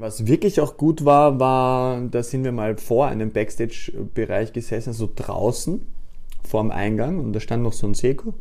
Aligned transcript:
Was 0.00 0.26
wirklich 0.26 0.62
auch 0.62 0.78
gut 0.78 1.04
war, 1.04 1.38
war, 1.40 2.00
da 2.00 2.22
sind 2.22 2.42
wir 2.42 2.52
mal 2.52 2.78
vor 2.78 3.08
einem 3.08 3.32
Backstage-Bereich 3.32 4.54
gesessen, 4.54 4.94
so 4.94 5.10
draußen 5.14 5.82
vorm 6.42 6.70
Eingang 6.70 7.18
und 7.18 7.34
da 7.34 7.40
stand 7.40 7.62
noch 7.62 7.74
so 7.74 7.86
ein 7.86 7.92
Seko 7.92 8.32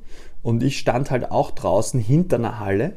und 0.42 0.64
ich 0.64 0.80
stand 0.80 1.12
halt 1.12 1.32
auch 1.32 1.52
draußen 1.52 2.00
hinter 2.00 2.38
einer 2.38 2.62
Halle 2.62 2.94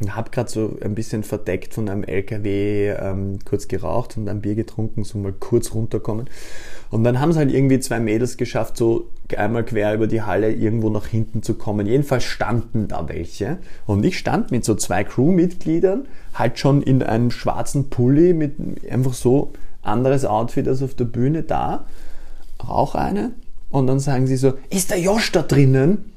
und 0.00 0.14
habe 0.14 0.30
gerade 0.30 0.48
so 0.48 0.76
ein 0.80 0.94
bisschen 0.94 1.24
verdeckt 1.24 1.74
von 1.74 1.88
einem 1.88 2.04
LKW 2.04 2.90
ähm, 2.90 3.40
kurz 3.44 3.66
geraucht 3.66 4.16
und 4.16 4.28
ein 4.28 4.42
Bier 4.42 4.54
getrunken, 4.54 5.02
so 5.02 5.18
mal 5.18 5.32
kurz 5.32 5.74
runterkommen. 5.74 6.30
Und 6.90 7.02
dann 7.02 7.18
haben 7.18 7.30
es 7.30 7.36
halt 7.36 7.52
irgendwie 7.52 7.80
zwei 7.80 7.98
Mädels 7.98 8.36
geschafft, 8.36 8.76
so 8.76 9.08
einmal 9.38 9.64
quer 9.64 9.94
über 9.94 10.06
die 10.06 10.22
Halle 10.22 10.52
irgendwo 10.52 10.90
nach 10.90 11.06
hinten 11.06 11.42
zu 11.42 11.54
kommen. 11.54 11.86
Jedenfalls 11.86 12.24
standen 12.24 12.88
da 12.88 13.08
welche. 13.08 13.58
Und 13.86 14.04
ich 14.04 14.18
stand 14.18 14.50
mit 14.50 14.64
so 14.64 14.74
zwei 14.74 15.04
Crewmitgliedern, 15.04 16.06
halt 16.34 16.58
schon 16.58 16.82
in 16.82 17.02
einem 17.02 17.30
schwarzen 17.30 17.90
Pulli 17.90 18.34
mit 18.34 18.54
einfach 18.90 19.14
so 19.14 19.52
anderes 19.82 20.24
Outfit 20.24 20.68
als 20.68 20.82
auf 20.82 20.94
der 20.94 21.04
Bühne 21.04 21.42
da. 21.42 21.86
Rauch 22.66 22.94
eine. 22.94 23.32
Und 23.70 23.86
dann 23.86 24.00
sagen 24.00 24.26
sie 24.26 24.36
so, 24.36 24.54
ist 24.70 24.90
der 24.90 25.00
Josh 25.00 25.32
da 25.32 25.42
drinnen? 25.42 26.12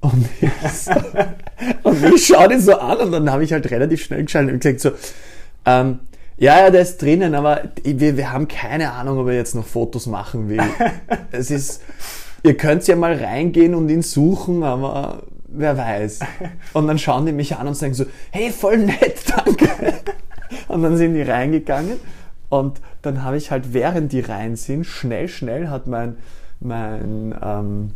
Und 0.00 0.26
ich, 0.40 0.72
so, 0.72 0.92
und 1.82 2.04
ich 2.14 2.26
schaue 2.26 2.48
den 2.48 2.60
so 2.60 2.78
an 2.78 2.98
und 2.98 3.12
dann 3.12 3.30
habe 3.30 3.44
ich 3.44 3.52
halt 3.52 3.70
relativ 3.70 4.04
schnell 4.04 4.24
geschaltet 4.24 4.54
und 4.54 4.60
gesagt 4.60 4.80
so, 4.80 4.90
ähm, 5.64 6.00
ja, 6.38 6.60
ja, 6.60 6.70
der 6.70 6.82
ist 6.82 7.00
drinnen, 7.00 7.34
aber 7.34 7.62
wir, 7.82 8.16
wir 8.16 8.30
haben 8.30 8.46
keine 8.46 8.92
Ahnung, 8.92 9.18
ob 9.18 9.28
er 9.28 9.34
jetzt 9.34 9.54
noch 9.54 9.66
Fotos 9.66 10.06
machen 10.06 10.50
will. 10.50 10.60
es 11.32 11.50
ist, 11.50 11.82
ihr 12.46 12.56
könnt 12.56 12.86
ja 12.86 12.96
mal 12.96 13.14
reingehen 13.14 13.74
und 13.74 13.88
ihn 13.88 14.02
suchen, 14.02 14.62
aber 14.62 15.22
wer 15.48 15.76
weiß. 15.76 16.20
Und 16.72 16.86
dann 16.86 16.98
schauen 16.98 17.26
die 17.26 17.32
mich 17.32 17.56
an 17.56 17.66
und 17.68 17.74
sagen 17.74 17.94
so, 17.94 18.04
hey, 18.30 18.50
voll 18.50 18.78
nett, 18.78 19.24
danke. 19.36 19.68
Und 20.68 20.82
dann 20.82 20.96
sind 20.96 21.14
die 21.14 21.22
reingegangen 21.22 21.98
und 22.48 22.80
dann 23.02 23.24
habe 23.24 23.36
ich 23.36 23.50
halt, 23.50 23.74
während 23.74 24.12
die 24.12 24.20
rein 24.20 24.56
sind, 24.56 24.84
schnell, 24.84 25.28
schnell 25.28 25.68
hat 25.68 25.86
mein, 25.86 26.16
mein, 26.60 27.34
ähm, 27.42 27.90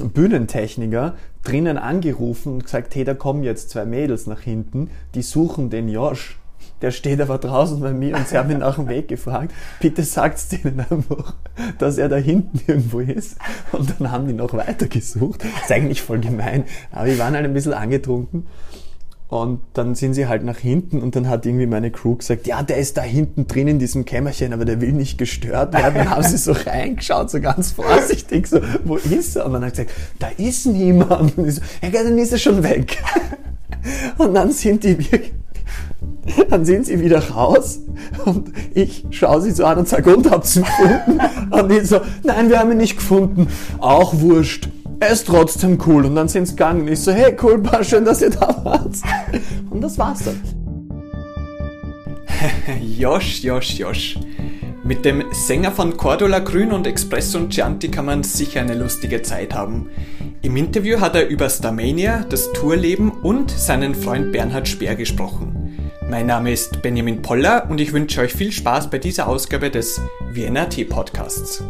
Bühnentechniker 0.00 1.14
drinnen 1.44 1.76
angerufen 1.76 2.54
und 2.54 2.64
gesagt, 2.64 2.94
hey, 2.94 3.04
da 3.04 3.14
kommen 3.14 3.42
jetzt 3.42 3.70
zwei 3.70 3.84
Mädels 3.84 4.26
nach 4.26 4.40
hinten, 4.40 4.90
die 5.14 5.22
suchen 5.22 5.70
den 5.70 5.88
Josh. 5.88 6.38
Der 6.82 6.90
steht 6.90 7.20
aber 7.20 7.38
draußen 7.38 7.80
bei 7.80 7.92
mir 7.92 8.16
und 8.16 8.28
sie 8.28 8.36
haben 8.36 8.50
ihn 8.50 8.58
nach 8.58 8.74
dem 8.74 8.88
Weg 8.88 9.08
gefragt. 9.08 9.52
Bitte 9.80 10.02
sagt's 10.02 10.48
denen 10.48 10.80
einfach, 10.80 11.34
dass 11.78 11.96
er 11.96 12.08
da 12.08 12.16
hinten 12.16 12.60
irgendwo 12.66 13.00
ist. 13.00 13.36
Und 13.70 13.94
dann 13.98 14.10
haben 14.10 14.26
die 14.26 14.34
noch 14.34 14.52
weiter 14.52 14.86
gesucht. 14.88 15.44
ist 15.62 15.72
eigentlich 15.72 16.02
voll 16.02 16.18
gemein. 16.18 16.64
Aber 16.90 17.06
die 17.06 17.18
waren 17.18 17.34
halt 17.34 17.44
ein 17.44 17.54
bisschen 17.54 17.72
angetrunken. 17.72 18.46
Und 19.28 19.60
dann 19.72 19.94
sind 19.94 20.12
sie 20.12 20.26
halt 20.26 20.44
nach 20.44 20.58
hinten 20.58 21.00
und 21.00 21.16
dann 21.16 21.26
hat 21.26 21.46
irgendwie 21.46 21.64
meine 21.64 21.90
Crew 21.90 22.16
gesagt, 22.16 22.46
ja, 22.46 22.62
der 22.62 22.76
ist 22.76 22.98
da 22.98 23.00
hinten 23.00 23.46
drin 23.46 23.66
in 23.66 23.78
diesem 23.78 24.04
Kämmerchen, 24.04 24.52
aber 24.52 24.66
der 24.66 24.82
will 24.82 24.92
nicht 24.92 25.16
gestört 25.16 25.72
werden. 25.72 25.94
Dann 25.94 26.10
haben 26.10 26.22
sie 26.22 26.36
so 26.36 26.52
reingeschaut, 26.52 27.30
so 27.30 27.40
ganz 27.40 27.72
vorsichtig, 27.72 28.46
so, 28.46 28.60
wo 28.84 28.96
ist 28.96 29.36
er? 29.36 29.46
Und 29.46 29.54
dann 29.54 29.64
hat 29.64 29.70
gesagt, 29.70 29.92
da 30.18 30.28
ist 30.36 30.66
niemand. 30.66 31.38
Und 31.38 31.48
ich 31.48 31.54
so, 31.54 31.62
ja, 31.80 32.02
dann 32.02 32.18
ist 32.18 32.32
er 32.32 32.38
schon 32.38 32.62
weg. 32.62 33.02
Und 34.18 34.34
dann 34.34 34.52
sind 34.52 34.84
die 34.84 34.98
wirklich, 34.98 35.32
dann 36.50 36.64
sind 36.64 36.86
sie 36.86 37.00
wieder 37.00 37.30
raus 37.30 37.80
und 38.24 38.52
ich 38.74 39.04
schaue 39.10 39.40
sie 39.40 39.50
so 39.50 39.64
an 39.64 39.78
und 39.78 39.88
sage, 39.88 40.14
und 40.14 40.30
habt 40.30 40.54
ihn 40.56 40.62
gefunden? 40.62 41.20
Und 41.50 41.70
die 41.70 41.80
so, 41.80 42.00
nein, 42.22 42.48
wir 42.48 42.58
haben 42.58 42.70
ihn 42.70 42.78
nicht 42.78 42.96
gefunden. 42.96 43.48
Auch 43.78 44.14
wurscht 44.20 44.68
er 45.02 45.10
ist 45.10 45.26
trotzdem 45.26 45.78
cool. 45.86 46.06
Und 46.06 46.14
dann 46.14 46.28
sind 46.28 46.46
sie 46.46 46.52
gegangen. 46.52 46.86
Ich 46.86 47.00
so, 47.00 47.12
hey, 47.12 47.36
cool, 47.42 47.62
war 47.64 47.82
schön, 47.82 48.04
dass 48.04 48.22
ihr 48.22 48.30
da 48.30 48.64
wart. 48.64 48.96
Und 49.70 49.80
das 49.80 49.98
war's 49.98 50.20
dann. 50.24 50.40
Josh, 52.80 53.42
Josh, 53.42 53.78
Josh. 53.78 54.18
Mit 54.84 55.04
dem 55.04 55.24
Sänger 55.32 55.72
von 55.72 55.96
Cordula 55.96 56.40
Grün 56.40 56.72
und 56.72 56.88
Espresso 56.88 57.38
und 57.38 57.50
Chianti 57.50 57.88
kann 57.88 58.04
man 58.04 58.24
sicher 58.24 58.60
eine 58.60 58.74
lustige 58.74 59.22
Zeit 59.22 59.54
haben. 59.54 59.90
Im 60.42 60.56
Interview 60.56 60.98
hat 60.98 61.14
er 61.14 61.28
über 61.28 61.48
Starmania, 61.48 62.24
das 62.28 62.52
Tourleben 62.52 63.12
und 63.12 63.52
seinen 63.52 63.94
Freund 63.94 64.32
Bernhard 64.32 64.66
Speer 64.66 64.96
gesprochen. 64.96 65.71
Mein 66.08 66.26
Name 66.26 66.52
ist 66.52 66.82
Benjamin 66.82 67.22
Poller 67.22 67.66
und 67.70 67.80
ich 67.80 67.92
wünsche 67.92 68.20
euch 68.20 68.32
viel 68.32 68.52
Spaß 68.52 68.90
bei 68.90 68.98
dieser 68.98 69.26
Ausgabe 69.28 69.70
des 69.70 70.00
Vienna 70.30 70.66
Tea 70.66 70.84
Podcasts. 70.84 71.64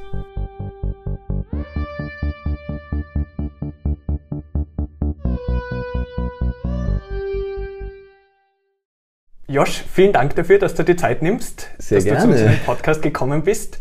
Josh, 9.48 9.84
vielen 9.92 10.12
Dank 10.12 10.34
dafür, 10.34 10.58
dass 10.58 10.74
du 10.74 10.82
die 10.82 10.96
Zeit 10.96 11.20
nimmst, 11.20 11.68
Sehr 11.78 11.98
dass 11.98 12.04
gerne. 12.04 12.20
du 12.20 12.24
zu 12.24 12.30
unserem 12.44 12.58
Podcast 12.64 13.02
gekommen 13.02 13.42
bist. 13.42 13.78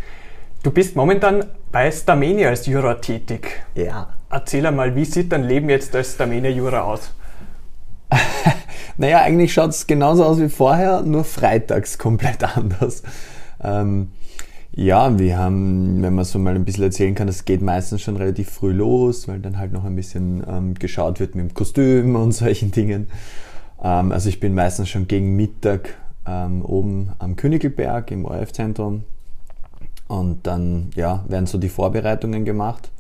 Du 0.64 0.72
bist 0.72 0.96
momentan 0.96 1.46
bei 1.72 1.90
Starmania 1.92 2.50
als 2.50 2.66
Juror 2.66 3.00
tätig. 3.00 3.64
Ja. 3.74 4.10
Erzähl 4.30 4.66
einmal, 4.66 4.96
wie 4.96 5.06
sieht 5.06 5.32
dein 5.32 5.44
Leben 5.44 5.70
jetzt 5.70 5.96
als 5.96 6.14
Starmania-Juror 6.14 6.84
aus? 6.84 7.14
naja, 9.02 9.24
eigentlich 9.24 9.52
schaut 9.52 9.72
es 9.72 9.88
genauso 9.88 10.24
aus 10.24 10.40
wie 10.40 10.48
vorher, 10.48 11.02
nur 11.02 11.24
freitags 11.24 11.98
komplett 11.98 12.44
anders. 12.58 13.02
Ähm, 13.64 14.10
ja, 14.74 15.18
wir 15.18 15.40
haben, 15.40 16.04
wenn 16.04 16.14
man 16.14 16.24
so 16.24 16.38
mal 16.38 16.56
ein 16.56 16.64
bisschen 16.64 16.84
erzählen 16.84 17.16
kann, 17.16 17.28
es 17.28 17.44
geht 17.44 17.64
meistens 17.64 18.02
schon 18.04 18.16
relativ 18.16 18.52
früh 18.52 18.72
los, 18.72 19.28
weil 19.28 19.40
dann 19.40 19.58
halt 19.58 19.74
noch 19.74 19.86
ein 19.86 19.96
bisschen 19.96 20.44
ähm, 20.48 20.76
geschaut 20.76 21.20
wird 21.20 21.34
mit 21.34 21.50
dem 21.50 21.54
Kostüm 21.56 22.16
und 22.22 22.32
solchen 22.32 22.72
Dingen. 22.72 23.10
Ähm, 23.84 24.12
also 24.12 24.30
ich 24.30 24.40
bin 24.40 24.54
meistens 24.54 24.90
schon 24.90 25.08
gegen 25.08 25.36
Mittag 25.36 25.96
ähm, 26.28 26.64
oben 26.64 27.10
am 27.18 27.36
Königelberg 27.36 28.12
im 28.12 28.26
ORF-Zentrum 28.26 29.04
und 30.08 30.46
dann 30.46 30.92
ja, 30.96 31.26
werden 31.28 31.48
so 31.48 31.58
die 31.58 31.70
Vorbereitungen 31.70 32.46
gemacht. 32.46 32.92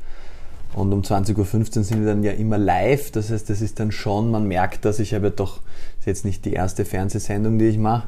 Und 0.74 0.94
um 0.94 1.02
20.15 1.02 1.78
Uhr 1.78 1.84
sind 1.84 2.00
wir 2.00 2.08
dann 2.08 2.24
ja 2.24 2.32
immer 2.32 2.58
live. 2.58 3.12
Das 3.12 3.30
heißt, 3.30 3.50
das 3.50 3.62
ist 3.62 3.80
dann 3.80 3.92
schon, 3.92 4.32
man 4.32 4.48
merkt, 4.48 4.86
dass 4.86 5.00
ich 5.00 5.14
habe 5.14 5.28
ja 5.28 5.34
doch, 5.36 5.58
das 5.58 6.02
ist 6.02 6.06
jetzt 6.06 6.26
nicht 6.26 6.46
die 6.46 6.54
erste 6.54 6.86
Fernsehsendung, 6.86 7.59
die 7.59 7.66
ich 7.66 7.78
mache, 7.78 8.08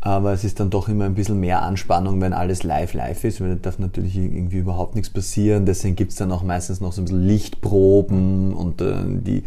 aber 0.00 0.32
es 0.32 0.44
ist 0.44 0.60
dann 0.60 0.70
doch 0.70 0.88
immer 0.88 1.04
ein 1.04 1.14
bisschen 1.14 1.38
mehr 1.40 1.62
Anspannung, 1.62 2.20
wenn 2.22 2.32
alles 2.32 2.62
live 2.62 2.94
live 2.94 3.22
ist, 3.24 3.40
weil 3.40 3.50
da 3.50 3.54
darf 3.56 3.78
natürlich 3.78 4.16
irgendwie 4.16 4.58
überhaupt 4.58 4.94
nichts 4.94 5.10
passieren. 5.10 5.66
Deswegen 5.66 5.94
gibt 5.94 6.12
es 6.12 6.16
dann 6.16 6.32
auch 6.32 6.42
meistens 6.42 6.80
noch 6.80 6.92
so 6.92 7.02
ein 7.02 7.04
bisschen 7.04 7.26
Lichtproben 7.26 8.54
und 8.54 8.80
äh, 8.80 8.94
die 9.06 9.44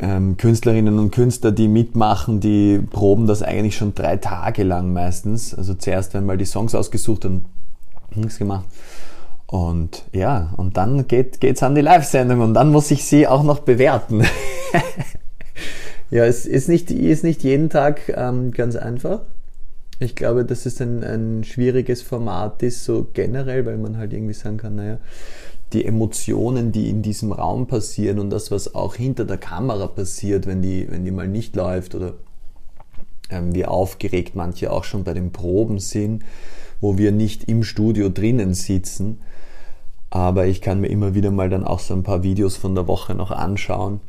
ähm, 0.00 0.36
Künstlerinnen 0.36 0.98
und 0.98 1.12
Künstler, 1.12 1.52
die 1.52 1.68
mitmachen, 1.68 2.40
die 2.40 2.80
proben 2.90 3.28
das 3.28 3.42
eigentlich 3.42 3.76
schon 3.76 3.94
drei 3.94 4.16
Tage 4.16 4.64
lang 4.64 4.92
meistens. 4.92 5.54
Also 5.54 5.74
zuerst 5.74 6.12
werden 6.12 6.26
mal 6.26 6.38
die 6.38 6.44
Songs 6.44 6.74
ausgesucht 6.74 7.24
und 7.24 7.44
nichts 8.16 8.38
gemacht. 8.38 8.64
Und 9.46 10.04
ja, 10.12 10.52
und 10.56 10.76
dann 10.76 11.06
geht 11.06 11.42
es 11.42 11.62
an 11.62 11.74
die 11.74 11.80
Live-Sendung 11.80 12.40
und 12.40 12.54
dann 12.54 12.70
muss 12.72 12.90
ich 12.90 13.04
sie 13.04 13.28
auch 13.28 13.44
noch 13.44 13.60
bewerten. 13.60 14.24
ja, 16.10 16.24
es 16.24 16.46
ist 16.46 16.68
nicht, 16.68 16.90
ist 16.90 17.22
nicht 17.22 17.44
jeden 17.44 17.70
Tag 17.70 18.08
ähm, 18.08 18.50
ganz 18.50 18.74
einfach. 18.74 19.20
Ich 19.98 20.16
glaube, 20.16 20.44
dass 20.44 20.66
es 20.66 20.80
ein, 20.82 21.02
ein 21.04 21.44
schwieriges 21.44 22.02
Format 22.02 22.62
ist, 22.62 22.84
so 22.84 23.06
generell, 23.14 23.64
weil 23.64 23.78
man 23.78 23.96
halt 23.96 24.12
irgendwie 24.12 24.34
sagen 24.34 24.58
kann, 24.58 24.74
naja, 24.74 24.98
die 25.72 25.84
Emotionen, 25.84 26.72
die 26.72 26.90
in 26.90 27.02
diesem 27.02 27.32
Raum 27.32 27.66
passieren 27.66 28.18
und 28.18 28.30
das, 28.30 28.50
was 28.50 28.74
auch 28.74 28.94
hinter 28.94 29.24
der 29.24 29.38
Kamera 29.38 29.86
passiert, 29.86 30.46
wenn 30.46 30.60
die, 30.60 30.90
wenn 30.90 31.04
die 31.04 31.10
mal 31.10 31.28
nicht 31.28 31.56
läuft 31.56 31.94
oder 31.94 32.14
ähm, 33.30 33.54
wie 33.54 33.64
aufgeregt 33.64 34.34
manche 34.34 34.70
auch 34.70 34.84
schon 34.84 35.04
bei 35.04 35.14
den 35.14 35.32
Proben 35.32 35.78
sind, 35.78 36.24
wo 36.80 36.98
wir 36.98 37.10
nicht 37.10 37.44
im 37.48 37.62
Studio 37.62 38.08
drinnen 38.08 38.54
sitzen. 38.54 39.20
Aber 40.10 40.46
ich 40.46 40.60
kann 40.60 40.80
mir 40.80 40.88
immer 40.88 41.14
wieder 41.14 41.30
mal 41.30 41.50
dann 41.50 41.64
auch 41.64 41.80
so 41.80 41.94
ein 41.94 42.02
paar 42.02 42.22
Videos 42.22 42.56
von 42.56 42.74
der 42.74 42.86
Woche 42.86 43.14
noch 43.14 43.30
anschauen. 43.30 44.00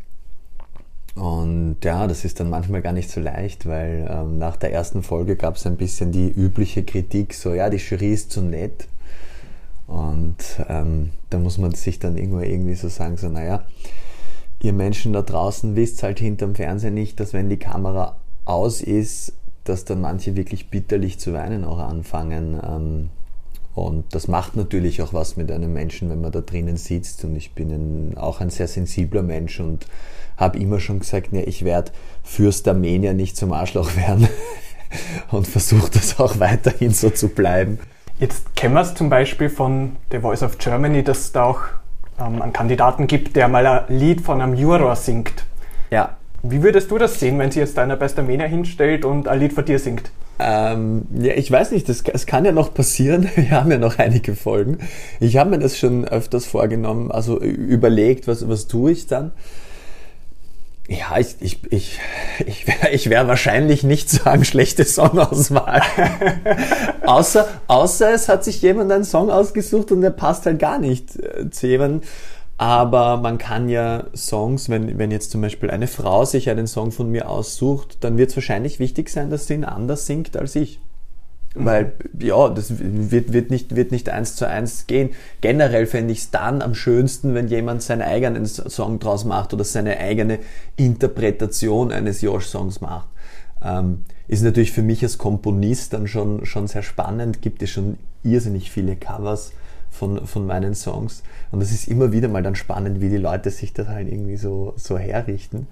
Und 1.16 1.78
ja, 1.84 2.06
das 2.06 2.25
ist 2.25 2.40
dann 2.40 2.52
manchmal 2.52 2.84
gar 2.84 2.94
nicht 2.94 3.09
so 3.09 3.19
leicht, 3.19 3.66
weil 3.66 4.07
ähm, 4.09 4.38
nach 4.38 4.56
der 4.56 4.72
ersten 4.72 5.02
Folge 5.02 5.36
gab 5.36 5.56
es 5.56 5.66
ein 5.66 5.75
bisschen 5.75 6.12
die 6.12 6.30
übliche 6.30 6.83
Kritik, 6.83 7.33
so 7.33 7.56
ja, 7.56 7.72
die 7.72 7.77
Jury 7.77 8.13
ist 8.13 8.31
zu 8.31 8.42
nett. 8.42 8.88
Und 9.88 10.36
ähm, 10.68 11.12
da 11.31 11.39
muss 11.39 11.57
man 11.57 11.74
sich 11.74 11.98
dann 11.98 12.18
irgendwo 12.18 12.39
irgendwie 12.39 12.75
so 12.75 12.88
sagen, 12.88 13.18
so 13.18 13.30
naja, 13.30 13.63
ihr 14.62 14.74
Menschen 14.74 15.13
da 15.13 15.24
draußen 15.24 15.75
wisst 15.75 16.04
halt 16.04 16.19
hinterm 16.19 16.54
Fernsehen 16.54 16.94
nicht, 16.94 17.19
dass 17.19 17.33
wenn 17.33 17.50
die 17.50 17.57
Kamera 17.57 18.18
aus 18.45 18.81
ist, 18.81 19.33
dass 19.63 19.86
dann 19.86 20.01
manche 20.01 20.36
wirklich 20.36 20.69
bitterlich 20.69 21.19
zu 21.19 21.33
weinen 21.33 21.66
auch 21.66 21.80
anfangen. 21.80 22.60
Ähm, 22.63 23.10
und 23.77 24.06
das 24.15 24.27
macht 24.27 24.56
natürlich 24.56 25.03
auch 25.03 25.13
was 25.13 25.38
mit 25.38 25.51
einem 25.51 25.71
Menschen, 25.71 26.09
wenn 26.09 26.19
man 26.19 26.31
da 26.31 26.41
drinnen 26.41 26.77
sitzt. 26.77 27.24
Und 27.24 27.35
ich 27.35 27.51
bin 27.51 27.69
ein, 27.69 28.18
auch 28.18 28.41
ein 28.41 28.50
sehr 28.50 28.68
sensibler 28.68 29.21
Mensch 29.21 29.59
und 29.59 29.85
habe 30.35 30.57
immer 30.57 30.79
schon 30.79 31.00
gesagt, 31.00 31.27
ja, 31.31 31.41
ich 31.45 31.63
werde 31.63 31.91
Fürst 32.24 32.68
Armenier 32.68 33.13
nicht 33.13 33.38
zum 33.38 33.53
Arschloch 33.53 33.95
werden. 33.95 34.27
und 35.31 35.45
versuche 35.45 35.91
das 35.91 36.19
auch 36.19 36.39
weiterhin 36.39 36.89
so 36.89 37.12
zu 37.12 37.29
bleiben. 37.29 37.77
Jetzt 38.19 38.56
kennen 38.56 38.74
wir 38.74 38.81
es 38.81 38.95
zum 38.95 39.12
Beispiel 39.12 39.47
von 39.47 39.95
The 40.09 40.21
Voice 40.21 40.41
of 40.41 40.57
Germany, 40.57 41.03
dass 41.03 41.19
es 41.19 41.31
da 41.33 41.44
auch 41.44 41.62
ähm, 42.19 42.41
einen 42.41 42.53
Kandidaten 42.53 43.06
gibt, 43.06 43.35
der 43.35 43.47
mal 43.47 43.68
ein 43.68 43.95
Lied 43.95 44.21
von 44.21 44.41
einem 44.41 44.56
Juror 44.56 44.95
singt. 44.95 45.45
Ja. 45.91 46.18
Wie 46.41 46.63
würdest 46.63 46.89
du 46.89 46.97
das 46.97 47.19
sehen, 47.19 47.38
wenn 47.38 47.51
sich 47.51 47.59
jetzt 47.59 47.77
einer 47.77 47.95
bei 47.95 48.07
Starmania 48.07 48.47
hinstellt 48.47 49.06
und 49.06 49.27
ein 49.27 49.39
Lied 49.39 49.53
von 49.53 49.65
dir 49.65 49.77
singt? 49.77 50.09
Ähm, 50.39 51.07
ja, 51.19 51.34
ich 51.34 51.51
weiß 51.51 51.72
nicht, 51.72 51.89
das, 51.89 52.04
das 52.04 52.25
kann 52.25 52.45
ja 52.45 52.51
noch 52.51 52.74
passieren. 52.74 53.30
Wir 53.36 53.51
haben 53.51 53.72
ja 53.72 53.78
noch 53.78 53.98
einige 53.98 54.36
Folgen. 54.36 54.80
Ich 55.19 55.38
habe 55.38 55.50
mir 55.50 55.60
das 55.60 55.78
schon 55.78 56.07
öfters 56.07 56.45
vorgenommen, 56.45 57.12
also 57.12 57.39
überlegt, 57.39 58.28
was, 58.28 58.48
was 58.48 58.68
tue 58.68 58.92
ich 58.92 59.07
dann. 59.07 59.31
Ja, 60.89 61.18
ich, 61.18 61.36
ich, 61.42 61.60
ich, 61.69 62.00
ich 62.45 62.66
wäre 62.66 62.92
ich 62.92 63.10
wär 63.10 63.28
wahrscheinlich 63.28 63.84
nicht 63.84 64.10
sagen, 64.10 64.45
schlechte 64.45 64.86
Songauswahl. 64.86 65.81
außer, 67.06 67.45
außer 67.68 68.13
es 68.13 68.30
hat 68.30 68.45
sich 68.45 68.62
jemand 68.62 68.92
einen 68.94 69.04
Song 69.04 69.30
ausgesucht 69.30 69.92
und 69.92 70.00
der 70.00 70.12
passt 70.12 70.45
halt 70.45 70.60
gar 70.60 70.80
nicht 70.80 71.18
äh, 71.18 71.50
zu 71.50 71.68
jemandem. 71.68 72.07
Aber 72.57 73.18
man 73.18 73.38
kann 73.38 73.69
ja 73.69 74.06
Songs, 74.15 74.68
wenn, 74.69 74.98
wenn 74.98 75.12
jetzt 75.12 75.30
zum 75.30 75.42
Beispiel 75.42 75.69
eine 75.69 75.88
Frau 75.88 76.25
sich 76.25 76.50
einen 76.50 76.65
Song 76.65 76.92
von 76.92 77.09
mir 77.09 77.30
aussucht, 77.30 77.98
dann 78.01 78.18
wird 78.18 78.31
es 78.31 78.36
wahrscheinlich 78.36 78.80
wichtig 78.80 79.09
sein, 79.09 79.30
dass 79.30 79.45
sie 79.45 79.54
ihn 79.54 79.63
anders 79.63 80.07
singt 80.07 80.36
als 80.36 80.56
ich. 80.56 80.80
Mhm. 81.54 81.65
Weil, 81.65 81.94
ja, 82.19 82.50
das 82.50 82.74
wird, 82.80 83.31
wird, 83.31 83.51
nicht, 83.51 83.75
wird 83.75 83.92
nicht 83.92 84.09
eins 84.09 84.36
zu 84.36 84.48
eins 84.48 84.88
gehen. 84.88 85.12
Generell 85.42 85.86
fände 85.86 86.12
ich 86.12 86.19
es 86.19 86.31
dann 86.31 86.63
am 86.63 86.74
schönsten, 86.74 87.36
wenn 87.36 87.48
jemand 87.48 87.83
seinen 87.83 88.01
eigenen 88.01 88.48
Song 88.48 88.98
draus 88.98 89.24
macht 89.24 89.53
oder 89.53 89.63
seine 89.63 89.98
eigene 90.00 90.39
Interpretation 90.77 91.92
eines 91.92 92.21
Josh-Songs 92.21 92.81
macht. 92.81 93.07
Ähm, 93.63 94.03
ist 94.27 94.42
natürlich 94.42 94.71
für 94.71 94.81
mich 94.81 95.03
als 95.03 95.19
Komponist 95.19 95.94
dann 95.94 96.07
schon, 96.07 96.44
schon 96.48 96.68
sehr 96.68 96.83
spannend. 96.83 97.44
Gibt 97.44 97.62
es 97.62 97.69
schon 97.69 97.98
irrsinnig 98.24 98.71
viele 98.71 98.95
Covers 98.95 99.51
von, 99.98 100.26
von 100.26 100.46
meinen 100.46 100.76
Songs. 100.76 101.24
Und 101.52 101.62
es 101.62 101.72
ist 101.72 101.88
immer 101.88 102.12
wieder 102.12 102.28
mal 102.28 102.44
dann 102.44 102.56
spannend, 102.56 103.02
wie 103.02 103.10
die 103.10 103.18
Leute 103.18 103.50
sich 103.50 103.74
das 103.74 103.88
halt 103.88 104.08
irgendwie 104.08 104.38
so, 104.38 104.74
so 104.78 104.98
herrichten. 104.98 105.68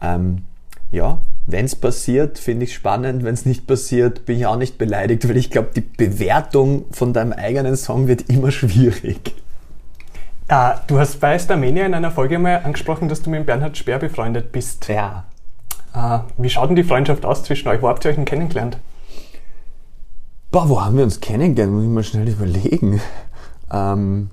Ähm, 0.00 0.42
ja, 0.90 1.22
wenn 1.46 1.64
es 1.64 1.74
passiert, 1.74 2.38
finde 2.38 2.64
ich 2.64 2.74
spannend. 2.74 3.24
Wenn 3.24 3.34
es 3.34 3.46
nicht 3.46 3.66
passiert, 3.66 4.26
bin 4.26 4.36
ich 4.36 4.46
auch 4.46 4.56
nicht 4.56 4.78
beleidigt, 4.78 5.28
weil 5.28 5.36
ich 5.36 5.50
glaube, 5.50 5.70
die 5.74 5.80
Bewertung 5.80 6.84
von 6.90 7.12
deinem 7.12 7.32
eigenen 7.32 7.76
Song 7.76 8.08
wird 8.08 8.28
immer 8.28 8.50
schwierig. 8.50 9.34
Ah, 10.48 10.80
du 10.86 10.98
hast 10.98 11.18
bei 11.18 11.38
Starmania 11.38 11.86
in 11.86 11.94
einer 11.94 12.10
Folge 12.10 12.38
mal 12.38 12.56
angesprochen, 12.56 13.08
dass 13.08 13.22
du 13.22 13.30
mit 13.30 13.46
Bernhard 13.46 13.76
Speer 13.78 13.98
befreundet 13.98 14.52
bist. 14.52 14.86
Ja. 14.88 15.24
Ah, 15.94 16.24
wie 16.36 16.50
schaut 16.50 16.68
denn 16.68 16.76
die 16.76 16.84
Freundschaft 16.84 17.24
aus 17.24 17.44
zwischen 17.44 17.68
euch? 17.68 17.80
Wo 17.80 17.88
habt 17.88 18.04
ihr 18.04 18.10
euch 18.10 18.16
denn 18.16 18.24
kennengelernt? 18.24 18.78
Boah, 20.50 20.68
wo 20.68 20.82
haben 20.82 20.98
wir 20.98 21.04
uns 21.04 21.20
kennengelernt? 21.20 21.72
Muss 21.72 21.84
ich 21.84 21.88
mal 21.88 22.04
schnell 22.04 22.28
überlegen. 22.28 23.00
Ähm, 23.72 24.30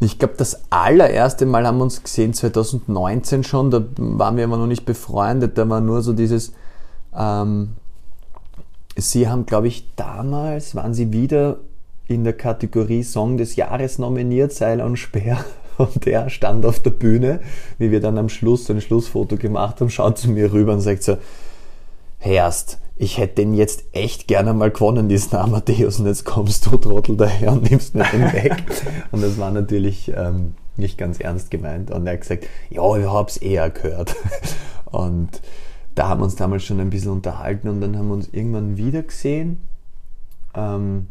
ich 0.00 0.18
glaube, 0.18 0.34
das 0.38 0.62
allererste 0.70 1.44
Mal 1.44 1.66
haben 1.66 1.78
wir 1.78 1.84
uns 1.84 2.02
gesehen 2.02 2.32
2019 2.32 3.44
schon, 3.44 3.70
da 3.70 3.84
waren 3.98 4.36
wir 4.36 4.44
aber 4.44 4.56
noch 4.56 4.66
nicht 4.66 4.86
befreundet, 4.86 5.58
da 5.58 5.68
war 5.68 5.82
nur 5.82 6.00
so 6.00 6.14
dieses, 6.14 6.54
ähm, 7.14 7.70
sie 8.96 9.28
haben, 9.28 9.44
glaube 9.44 9.68
ich, 9.68 9.94
damals, 9.96 10.74
waren 10.74 10.94
sie 10.94 11.12
wieder 11.12 11.58
in 12.08 12.24
der 12.24 12.32
Kategorie 12.32 13.02
Song 13.02 13.36
des 13.36 13.56
Jahres 13.56 13.98
nominiert, 13.98 14.52
Seil 14.52 14.80
und 14.80 14.96
Speer. 14.96 15.44
Und 15.78 16.04
der 16.04 16.28
stand 16.28 16.66
auf 16.66 16.80
der 16.80 16.90
Bühne, 16.90 17.40
wie 17.78 17.90
wir 17.90 18.00
dann 18.00 18.18
am 18.18 18.28
Schluss 18.28 18.70
ein 18.70 18.82
Schlussfoto 18.82 19.38
gemacht 19.38 19.80
haben, 19.80 19.88
schaut 19.88 20.18
zu 20.18 20.28
mir 20.28 20.52
rüber 20.52 20.74
und 20.74 20.82
sagt 20.82 21.02
so, 21.02 21.16
Herst, 22.18 22.78
ich 23.00 23.16
hätte 23.16 23.36
den 23.36 23.54
jetzt 23.54 23.84
echt 23.92 24.28
gerne 24.28 24.52
mal 24.52 24.70
gewonnen, 24.70 25.08
diesen 25.08 25.34
Amadeus, 25.38 25.98
und 25.98 26.06
jetzt 26.06 26.26
kommst 26.26 26.66
du, 26.66 26.76
Trottel, 26.76 27.16
daher 27.16 27.52
und 27.52 27.70
nimmst 27.70 27.94
mir 27.94 28.04
den 28.04 28.30
weg. 28.32 28.62
und 29.10 29.22
das 29.22 29.38
war 29.38 29.50
natürlich 29.50 30.12
ähm, 30.14 30.54
nicht 30.76 30.98
ganz 30.98 31.18
ernst 31.18 31.50
gemeint. 31.50 31.90
Und 31.90 32.06
er 32.06 32.12
hat 32.12 32.20
gesagt, 32.20 32.46
ja, 32.68 32.96
ich 32.96 33.06
hab's 33.06 33.38
eher 33.38 33.70
gehört. 33.70 34.14
und 34.84 35.30
da 35.94 36.08
haben 36.08 36.20
wir 36.20 36.24
uns 36.24 36.36
damals 36.36 36.62
schon 36.64 36.78
ein 36.78 36.90
bisschen 36.90 37.12
unterhalten 37.12 37.70
und 37.70 37.80
dann 37.80 37.96
haben 37.96 38.08
wir 38.08 38.14
uns 38.14 38.28
irgendwann 38.28 38.76
wieder 38.76 39.02
gesehen. 39.02 39.62
Ähm, 40.54 41.08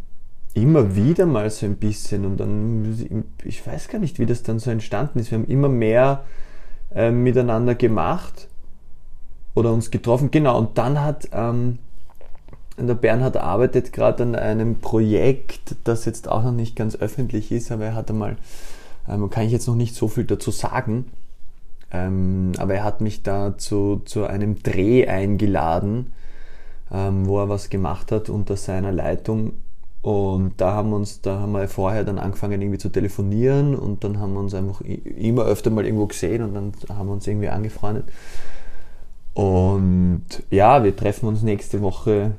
immer 0.54 0.96
wieder 0.96 1.26
mal 1.26 1.50
so 1.50 1.66
ein 1.66 1.78
bisschen 1.78 2.24
und 2.24 2.38
dann, 2.38 3.26
ich 3.44 3.66
weiß 3.66 3.88
gar 3.88 3.98
nicht, 3.98 4.20
wie 4.20 4.28
das 4.28 4.44
dann 4.44 4.60
so 4.60 4.70
entstanden 4.70 5.18
ist. 5.18 5.32
Wir 5.32 5.40
haben 5.40 5.48
immer 5.48 5.70
mehr 5.70 6.24
äh, 6.94 7.10
miteinander 7.10 7.74
gemacht 7.74 8.49
oder 9.56 9.74
uns 9.74 9.92
getroffen. 9.92 10.32
Genau, 10.32 10.58
und 10.58 10.78
dann 10.78 11.02
hat 11.02 11.30
ähm, 11.32 11.80
der 12.88 12.94
Bernhard 12.94 13.38
arbeitet 13.38 13.92
gerade 13.92 14.24
an 14.24 14.36
einem 14.36 14.80
Projekt, 14.80 15.76
das 15.84 16.06
jetzt 16.06 16.30
auch 16.30 16.44
noch 16.44 16.52
nicht 16.52 16.76
ganz 16.76 16.96
öffentlich 16.96 17.52
ist, 17.52 17.72
aber 17.72 17.86
er 17.86 17.96
hat 17.96 18.10
einmal, 18.10 18.38
ähm, 19.08 19.30
kann 19.30 19.46
ich 19.46 19.52
jetzt 19.52 19.68
noch 19.68 19.76
nicht 19.76 19.96
so 19.96 20.08
viel 20.08 20.24
dazu 20.24 20.52
sagen, 20.52 21.06
ähm, 21.92 22.54
aber 22.58 22.76
er 22.76 22.84
hat 22.84 23.02
mich 23.02 23.24
da 23.24 23.58
zu, 23.58 24.02
zu 24.06 24.26
einem 24.26 24.62
Dreh 24.62 25.08
eingeladen, 25.08 26.14
ähm, 26.92 27.28
wo 27.28 27.40
er 27.40 27.50
was 27.50 27.70
gemacht 27.70 28.12
hat 28.12 28.30
unter 28.30 28.56
seiner 28.56 28.92
Leitung. 28.92 29.54
Und 30.02 30.54
da 30.58 30.74
haben 30.74 30.92
wir 30.92 30.96
uns, 30.96 31.22
da 31.22 31.40
haben 31.40 31.52
wir 31.52 31.68
vorher 31.68 32.06
dann 32.06 32.20
angefangen 32.20 32.62
irgendwie 32.62 32.78
zu 32.78 32.88
telefonieren 32.88 33.76
und 33.76 34.06
dann 34.06 34.20
haben 34.20 34.34
wir 34.34 34.40
uns 34.40 34.54
einfach 34.54 34.80
immer 34.82 35.44
öfter 35.44 35.72
mal 35.72 35.84
irgendwo 35.84 36.08
gesehen 36.08 36.42
und 36.42 36.54
dann 36.54 36.72
haben 36.88 37.08
wir 37.08 37.14
uns 37.14 37.28
irgendwie 37.28 37.50
angefreundet. 37.50 38.06
Und 39.34 40.26
ja, 40.50 40.84
wir 40.84 40.96
treffen 40.96 41.28
uns 41.28 41.42
nächste 41.42 41.82
Woche 41.82 42.34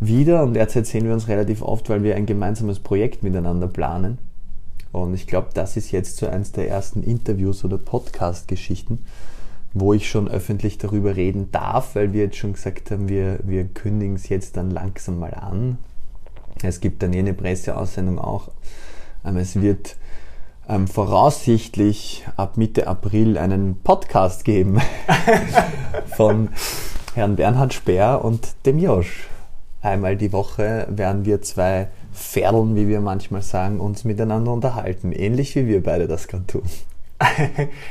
wieder 0.00 0.42
und 0.42 0.54
derzeit 0.54 0.86
sehen 0.86 1.04
wir 1.04 1.12
uns 1.12 1.28
relativ 1.28 1.62
oft, 1.62 1.90
weil 1.90 2.02
wir 2.02 2.16
ein 2.16 2.26
gemeinsames 2.26 2.80
Projekt 2.80 3.22
miteinander 3.22 3.68
planen. 3.68 4.18
Und 4.92 5.14
ich 5.14 5.26
glaube, 5.26 5.48
das 5.54 5.76
ist 5.76 5.92
jetzt 5.92 6.16
so 6.16 6.26
eins 6.26 6.52
der 6.52 6.68
ersten 6.68 7.02
Interviews 7.02 7.64
oder 7.64 7.78
Podcast-Geschichten, 7.78 9.04
wo 9.72 9.92
ich 9.92 10.08
schon 10.08 10.28
öffentlich 10.28 10.78
darüber 10.78 11.14
reden 11.14 11.52
darf, 11.52 11.94
weil 11.94 12.12
wir 12.12 12.24
jetzt 12.24 12.36
schon 12.36 12.54
gesagt 12.54 12.90
haben, 12.90 13.08
wir, 13.08 13.38
wir 13.44 13.64
kündigen 13.64 14.16
es 14.16 14.28
jetzt 14.28 14.56
dann 14.56 14.70
langsam 14.70 15.18
mal 15.18 15.34
an. 15.34 15.78
Es 16.62 16.80
gibt 16.80 17.02
dann 17.02 17.12
eh 17.12 17.20
eine 17.20 17.34
Presseaussendung 17.34 18.18
auch. 18.18 18.50
Es 19.22 19.60
wird 19.60 19.96
ähm, 20.70 20.86
voraussichtlich 20.86 22.24
ab 22.36 22.56
Mitte 22.56 22.86
April 22.86 23.36
einen 23.36 23.80
Podcast 23.82 24.44
geben 24.44 24.80
von 26.16 26.48
Herrn 27.14 27.36
Bernhard 27.36 27.74
Speer 27.74 28.20
und 28.22 28.48
dem 28.66 28.78
Josch. 28.78 29.28
Einmal 29.82 30.16
die 30.16 30.32
Woche 30.32 30.86
werden 30.88 31.24
wir 31.24 31.42
zwei 31.42 31.88
Ferlen, 32.12 32.76
wie 32.76 32.86
wir 32.86 33.00
manchmal 33.00 33.42
sagen, 33.42 33.80
uns 33.80 34.04
miteinander 34.04 34.52
unterhalten. 34.52 35.12
Ähnlich 35.12 35.56
wie 35.56 35.66
wir 35.66 35.82
beide 35.82 36.06
das 36.06 36.28
gerade 36.28 36.46
tun. 36.46 36.62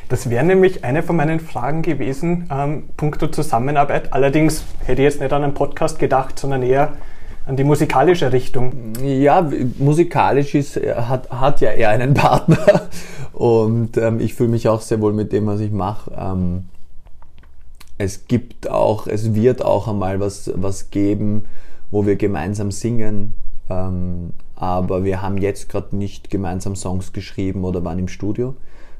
Das 0.07 0.29
wäre 0.29 0.43
nämlich 0.43 0.83
eine 0.83 1.03
von 1.03 1.15
meinen 1.15 1.39
Fragen 1.39 1.83
gewesen, 1.83 2.49
ähm, 2.51 2.89
puncto 2.97 3.27
Zusammenarbeit. 3.27 4.11
Allerdings 4.11 4.63
hätte 4.85 5.03
ich 5.03 5.05
jetzt 5.05 5.21
nicht 5.21 5.31
an 5.31 5.43
einen 5.43 5.53
Podcast 5.53 5.99
gedacht, 5.99 6.39
sondern 6.39 6.63
eher 6.63 6.93
an 7.49 7.55
die 7.55 7.63
musikalische 7.63 8.31
Richtung. 8.31 8.93
Ja, 9.03 9.49
musikalisch 9.79 10.53
ist, 10.53 10.75
hat, 10.77 11.31
hat 11.31 11.61
ja 11.61 11.71
er 11.71 11.89
einen 11.89 12.13
Partner 12.13 12.87
und 13.33 13.97
ähm, 13.97 14.19
ich 14.19 14.35
fühle 14.35 14.49
mich 14.49 14.69
auch 14.69 14.81
sehr 14.81 15.01
wohl 15.01 15.13
mit 15.13 15.33
dem, 15.33 15.47
was 15.47 15.59
ich 15.59 15.71
mache. 15.71 16.11
Ähm, 16.15 16.65
es 17.97 18.27
gibt 18.27 18.69
auch, 18.69 19.07
es 19.07 19.33
wird 19.33 19.65
auch 19.65 19.87
einmal 19.87 20.19
was, 20.19 20.51
was 20.55 20.91
geben, 20.91 21.45
wo 21.89 22.05
wir 22.05 22.17
gemeinsam 22.17 22.71
singen, 22.71 23.33
ähm, 23.67 24.29
aber 24.55 25.03
wir 25.03 25.23
haben 25.23 25.39
jetzt 25.39 25.69
gerade 25.69 25.95
nicht 25.95 26.29
gemeinsam 26.29 26.75
Songs 26.75 27.13
geschrieben 27.13 27.63
oder 27.63 27.83
waren 27.83 27.97
im 27.97 28.09
Studio, 28.09 28.53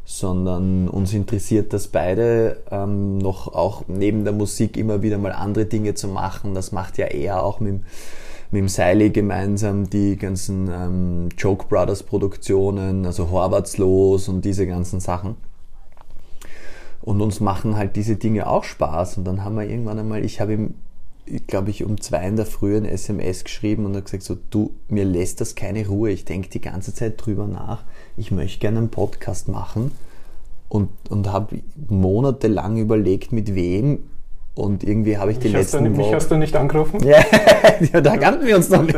sondern 0.06 0.88
uns 0.88 1.14
interessiert 1.14 1.72
das 1.72 1.88
beide 1.88 2.58
ähm, 2.72 3.20
noch 3.20 3.54
auch 3.54 3.84
neben 3.88 4.24
der 4.24 4.34
Musik 4.34 4.76
immer 4.76 5.04
wieder 5.04 5.20
mal 5.20 5.34
andere 5.34 5.66
Dinge 5.66 5.94
zu 5.94 6.08
machen. 6.08 6.56
Das 6.56 6.72
macht 6.72 6.98
ja 6.98 7.06
er 7.06 7.44
auch 7.44 7.60
mit 7.60 7.82
mit 8.52 8.62
dem 8.62 8.68
Seili 8.68 9.12
gemeinsam 9.12 9.90
die 9.90 10.16
ganzen 10.18 10.70
ähm, 10.72 11.30
Joke 11.38 11.68
Brothers 11.68 12.04
Produktionen, 12.04 13.06
also 13.06 13.30
Horvatslos 13.30 14.28
und 14.28 14.44
diese 14.44 14.66
ganzen 14.66 15.00
Sachen. 15.00 15.36
Und 17.02 17.22
uns 17.22 17.40
machen 17.40 17.78
halt 17.78 17.96
diese 17.96 18.16
Dinge 18.16 18.48
auch 18.48 18.64
Spaß. 18.64 19.18
Und 19.18 19.26
dann 19.26 19.44
haben 19.44 19.56
wir 19.56 19.70
irgendwann 19.70 20.00
einmal, 20.00 20.26
ich 20.26 20.42
habe 20.42 20.54
ihm, 20.54 20.76
glaube 21.48 21.70
ich, 21.70 21.84
um 21.84 22.02
zwei 22.02 22.28
in 22.28 22.36
der 22.36 22.46
Früh 22.46 22.76
ein 22.76 22.86
SMS 22.86 23.44
geschrieben 23.44 23.86
und 23.86 23.94
habe 23.94 24.04
gesagt, 24.04 24.24
so, 24.24 24.38
du, 24.50 24.72
mir 24.90 25.06
lässt 25.06 25.42
das 25.42 25.56
keine 25.56 25.88
Ruhe. 25.88 26.10
Ich 26.10 26.26
denke 26.26 26.50
die 26.50 26.62
ganze 26.62 26.94
Zeit 26.94 27.24
drüber 27.24 27.48
nach. 27.48 27.84
Ich 28.18 28.32
möchte 28.32 28.60
gerne 28.60 28.80
einen 28.80 28.90
Podcast 28.90 29.48
machen. 29.48 29.92
Und, 30.68 30.90
und 31.10 31.32
habe 31.32 31.62
monatelang 31.88 32.78
überlegt, 32.78 33.32
mit 33.32 33.56
wem 33.56 34.04
und 34.60 34.84
irgendwie 34.84 35.18
habe 35.18 35.32
ich 35.32 35.40
die 35.40 35.48
letzten 35.48 35.86
Wochen... 35.86 35.98
Mich 35.98 36.14
hast 36.14 36.30
du 36.30 36.36
nicht 36.36 36.56
angerufen? 36.56 37.00
ja, 37.04 37.22
da 38.02 38.18
kannten 38.18 38.46
wir 38.46 38.58
uns 38.58 38.70
noch 38.70 38.84
nicht. 38.84 38.98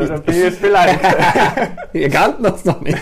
Beleidigt. 0.61 0.99
wir 1.91 2.09
kannten 2.09 2.45
uns 2.45 2.65
noch 2.65 2.81
nicht. 2.81 2.97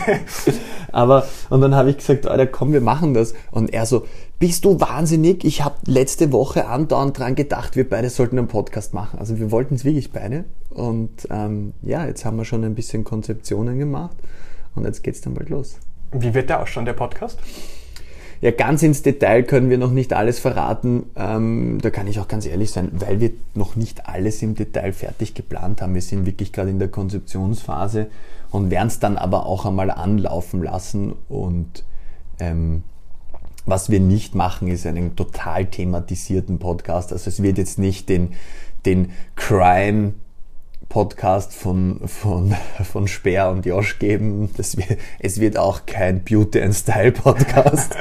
Aber, 0.92 1.28
und 1.50 1.62
dann 1.62 1.76
habe 1.76 1.90
ich 1.90 1.98
gesagt, 1.98 2.28
Alter, 2.28 2.48
komm, 2.48 2.74
wir 2.74 2.82
machen 2.82 3.14
das. 3.14 3.34
Und 3.52 3.74
er 3.74 3.86
so, 3.86 4.06
bist 4.40 4.66
du 4.66 4.80
wahnsinnig? 4.80 5.46
Ich 5.46 5.64
habe 5.64 5.76
letzte 5.86 6.32
Woche 6.32 6.68
andauernd 6.68 7.18
dran 7.18 7.36
gedacht, 7.36 7.76
wir 7.76 7.88
beide 7.88 8.10
sollten 8.10 8.38
einen 8.38 8.48
Podcast 8.48 8.94
machen. 8.94 9.20
Also 9.20 9.40
wir 9.40 9.52
wollten 9.52 9.76
es 9.76 9.86
wirklich 9.86 10.12
beide. 10.12 10.46
Und 10.70 11.28
ähm, 11.30 11.74
ja, 11.82 12.06
jetzt 12.06 12.26
haben 12.26 12.38
wir 12.38 12.46
schon 12.46 12.64
ein 12.64 12.76
bisschen 12.76 13.04
Konzeptionen 13.04 13.80
gemacht. 13.80 14.18
Und 14.76 14.86
jetzt 14.86 15.04
geht 15.04 15.16
es 15.16 15.22
dann 15.22 15.34
bald 15.34 15.50
los. 15.50 15.78
Wie 16.12 16.34
wird 16.34 16.50
der 16.50 16.62
ausschauen, 16.62 16.86
der 16.86 16.94
Podcast? 16.94 17.40
Ja, 18.42 18.52
ganz 18.52 18.84
ins 18.84 19.02
Detail 19.02 19.44
können 19.44 19.70
wir 19.70 19.78
noch 19.78 19.92
nicht 19.92 20.14
alles 20.14 20.40
verraten. 20.40 21.04
Ähm, 21.16 21.80
da 21.82 21.90
kann 21.90 22.08
ich 22.08 22.20
auch 22.20 22.28
ganz 22.30 22.46
ehrlich 22.46 22.72
sein, 22.72 22.90
weil 22.94 23.20
wir 23.20 23.32
noch 23.54 23.76
nicht 23.76 24.08
alles 24.08 24.42
im 24.42 24.56
Detail 24.56 24.94
fertig 24.94 25.34
geplant 25.34 25.82
haben. 25.82 25.94
Wir 25.94 26.02
sind 26.02 26.26
wirklich 26.26 26.54
gerade 26.54 26.70
in 26.70 26.80
der 26.80 26.88
Konzeptionsphase 26.88 28.08
und 28.50 28.72
werden 28.72 28.88
es 28.88 29.00
dann 29.00 29.18
aber 29.18 29.46
auch 29.46 29.66
einmal 29.66 29.92
anlaufen 29.92 30.64
lassen. 30.64 31.14
Und 31.28 31.84
ähm, 32.40 32.84
was 33.66 33.90
wir 33.90 34.00
nicht 34.00 34.36
machen, 34.36 34.70
ist 34.70 34.86
einen 34.86 35.18
total 35.18 35.66
thematisierten 35.66 36.60
Podcast. 36.60 37.12
Also 37.12 37.30
es 37.30 37.44
wird 37.44 37.58
jetzt 37.58 37.78
nicht 37.78 38.08
den, 38.08 38.34
den 38.86 39.12
Crime 39.36 40.14
Podcast 40.90 41.54
von, 41.54 42.02
von, 42.08 42.56
von 42.84 43.08
Speer 43.08 43.52
und 43.52 43.66
Josh 43.66 44.00
geben. 44.00 44.50
Das 44.58 44.76
wird, 44.76 44.98
es 45.20 45.40
wird 45.40 45.56
auch 45.58 45.86
kein 45.86 46.24
Beauty 46.24 46.62
and 46.62 46.74
Style 46.74 47.12
Podcast. 47.12 47.96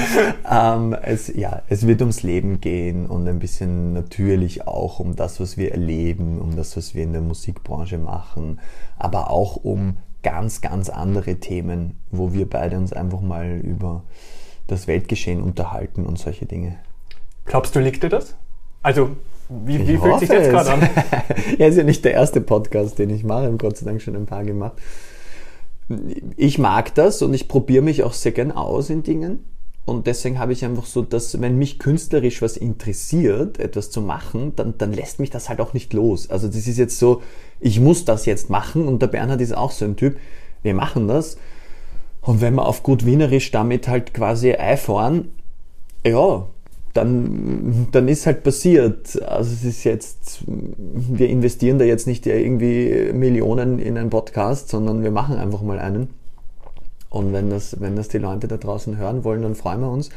ähm, 0.50 0.94
es, 1.02 1.28
ja, 1.34 1.62
es 1.68 1.86
wird 1.86 2.02
ums 2.02 2.22
Leben 2.22 2.60
gehen 2.60 3.06
und 3.06 3.26
ein 3.26 3.38
bisschen 3.38 3.94
natürlich 3.94 4.68
auch 4.68 5.00
um 5.00 5.16
das, 5.16 5.40
was 5.40 5.56
wir 5.56 5.72
erleben, 5.72 6.38
um 6.38 6.54
das, 6.54 6.76
was 6.76 6.94
wir 6.94 7.02
in 7.02 7.12
der 7.12 7.22
Musikbranche 7.22 7.96
machen, 7.96 8.60
aber 8.98 9.30
auch 9.30 9.56
um 9.56 9.96
ganz, 10.22 10.60
ganz 10.60 10.90
andere 10.90 11.36
Themen, 11.36 11.96
wo 12.10 12.34
wir 12.34 12.48
beide 12.48 12.76
uns 12.76 12.92
einfach 12.92 13.22
mal 13.22 13.58
über 13.58 14.04
das 14.66 14.86
Weltgeschehen 14.86 15.42
unterhalten 15.42 16.04
und 16.04 16.18
solche 16.18 16.44
Dinge. 16.44 16.76
Glaubst 17.46 17.74
du, 17.74 17.80
liegt 17.80 18.02
dir 18.02 18.10
das? 18.10 18.36
Also 18.82 19.16
wie, 19.48 19.86
wie 19.86 19.96
fühlt 19.98 20.20
sich 20.20 20.28
das 20.28 20.48
gerade 20.48 20.72
an? 20.72 20.88
ja, 21.58 21.66
ist 21.68 21.76
ja 21.76 21.84
nicht 21.84 22.04
der 22.04 22.12
erste 22.12 22.40
Podcast, 22.40 22.98
den 22.98 23.10
ich 23.10 23.24
mache. 23.24 23.42
Ich 23.42 23.46
habe 23.48 23.56
Gott 23.58 23.76
sei 23.76 23.86
Dank 23.86 24.00
schon 24.00 24.16
ein 24.16 24.26
paar 24.26 24.44
gemacht. 24.44 24.74
Ich 26.36 26.58
mag 26.58 26.94
das 26.94 27.20
und 27.20 27.34
ich 27.34 27.46
probiere 27.46 27.82
mich 27.82 28.02
auch 28.02 28.14
sehr 28.14 28.32
gern 28.32 28.52
aus 28.52 28.90
in 28.90 29.02
Dingen. 29.02 29.44
Und 29.84 30.06
deswegen 30.06 30.38
habe 30.38 30.54
ich 30.54 30.64
einfach 30.64 30.86
so, 30.86 31.02
dass 31.02 31.42
wenn 31.42 31.58
mich 31.58 31.78
künstlerisch 31.78 32.40
was 32.40 32.56
interessiert, 32.56 33.58
etwas 33.58 33.90
zu 33.90 34.00
machen, 34.00 34.56
dann, 34.56 34.78
dann 34.78 34.94
lässt 34.94 35.20
mich 35.20 35.28
das 35.28 35.50
halt 35.50 35.60
auch 35.60 35.74
nicht 35.74 35.92
los. 35.92 36.30
Also 36.30 36.46
das 36.46 36.66
ist 36.66 36.78
jetzt 36.78 36.98
so, 36.98 37.20
ich 37.60 37.80
muss 37.80 38.06
das 38.06 38.24
jetzt 38.24 38.48
machen 38.48 38.88
und 38.88 39.02
der 39.02 39.08
Bernhard 39.08 39.42
ist 39.42 39.54
auch 39.54 39.70
so 39.70 39.84
ein 39.84 39.96
Typ, 39.96 40.16
wir 40.62 40.72
machen 40.72 41.06
das. 41.06 41.36
Und 42.22 42.40
wenn 42.40 42.54
wir 42.54 42.66
auf 42.66 42.82
gut 42.82 43.04
Wienerisch 43.04 43.50
damit 43.50 43.86
halt 43.86 44.14
quasi 44.14 44.54
einfahren, 44.54 45.34
ja, 46.06 46.46
dann, 46.94 47.88
dann 47.92 48.08
ist 48.08 48.24
halt 48.24 48.42
passiert. 48.42 49.20
Also 49.22 49.52
es 49.52 49.64
ist 49.64 49.84
jetzt, 49.84 50.44
wir 50.46 51.28
investieren 51.28 51.78
da 51.78 51.84
jetzt 51.84 52.06
nicht 52.06 52.26
irgendwie 52.26 53.12
Millionen 53.12 53.78
in 53.78 53.98
einen 53.98 54.10
Podcast, 54.10 54.68
sondern 54.68 55.02
wir 55.02 55.10
machen 55.10 55.36
einfach 55.36 55.60
mal 55.60 55.78
einen. 55.78 56.08
Und 57.10 57.32
wenn 57.32 57.50
das, 57.50 57.80
wenn 57.80 57.96
das 57.96 58.08
die 58.08 58.18
Leute 58.18 58.48
da 58.48 58.56
draußen 58.56 58.96
hören 58.96 59.24
wollen, 59.24 59.42
dann 59.42 59.54
freuen 59.54 59.80
wir 59.80 59.90
uns. 59.90 60.10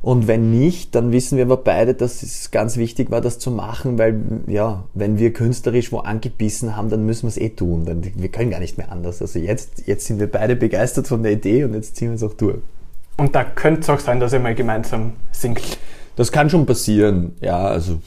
Und 0.00 0.28
wenn 0.28 0.50
nicht, 0.50 0.94
dann 0.94 1.10
wissen 1.10 1.36
wir 1.36 1.44
aber 1.44 1.56
beide, 1.56 1.92
dass 1.92 2.22
es 2.22 2.50
ganz 2.50 2.76
wichtig 2.76 3.10
war, 3.10 3.20
das 3.20 3.38
zu 3.38 3.50
machen, 3.50 3.98
weil, 3.98 4.20
ja, 4.46 4.84
wenn 4.94 5.18
wir 5.18 5.32
künstlerisch 5.32 5.90
wo 5.90 5.98
angebissen 5.98 6.76
haben, 6.76 6.88
dann 6.88 7.04
müssen 7.04 7.24
wir 7.24 7.30
es 7.30 7.36
eh 7.36 7.48
tun. 7.48 7.84
Dann, 7.84 8.02
wir 8.14 8.28
können 8.28 8.50
gar 8.50 8.60
nicht 8.60 8.78
mehr 8.78 8.92
anders. 8.92 9.20
Also 9.20 9.40
jetzt, 9.40 9.86
jetzt 9.86 10.06
sind 10.06 10.20
wir 10.20 10.30
beide 10.30 10.54
begeistert 10.54 11.08
von 11.08 11.22
der 11.22 11.32
Idee 11.32 11.64
und 11.64 11.74
jetzt 11.74 11.96
ziehen 11.96 12.10
wir 12.10 12.14
es 12.14 12.22
auch 12.22 12.34
durch. 12.34 12.58
Und 13.16 13.34
da 13.34 13.42
könnte 13.42 13.80
es 13.80 13.90
auch 13.90 13.98
sein, 13.98 14.20
dass 14.20 14.32
ihr 14.32 14.38
mal 14.38 14.54
gemeinsam 14.54 15.14
singt. 15.32 15.78
Das 16.18 16.32
kann 16.32 16.50
schon 16.50 16.66
passieren, 16.66 17.36
ja, 17.40 17.58
also 17.58 18.00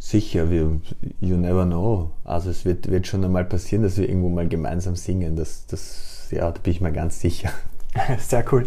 sicher, 0.00 0.50
wir, 0.50 0.80
you 1.20 1.36
never 1.36 1.64
know. 1.64 2.10
Also 2.24 2.50
es 2.50 2.64
wird, 2.64 2.90
wird 2.90 3.06
schon 3.06 3.24
einmal 3.24 3.44
passieren, 3.44 3.84
dass 3.84 3.96
wir 3.98 4.08
irgendwo 4.08 4.28
mal 4.28 4.48
gemeinsam 4.48 4.96
singen. 4.96 5.36
Das, 5.36 5.64
das, 5.66 6.26
ja, 6.32 6.50
da 6.50 6.58
bin 6.60 6.72
ich 6.72 6.80
mir 6.80 6.90
ganz 6.90 7.20
sicher. 7.20 7.50
Sehr 8.18 8.44
cool. 8.50 8.66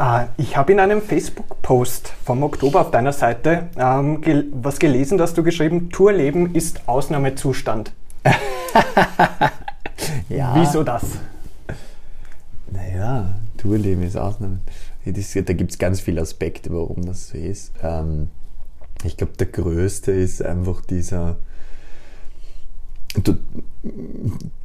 Uh, 0.00 0.20
ich 0.38 0.56
habe 0.56 0.72
in 0.72 0.80
einem 0.80 1.02
Facebook-Post 1.02 2.10
vom 2.24 2.42
Oktober 2.42 2.80
auf 2.80 2.90
deiner 2.90 3.12
Seite 3.12 3.68
ähm, 3.76 4.22
gel 4.22 4.46
was 4.50 4.78
gelesen, 4.78 5.18
dass 5.18 5.34
du 5.34 5.42
geschrieben, 5.42 5.90
Tourleben 5.90 6.54
ist 6.54 6.88
Ausnahmezustand. 6.88 7.92
ja. 10.30 10.54
Wieso 10.56 10.82
das? 10.82 11.02
Naja, 12.70 13.34
Tourleben 13.58 14.04
ist 14.04 14.16
Ausnahmezustand. 14.16 14.93
Das, 15.04 15.32
da 15.32 15.52
gibt 15.52 15.72
es 15.72 15.78
ganz 15.78 16.00
viele 16.00 16.20
Aspekte, 16.20 16.70
warum 16.70 17.04
das 17.04 17.28
so 17.28 17.38
ist. 17.38 17.72
Ähm, 17.82 18.28
ich 19.04 19.16
glaube, 19.16 19.34
der 19.38 19.48
größte 19.48 20.12
ist 20.12 20.42
einfach 20.42 20.80
dieser. 20.80 21.36
Du, 23.22 23.36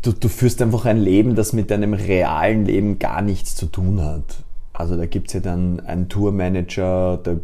du, 0.02 0.12
du 0.12 0.28
führst 0.28 0.62
einfach 0.62 0.86
ein 0.86 0.98
Leben, 0.98 1.36
das 1.36 1.54
mit 1.54 1.70
deinem 1.70 1.94
realen 1.94 2.66
Leben 2.66 2.98
gar 2.98 3.22
nichts 3.22 3.56
zu 3.56 3.68
tun 3.68 4.02
hat. 4.02 4.44
Also 4.74 4.96
da 4.96 5.06
gibt 5.06 5.28
es 5.28 5.34
ja 5.34 5.40
dann 5.40 5.82
einen 5.82 6.10
Tourmanager, 6.10 7.20
da 7.22 7.36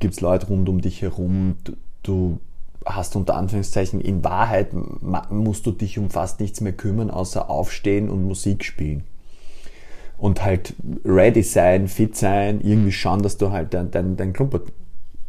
gibt 0.00 0.14
es 0.14 0.20
Leute 0.20 0.46
rund 0.48 0.68
um 0.68 0.80
dich 0.80 1.02
herum. 1.02 1.58
Du, 1.62 1.76
du 2.02 2.40
hast 2.84 3.14
unter 3.14 3.36
Anführungszeichen, 3.36 4.00
in 4.00 4.24
Wahrheit 4.24 4.70
musst 5.30 5.66
du 5.66 5.70
dich 5.70 5.98
um 5.98 6.10
fast 6.10 6.40
nichts 6.40 6.60
mehr 6.60 6.72
kümmern, 6.72 7.10
außer 7.10 7.50
aufstehen 7.50 8.08
und 8.08 8.24
Musik 8.24 8.64
spielen 8.64 9.04
und 10.18 10.44
halt 10.44 10.74
ready 11.04 11.42
sein, 11.42 11.88
fit 11.88 12.16
sein, 12.16 12.60
irgendwie 12.60 12.92
schauen, 12.92 13.22
dass 13.22 13.36
du 13.36 13.50
halt 13.50 13.72
dein, 13.72 13.90
dein, 13.90 14.16
dein 14.16 14.32
Klumpert 14.32 14.72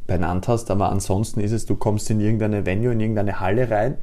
benannt 0.08 0.48
hast. 0.48 0.72
Aber 0.72 0.92
ansonsten 0.92 1.40
ist 1.40 1.52
es, 1.52 1.66
du 1.66 1.76
kommst 1.76 2.10
in 2.10 2.20
irgendeine 2.20 2.66
Venue, 2.66 2.92
in 2.92 3.00
irgendeine 3.00 3.40
Halle 3.40 3.70
rein, 3.70 3.96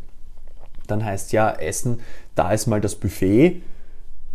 dann 0.86 1.04
heißt 1.04 1.32
ja, 1.32 1.50
Essen, 1.50 1.98
da 2.34 2.52
ist 2.52 2.66
mal 2.66 2.80
das 2.80 2.94
Buffet, 2.94 3.60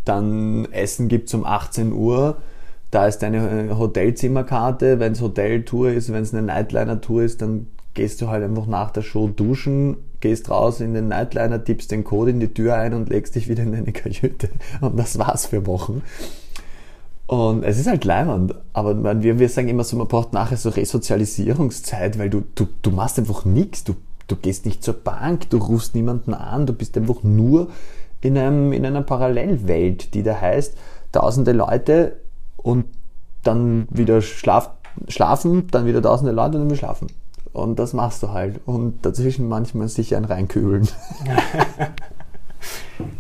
dann 0.04 0.68
Essen 0.72 1.08
gibt 1.08 1.30
es 1.30 1.34
um 1.34 1.46
18 1.46 1.94
Uhr, 1.94 2.38
da 2.92 3.08
ist 3.08 3.20
deine 3.20 3.70
äh, 3.70 3.74
Hotelzimmerkarte, 3.74 5.00
wenn 5.00 5.14
es 5.14 5.22
Hoteltour 5.22 5.92
ist, 5.92 6.12
wenn 6.12 6.24
es 6.24 6.34
eine 6.34 6.42
Nightliner-Tour 6.42 7.24
ist, 7.24 7.42
dann 7.42 7.68
gehst 7.94 8.22
du 8.22 8.28
halt 8.28 8.44
einfach 8.44 8.68
nach 8.68 8.92
der 8.92 9.02
Show 9.02 9.30
duschen, 9.30 9.98
gehst 10.20 10.50
raus 10.50 10.82
in 10.82 10.94
den 10.94 11.08
Nightliner, 11.08 11.64
tippst 11.64 11.92
den 11.92 12.04
Code 12.04 12.32
in 12.32 12.40
die 12.40 12.54
Tür 12.54 12.76
ein 12.76 12.94
und 12.94 13.10
legst 13.10 13.36
dich 13.36 13.48
wieder 13.48 13.64
in 13.64 13.72
deine 13.72 13.92
Kajüte. 13.92 14.50
Und 14.82 14.98
das 14.98 15.18
war's 15.18 15.48
für 15.48 15.66
Wochen. 15.66 16.04
Und 17.32 17.64
es 17.64 17.80
ist 17.80 17.88
halt 17.88 18.04
leimend, 18.04 18.56
aber 18.74 18.94
man, 18.94 19.24
wir, 19.24 19.40
wir 19.40 19.48
sagen 19.48 19.70
immer 19.70 19.86
so, 19.86 19.96
man 19.96 20.10
braucht 20.10 20.34
nachher 20.34 20.58
so 20.58 20.68
Resozialisierungszeit, 20.68 22.20
weil 22.20 22.30
du, 22.30 22.44
du, 22.56 22.68
du 22.82 22.92
machst 22.92 23.18
einfach 23.18 23.46
nichts, 23.46 23.86
du, 23.86 23.96
du 24.28 24.36
gehst 24.36 24.66
nicht 24.66 24.84
zur 24.84 24.96
Bank, 24.96 25.50
du 25.50 25.56
rufst 25.56 25.96
niemanden 25.96 26.34
an, 26.34 26.66
du 26.66 26.74
bist 26.74 26.98
einfach 26.98 27.24
nur 27.24 27.70
in, 28.20 28.38
einem, 28.38 28.74
in 28.74 28.86
einer 28.86 29.02
Parallelwelt, 29.02 30.14
die 30.14 30.24
da 30.24 30.42
heißt, 30.42 30.76
tausende 31.14 31.54
Leute 31.54 32.18
und 32.58 32.84
dann 33.44 33.88
wieder 33.90 34.22
schlaf, 34.22 34.72
schlafen, 35.08 35.68
dann 35.72 35.86
wieder 35.86 36.02
tausende 36.02 36.34
Leute 36.34 36.58
und 36.58 36.64
dann 36.64 36.66
wieder 36.66 36.80
schlafen. 36.80 37.08
Und 37.54 37.80
das 37.80 37.94
machst 37.94 38.22
du 38.24 38.32
halt. 38.32 38.60
Und 38.66 39.06
dazwischen 39.06 39.48
manchmal 39.48 39.88
sich 39.88 40.18
ein 40.18 40.26
reinkühlen. 40.26 40.90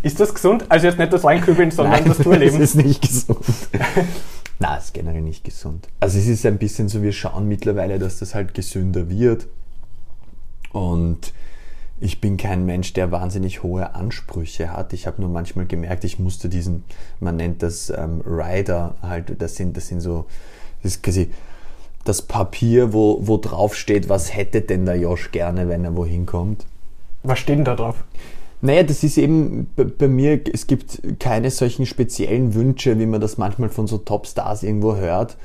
Ist 0.01 0.19
das 0.19 0.33
gesund? 0.33 0.65
Also 0.69 0.87
jetzt 0.87 0.99
nicht 0.99 1.11
das 1.13 1.23
Reinkübeln, 1.23 1.71
sondern 1.71 1.93
Nein, 1.93 2.05
das 2.05 2.17
Tourleben. 2.19 2.59
Das 2.59 2.69
ist 2.69 2.75
nicht 2.75 3.01
gesund. 3.01 3.39
Nein, 4.59 4.77
ist 4.77 4.93
generell 4.93 5.21
nicht 5.21 5.43
gesund. 5.43 5.87
Also 5.99 6.19
es 6.19 6.27
ist 6.27 6.45
ein 6.45 6.57
bisschen 6.57 6.87
so, 6.87 7.01
wir 7.01 7.13
schauen 7.13 7.47
mittlerweile, 7.47 7.97
dass 7.97 8.19
das 8.19 8.35
halt 8.35 8.53
gesünder 8.53 9.09
wird. 9.09 9.47
Und 10.71 11.33
ich 11.99 12.19
bin 12.19 12.37
kein 12.37 12.65
Mensch, 12.65 12.93
der 12.93 13.11
wahnsinnig 13.11 13.63
hohe 13.63 13.93
Ansprüche 13.93 14.73
hat. 14.73 14.93
Ich 14.93 15.07
habe 15.07 15.21
nur 15.21 15.29
manchmal 15.29 15.65
gemerkt, 15.65 16.03
ich 16.03 16.19
musste 16.19 16.49
diesen, 16.49 16.83
man 17.19 17.35
nennt 17.35 17.61
das 17.61 17.91
ähm, 17.91 18.21
Rider 18.25 18.95
halt, 19.01 19.39
das 19.41 19.55
sind, 19.55 19.77
das 19.77 19.87
sind 19.87 20.01
so, 20.01 20.25
das 20.81 20.93
ist 20.93 21.03
quasi 21.03 21.31
das 22.03 22.23
Papier, 22.23 22.93
wo, 22.93 23.19
wo 23.21 23.37
drauf 23.37 23.75
steht, 23.75 24.09
was 24.09 24.35
hätte 24.35 24.61
denn 24.61 24.85
der 24.85 24.97
Josh 24.97 25.31
gerne, 25.31 25.69
wenn 25.69 25.85
er 25.85 25.95
wohin 25.95 26.25
kommt. 26.25 26.65
Was 27.23 27.37
steht 27.37 27.59
denn 27.59 27.65
da 27.65 27.75
drauf? 27.75 28.03
Naja, 28.61 28.83
das 28.83 29.03
ist 29.03 29.17
eben 29.17 29.67
bei 29.97 30.07
mir, 30.07 30.39
es 30.53 30.67
gibt 30.67 31.19
keine 31.19 31.49
solchen 31.49 31.85
speziellen 31.85 32.53
Wünsche, 32.53 32.99
wie 32.99 33.07
man 33.07 33.19
das 33.19 33.37
manchmal 33.37 33.69
von 33.69 33.87
so 33.87 33.97
Topstars 33.97 34.63
irgendwo 34.63 34.95
hört. 34.95 35.37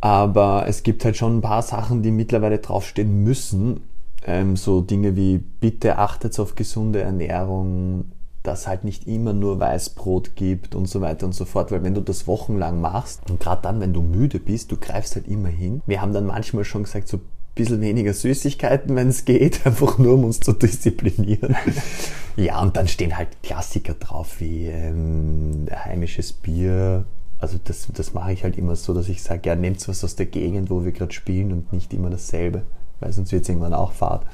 Aber 0.00 0.66
es 0.68 0.82
gibt 0.82 1.04
halt 1.04 1.16
schon 1.16 1.38
ein 1.38 1.42
paar 1.42 1.62
Sachen, 1.62 2.02
die 2.02 2.10
mittlerweile 2.10 2.58
draufstehen 2.58 3.24
müssen. 3.24 3.80
Ähm, 4.26 4.56
so 4.56 4.80
Dinge 4.80 5.16
wie 5.16 5.38
bitte 5.38 5.98
achtet 5.98 6.38
auf 6.38 6.54
gesunde 6.54 7.00
Ernährung, 7.00 8.04
dass 8.42 8.66
halt 8.66 8.84
nicht 8.84 9.06
immer 9.06 9.32
nur 9.32 9.58
Weißbrot 9.58 10.36
gibt 10.36 10.74
und 10.74 10.86
so 10.86 11.00
weiter 11.00 11.26
und 11.26 11.34
so 11.34 11.44
fort, 11.44 11.72
weil 11.72 11.82
wenn 11.82 11.94
du 11.94 12.00
das 12.00 12.26
wochenlang 12.26 12.80
machst 12.80 13.30
und 13.30 13.40
gerade 13.40 13.62
dann, 13.62 13.80
wenn 13.80 13.92
du 13.92 14.02
müde 14.02 14.38
bist, 14.38 14.70
du 14.70 14.76
greifst 14.76 15.16
halt 15.16 15.28
immer 15.28 15.48
hin. 15.48 15.82
Wir 15.86 16.00
haben 16.00 16.12
dann 16.12 16.26
manchmal 16.26 16.64
schon 16.64 16.84
gesagt, 16.84 17.08
so 17.08 17.20
bisschen 17.58 17.80
weniger 17.80 18.14
Süßigkeiten, 18.14 18.96
wenn 18.96 19.08
es 19.08 19.24
geht, 19.24 19.60
einfach 19.66 19.98
nur 19.98 20.14
um 20.14 20.24
uns 20.24 20.40
zu 20.40 20.52
disziplinieren. 20.52 21.56
ja, 22.36 22.62
und 22.62 22.76
dann 22.76 22.88
stehen 22.88 23.16
halt 23.16 23.28
Klassiker 23.42 23.94
drauf 23.94 24.40
wie 24.40 24.66
ähm, 24.66 25.66
heimisches 25.74 26.32
Bier. 26.32 27.04
Also 27.40 27.58
das, 27.62 27.88
das 27.92 28.14
mache 28.14 28.32
ich 28.32 28.44
halt 28.44 28.56
immer 28.56 28.74
so, 28.76 28.94
dass 28.94 29.08
ich 29.08 29.22
sage, 29.22 29.48
ja, 29.48 29.54
nehmt 29.56 29.86
was 29.88 30.02
aus 30.02 30.16
der 30.16 30.26
Gegend, 30.26 30.70
wo 30.70 30.84
wir 30.84 30.92
gerade 30.92 31.12
spielen 31.12 31.52
und 31.52 31.72
nicht 31.72 31.92
immer 31.92 32.10
dasselbe, 32.10 32.62
weil 33.00 33.12
sonst 33.12 33.30
wird 33.32 33.42
es 33.42 33.48
irgendwann 33.48 33.74
auch 33.74 33.92
Fahrt. 33.92 34.24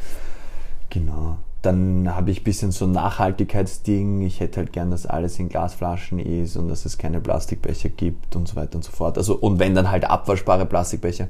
Genau. 0.90 1.38
dann 1.62 2.14
habe 2.14 2.31
ich 2.31 2.43
ein 2.43 2.45
bisschen 2.45 2.71
so 2.71 2.85
ein 2.85 2.93
Nachhaltigkeitsding. 2.93 4.21
Ich 4.23 4.38
hätte 4.40 4.59
halt 4.61 4.73
gern, 4.73 4.90
dass 4.90 5.07
alles 5.07 5.38
in 5.38 5.49
Glasflaschen 5.49 6.19
ist 6.19 6.57
und 6.57 6.69
dass 6.69 6.85
es 6.85 6.99
keine 6.99 7.21
Plastikbecher 7.21 7.88
gibt 7.88 8.37
und 8.37 8.47
so 8.47 8.54
weiter 8.57 8.76
und 8.76 8.85
so 8.85 8.93
fort. 8.93 9.19
Also, 9.19 9.35
und 9.35 9.59
wenn 9.59 9.75
dann 9.75 9.90
halt 9.90 10.04
abwaschbare 10.04 10.66
Plastikbecher. 10.66 11.28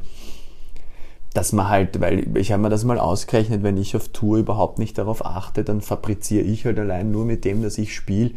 Dass 1.34 1.52
man 1.52 1.68
halt, 1.68 2.00
weil 2.00 2.36
ich 2.36 2.52
habe 2.52 2.62
mir 2.62 2.70
das 2.70 2.84
mal 2.84 2.98
ausgerechnet, 2.98 3.62
wenn 3.62 3.76
ich 3.76 3.96
auf 3.96 4.08
Tour 4.08 4.38
überhaupt 4.38 4.78
nicht 4.78 4.96
darauf 4.96 5.26
achte, 5.26 5.64
dann 5.64 5.82
fabriziere 5.82 6.44
ich 6.44 6.64
halt 6.64 6.78
allein 6.78 7.10
nur 7.10 7.26
mit 7.26 7.44
dem, 7.44 7.62
dass 7.62 7.76
ich 7.76 7.94
spiele, 7.94 8.30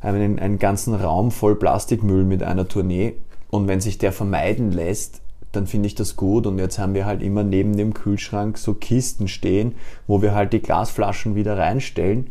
einen, 0.00 0.38
einen 0.38 0.58
ganzen 0.58 0.94
Raum 0.94 1.30
voll 1.30 1.56
Plastikmüll 1.56 2.24
mit 2.24 2.42
einer 2.42 2.68
Tournee. 2.68 3.14
Und 3.50 3.66
wenn 3.66 3.80
sich 3.80 3.98
der 3.98 4.12
vermeiden 4.12 4.72
lässt, 4.72 5.20
dann 5.52 5.66
finde 5.66 5.86
ich 5.86 5.94
das 5.94 6.16
gut. 6.16 6.46
Und 6.46 6.58
jetzt 6.58 6.78
haben 6.78 6.94
wir 6.94 7.06
halt 7.06 7.22
immer 7.22 7.42
neben 7.42 7.76
dem 7.76 7.94
Kühlschrank 7.94 8.58
so 8.58 8.74
Kisten 8.74 9.28
stehen, 9.28 9.74
wo 10.06 10.22
wir 10.22 10.34
halt 10.34 10.52
die 10.52 10.60
Glasflaschen 10.60 11.34
wieder 11.34 11.56
reinstellen. 11.56 12.28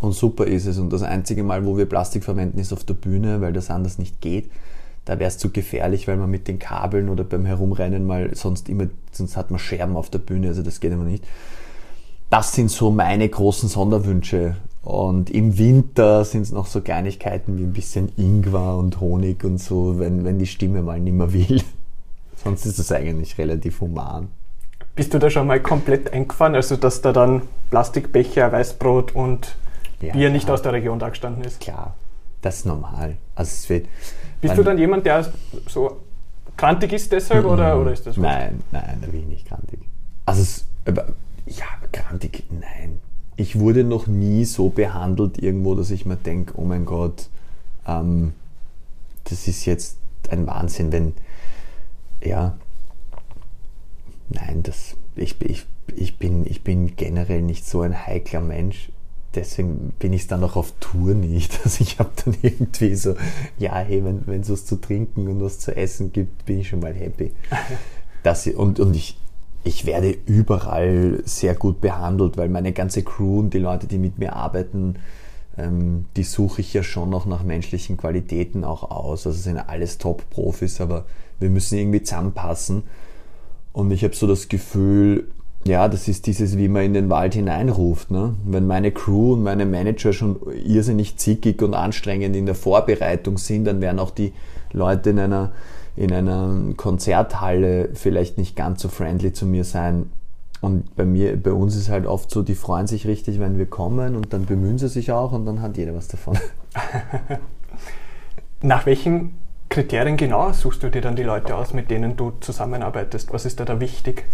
Und 0.00 0.12
super 0.12 0.46
ist 0.46 0.66
es. 0.66 0.78
Und 0.78 0.92
das 0.92 1.02
einzige 1.02 1.42
Mal, 1.42 1.66
wo 1.66 1.76
wir 1.76 1.86
Plastik 1.86 2.24
verwenden, 2.24 2.58
ist 2.58 2.72
auf 2.72 2.84
der 2.84 2.94
Bühne, 2.94 3.40
weil 3.40 3.52
das 3.52 3.70
anders 3.70 3.98
nicht 3.98 4.20
geht. 4.20 4.50
Da 5.04 5.18
wäre 5.18 5.28
es 5.28 5.38
zu 5.38 5.50
gefährlich, 5.50 6.06
weil 6.06 6.16
man 6.16 6.30
mit 6.30 6.46
den 6.46 6.58
Kabeln 6.58 7.08
oder 7.08 7.24
beim 7.24 7.44
Herumrennen 7.44 8.06
mal 8.06 8.34
sonst 8.34 8.68
immer, 8.68 8.86
sonst 9.10 9.36
hat 9.36 9.50
man 9.50 9.58
Scherben 9.58 9.96
auf 9.96 10.10
der 10.10 10.20
Bühne, 10.20 10.48
also 10.48 10.62
das 10.62 10.78
geht 10.80 10.92
immer 10.92 11.04
nicht. 11.04 11.24
Das 12.30 12.52
sind 12.52 12.70
so 12.70 12.90
meine 12.90 13.28
großen 13.28 13.68
Sonderwünsche. 13.68 14.56
Und 14.82 15.30
im 15.30 15.58
Winter 15.58 16.24
sind 16.24 16.42
es 16.42 16.52
noch 16.52 16.66
so 16.66 16.80
Kleinigkeiten 16.80 17.58
wie 17.58 17.62
ein 17.62 17.72
bisschen 17.72 18.10
Ingwer 18.16 18.76
und 18.78 19.00
Honig 19.00 19.44
und 19.44 19.58
so, 19.58 19.98
wenn, 19.98 20.24
wenn 20.24 20.38
die 20.38 20.46
Stimme 20.46 20.82
mal 20.82 20.98
nicht 20.98 21.14
mehr 21.14 21.32
will. 21.32 21.62
Sonst 22.42 22.66
ist 22.66 22.78
es 22.78 22.90
eigentlich 22.90 23.38
relativ 23.38 23.80
human. 23.80 24.28
Bist 24.94 25.14
du 25.14 25.18
da 25.18 25.30
schon 25.30 25.46
mal 25.46 25.60
komplett 25.60 26.12
eingefahren, 26.12 26.54
also 26.54 26.76
dass 26.76 27.00
da 27.00 27.12
dann 27.12 27.42
Plastikbecher, 27.70 28.50
Weißbrot 28.50 29.14
und 29.14 29.54
ja, 30.00 30.12
Bier 30.12 30.30
nicht 30.30 30.50
aus 30.50 30.62
der 30.62 30.72
Region 30.72 30.98
da 30.98 31.08
gestanden 31.08 31.44
ist? 31.44 31.60
Klar, 31.60 31.94
das 32.42 32.58
ist 32.58 32.66
normal. 32.66 33.16
Also 33.34 33.50
es 33.50 33.68
wird, 33.70 33.86
Bist 34.42 34.58
du 34.58 34.62
dann 34.64 34.76
jemand, 34.76 35.06
der 35.06 35.32
so 35.68 36.00
krantig 36.56 36.92
ist 36.92 37.12
deshalb 37.12 37.44
oder, 37.46 37.80
oder 37.80 37.92
ist 37.92 38.06
das 38.06 38.16
gut? 38.16 38.24
Nein, 38.24 38.62
nein, 38.72 38.98
da 39.00 39.06
bin 39.06 39.20
ich 39.20 39.26
nicht 39.26 39.46
krantig. 39.46 39.78
Also 40.26 40.42
es, 40.42 40.66
ja, 41.46 41.64
krantig, 41.92 42.44
nein. 42.50 42.98
Ich 43.36 43.58
wurde 43.58 43.84
noch 43.84 44.08
nie 44.08 44.44
so 44.44 44.68
behandelt 44.68 45.38
irgendwo, 45.38 45.74
dass 45.74 45.90
ich 45.90 46.04
mir 46.04 46.16
denke, 46.16 46.54
oh 46.56 46.64
mein 46.64 46.84
Gott, 46.84 47.28
ähm, 47.86 48.34
das 49.24 49.48
ist 49.48 49.64
jetzt 49.64 49.98
ein 50.28 50.46
Wahnsinn, 50.46 50.92
wenn, 50.92 51.14
ja, 52.22 52.56
nein, 54.28 54.62
das, 54.62 54.96
ich, 55.16 55.40
ich, 55.40 55.66
ich, 55.94 56.18
bin, 56.18 56.46
ich 56.46 56.62
bin 56.62 56.96
generell 56.96 57.42
nicht 57.42 57.66
so 57.66 57.82
ein 57.82 58.06
heikler 58.06 58.40
Mensch. 58.40 58.90
Deswegen 59.34 59.92
bin 59.98 60.12
ich 60.12 60.26
dann 60.26 60.44
auch 60.44 60.56
auf 60.56 60.72
Tour 60.80 61.14
nicht. 61.14 61.60
Also 61.64 61.82
ich 61.82 61.98
habe 61.98 62.10
dann 62.24 62.36
irgendwie 62.42 62.94
so, 62.94 63.14
ja, 63.58 63.76
hey, 63.76 64.02
wenn 64.04 64.40
es 64.40 64.50
was 64.50 64.66
zu 64.66 64.76
trinken 64.76 65.28
und 65.28 65.40
was 65.40 65.58
zu 65.58 65.74
essen 65.74 66.12
gibt, 66.12 66.44
bin 66.44 66.60
ich 66.60 66.68
schon 66.68 66.80
mal 66.80 66.94
happy. 66.94 67.32
Das, 68.22 68.46
und, 68.46 68.78
und 68.78 68.94
ich, 68.94 69.18
ich 69.64 69.84
werde 69.84 70.16
überall 70.26 71.22
sehr 71.24 71.56
gut 71.56 71.80
behandelt, 71.80 72.36
weil 72.36 72.48
meine 72.48 72.72
ganze 72.72 73.02
Crew 73.02 73.40
und 73.40 73.52
die 73.52 73.58
Leute, 73.58 73.88
die 73.88 73.98
mit 73.98 74.16
mir 74.16 74.36
arbeiten, 74.36 74.94
ähm, 75.58 76.06
die 76.16 76.22
suche 76.22 76.60
ich 76.60 76.72
ja 76.72 76.84
schon 76.84 77.10
noch 77.10 77.26
nach 77.26 77.42
menschlichen 77.42 77.96
Qualitäten 77.96 78.62
auch 78.62 78.90
aus. 78.90 79.26
Also 79.26 79.38
sind 79.38 79.58
alles 79.58 79.98
Top-Profis, 79.98 80.80
aber 80.80 81.04
wir 81.40 81.50
müssen 81.50 81.78
irgendwie 81.78 82.02
zusammenpassen. 82.02 82.84
Und 83.72 83.90
ich 83.90 84.04
habe 84.04 84.14
so 84.14 84.26
das 84.26 84.48
Gefühl, 84.48 85.28
ja, 85.64 85.88
das 85.88 86.08
ist 86.08 86.26
dieses, 86.26 86.58
wie 86.58 86.68
man 86.68 86.82
in 86.82 86.94
den 86.94 87.08
Wald 87.08 87.34
hineinruft. 87.34 88.10
Ne? 88.10 88.34
Wenn 88.44 88.66
meine 88.66 88.90
Crew 88.90 89.34
und 89.34 89.42
meine 89.42 89.64
Manager 89.64 90.12
schon 90.12 90.36
irrsinnig 90.64 91.16
zickig 91.18 91.62
und 91.62 91.74
anstrengend 91.74 92.34
in 92.34 92.46
der 92.46 92.56
Vorbereitung 92.56 93.38
sind, 93.38 93.64
dann 93.64 93.80
werden 93.80 94.00
auch 94.00 94.10
die 94.10 94.32
Leute 94.72 95.10
in 95.10 95.20
einer, 95.20 95.52
in 95.94 96.12
einer 96.12 96.74
Konzerthalle 96.76 97.90
vielleicht 97.94 98.38
nicht 98.38 98.56
ganz 98.56 98.82
so 98.82 98.88
friendly 98.88 99.32
zu 99.32 99.46
mir 99.46 99.64
sein. 99.64 100.10
Und 100.60 100.94
bei 100.96 101.04
mir, 101.04 101.40
bei 101.40 101.52
uns 101.52 101.76
ist 101.76 101.88
halt 101.88 102.06
oft 102.06 102.30
so, 102.30 102.42
die 102.42 102.54
freuen 102.54 102.86
sich 102.86 103.06
richtig, 103.06 103.38
wenn 103.38 103.58
wir 103.58 103.66
kommen 103.66 104.16
und 104.16 104.32
dann 104.32 104.46
bemühen 104.46 104.78
sie 104.78 104.88
sich 104.88 105.12
auch 105.12 105.32
und 105.32 105.44
dann 105.46 105.60
hat 105.60 105.76
jeder 105.76 105.94
was 105.94 106.08
davon. 106.08 106.38
Nach 108.62 108.86
welchen 108.86 109.34
Kriterien 109.68 110.16
genau 110.16 110.52
suchst 110.52 110.82
du 110.82 110.88
dir 110.88 111.00
dann 111.00 111.16
die 111.16 111.24
Leute 111.24 111.56
aus, 111.56 111.72
mit 111.72 111.90
denen 111.90 112.16
du 112.16 112.32
zusammenarbeitest? 112.40 113.32
Was 113.32 113.44
ist 113.44 113.58
da 113.58 113.64
da 113.64 113.80
wichtig? 113.80 114.24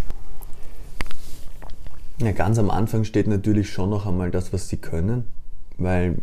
Ja, 2.21 2.33
ganz 2.33 2.59
am 2.59 2.69
Anfang 2.69 3.05
steht 3.05 3.27
natürlich 3.27 3.69
schon 3.69 3.89
noch 3.89 4.05
einmal 4.05 4.29
das, 4.29 4.51
was 4.51 4.67
sie 4.67 4.77
können, 4.77 5.23
weil 5.77 6.17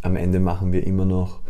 am 0.00 0.16
Ende 0.16 0.40
machen 0.40 0.72
wir 0.72 0.86
immer 0.86 1.04
noch 1.04 1.40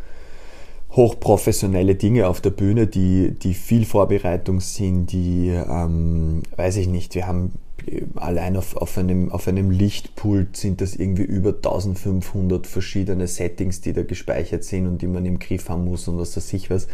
hochprofessionelle 0.90 1.94
Dinge 1.94 2.26
auf 2.26 2.40
der 2.40 2.50
Bühne, 2.50 2.88
die, 2.88 3.32
die 3.38 3.54
viel 3.54 3.84
Vorbereitung 3.84 4.60
sind, 4.60 5.12
die, 5.12 5.50
ähm, 5.50 6.42
weiß 6.56 6.78
ich 6.78 6.88
nicht, 6.88 7.14
wir 7.14 7.26
haben 7.28 7.52
allein 8.16 8.56
auf, 8.56 8.76
auf, 8.76 8.98
einem, 8.98 9.30
auf 9.30 9.46
einem 9.46 9.70
Lichtpult 9.70 10.56
sind 10.56 10.80
das 10.80 10.96
irgendwie 10.96 11.22
über 11.22 11.50
1500 11.50 12.66
verschiedene 12.66 13.28
Settings, 13.28 13.82
die 13.82 13.92
da 13.92 14.02
gespeichert 14.02 14.64
sind 14.64 14.88
und 14.88 15.02
die 15.02 15.06
man 15.06 15.24
im 15.26 15.38
Griff 15.38 15.68
haben 15.68 15.84
muss 15.84 16.08
und 16.08 16.18
was 16.18 16.36
weiß 16.36 16.52
ich 16.54 16.70
was. 16.70 16.88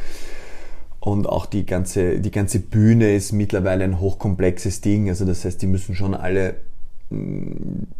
Und 1.00 1.28
auch 1.28 1.46
die 1.46 1.64
ganze, 1.64 2.20
die 2.20 2.30
ganze 2.30 2.60
Bühne 2.60 3.14
ist 3.14 3.32
mittlerweile 3.32 3.84
ein 3.84 3.98
hochkomplexes 3.98 4.82
Ding. 4.82 5.08
Also 5.08 5.24
das 5.24 5.44
heißt, 5.44 5.60
die 5.62 5.66
müssen 5.66 5.94
schon 5.94 6.14
alle 6.14 6.54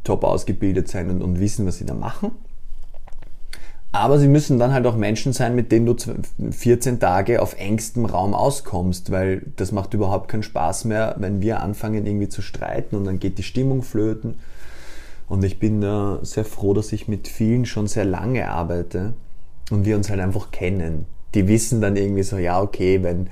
top 0.04 0.24
ausgebildet 0.24 0.88
sein 0.88 1.10
und, 1.10 1.22
und 1.22 1.40
wissen, 1.40 1.66
was 1.66 1.78
sie 1.78 1.86
da 1.86 1.94
machen. 1.94 2.32
Aber 3.94 4.18
sie 4.18 4.28
müssen 4.28 4.58
dann 4.58 4.72
halt 4.72 4.86
auch 4.86 4.96
Menschen 4.96 5.34
sein, 5.34 5.54
mit 5.54 5.70
denen 5.70 5.84
du 5.84 5.94
14 6.50 6.98
Tage 6.98 7.42
auf 7.42 7.58
engstem 7.58 8.06
Raum 8.06 8.32
auskommst, 8.32 9.10
weil 9.10 9.42
das 9.56 9.70
macht 9.70 9.92
überhaupt 9.92 10.28
keinen 10.28 10.42
Spaß 10.42 10.86
mehr, 10.86 11.14
wenn 11.18 11.42
wir 11.42 11.60
anfangen 11.60 12.06
irgendwie 12.06 12.30
zu 12.30 12.40
streiten 12.40 12.96
und 12.96 13.04
dann 13.04 13.18
geht 13.18 13.36
die 13.36 13.42
Stimmung 13.42 13.82
flöten. 13.82 14.36
Und 15.28 15.44
ich 15.44 15.58
bin 15.58 15.82
äh, 15.82 16.24
sehr 16.24 16.46
froh, 16.46 16.72
dass 16.72 16.92
ich 16.92 17.06
mit 17.06 17.28
vielen 17.28 17.66
schon 17.66 17.86
sehr 17.86 18.06
lange 18.06 18.48
arbeite 18.48 19.12
und 19.70 19.84
wir 19.84 19.96
uns 19.96 20.08
halt 20.08 20.20
einfach 20.20 20.50
kennen. 20.50 21.04
Die 21.34 21.46
wissen 21.46 21.82
dann 21.82 21.96
irgendwie 21.96 22.22
so, 22.22 22.38
ja, 22.38 22.60
okay, 22.60 23.02
wenn, 23.02 23.28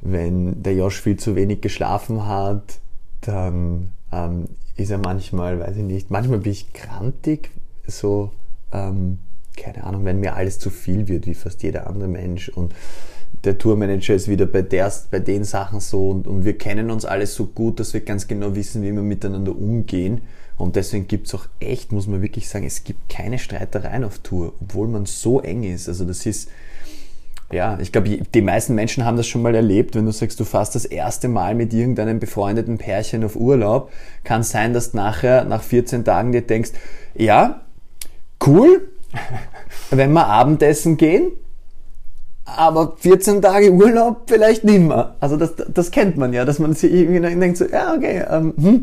wenn 0.00 0.62
der 0.62 0.74
Josh 0.74 1.00
viel 1.00 1.16
zu 1.16 1.34
wenig 1.34 1.60
geschlafen 1.60 2.26
hat, 2.26 2.78
dann 3.20 3.90
ähm, 4.12 4.46
ist 4.76 4.90
er 4.90 4.98
manchmal, 4.98 5.60
weiß 5.60 5.76
ich 5.76 5.82
nicht, 5.82 6.10
manchmal 6.10 6.38
bin 6.38 6.52
ich 6.52 6.72
krantig, 6.72 7.50
so, 7.86 8.32
ähm, 8.72 9.18
keine 9.56 9.84
Ahnung, 9.84 10.04
wenn 10.04 10.20
mir 10.20 10.36
alles 10.36 10.58
zu 10.58 10.70
viel 10.70 11.08
wird, 11.08 11.26
wie 11.26 11.34
fast 11.34 11.62
jeder 11.62 11.86
andere 11.86 12.08
Mensch 12.08 12.48
und 12.48 12.74
der 13.44 13.58
Tourmanager 13.58 14.14
ist 14.14 14.28
wieder 14.28 14.46
bei, 14.46 14.62
der, 14.62 14.92
bei 15.10 15.20
den 15.20 15.44
Sachen 15.44 15.80
so 15.80 16.10
und, 16.10 16.26
und 16.26 16.44
wir 16.44 16.58
kennen 16.58 16.90
uns 16.90 17.04
alles 17.04 17.34
so 17.34 17.46
gut, 17.46 17.78
dass 17.80 17.94
wir 17.94 18.00
ganz 18.00 18.26
genau 18.26 18.54
wissen, 18.54 18.82
wie 18.82 18.92
wir 18.92 19.02
miteinander 19.02 19.56
umgehen. 19.56 20.22
Und 20.56 20.74
deswegen 20.74 21.06
gibt 21.06 21.28
es 21.28 21.34
auch 21.34 21.46
echt, 21.60 21.92
muss 21.92 22.08
man 22.08 22.20
wirklich 22.20 22.48
sagen, 22.48 22.66
es 22.66 22.82
gibt 22.82 23.08
keine 23.08 23.38
Streitereien 23.38 24.02
auf 24.02 24.18
Tour, 24.18 24.54
obwohl 24.60 24.88
man 24.88 25.06
so 25.06 25.40
eng 25.40 25.62
ist. 25.62 25.88
Also 25.88 26.04
das 26.04 26.26
ist, 26.26 26.50
ja, 27.50 27.78
ich 27.80 27.92
glaube, 27.92 28.08
die 28.08 28.42
meisten 28.42 28.74
Menschen 28.74 29.04
haben 29.04 29.16
das 29.16 29.26
schon 29.26 29.40
mal 29.40 29.54
erlebt, 29.54 29.94
wenn 29.94 30.04
du 30.04 30.12
sagst, 30.12 30.38
du 30.38 30.44
fährst 30.44 30.74
das 30.74 30.84
erste 30.84 31.28
Mal 31.28 31.54
mit 31.54 31.72
irgendeinem 31.72 32.20
befreundeten 32.20 32.76
Pärchen 32.76 33.24
auf 33.24 33.36
Urlaub, 33.36 33.90
kann 34.22 34.42
sein, 34.42 34.74
dass 34.74 34.92
nachher, 34.92 35.44
nach 35.44 35.62
14 35.62 36.04
Tagen 36.04 36.32
dir 36.32 36.42
denkst, 36.42 36.72
ja, 37.14 37.62
cool, 38.46 38.88
wenn 39.90 40.12
wir 40.12 40.26
Abendessen 40.26 40.98
gehen, 40.98 41.32
aber 42.44 42.96
14 42.98 43.40
Tage 43.40 43.72
Urlaub 43.72 44.22
vielleicht 44.26 44.64
nicht 44.64 44.80
mehr. 44.80 45.16
Also 45.20 45.36
das, 45.36 45.54
das 45.56 45.90
kennt 45.90 46.18
man 46.18 46.32
ja, 46.32 46.44
dass 46.44 46.58
man 46.58 46.74
sich 46.74 46.92
irgendwie 46.92 47.20
denkt 47.20 47.56
so, 47.56 47.66
ja, 47.66 47.94
okay, 47.94 48.24
ähm, 48.30 48.54
hm. 48.56 48.82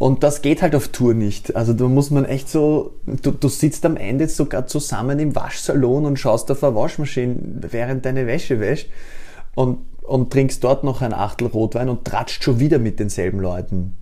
Und 0.00 0.22
das 0.22 0.40
geht 0.40 0.62
halt 0.62 0.74
auf 0.74 0.88
Tour 0.88 1.12
nicht. 1.12 1.54
Also 1.56 1.74
da 1.74 1.86
muss 1.86 2.10
man 2.10 2.24
echt 2.24 2.48
so, 2.48 2.94
du, 3.04 3.32
du 3.32 3.48
sitzt 3.48 3.84
am 3.84 3.98
Ende 3.98 4.28
sogar 4.28 4.66
zusammen 4.66 5.18
im 5.18 5.36
Waschsalon 5.36 6.06
und 6.06 6.18
schaust 6.18 6.50
auf 6.50 6.64
eine 6.64 6.74
Waschmaschine, 6.74 7.36
während 7.70 8.06
deine 8.06 8.26
Wäsche 8.26 8.60
wäscht 8.60 8.88
und, 9.54 9.80
und 10.00 10.32
trinkst 10.32 10.64
dort 10.64 10.84
noch 10.84 11.02
ein 11.02 11.12
Achtel 11.12 11.48
Rotwein 11.48 11.90
und 11.90 12.06
tratscht 12.06 12.42
schon 12.42 12.58
wieder 12.58 12.78
mit 12.78 12.98
denselben 12.98 13.40
Leuten. 13.40 13.98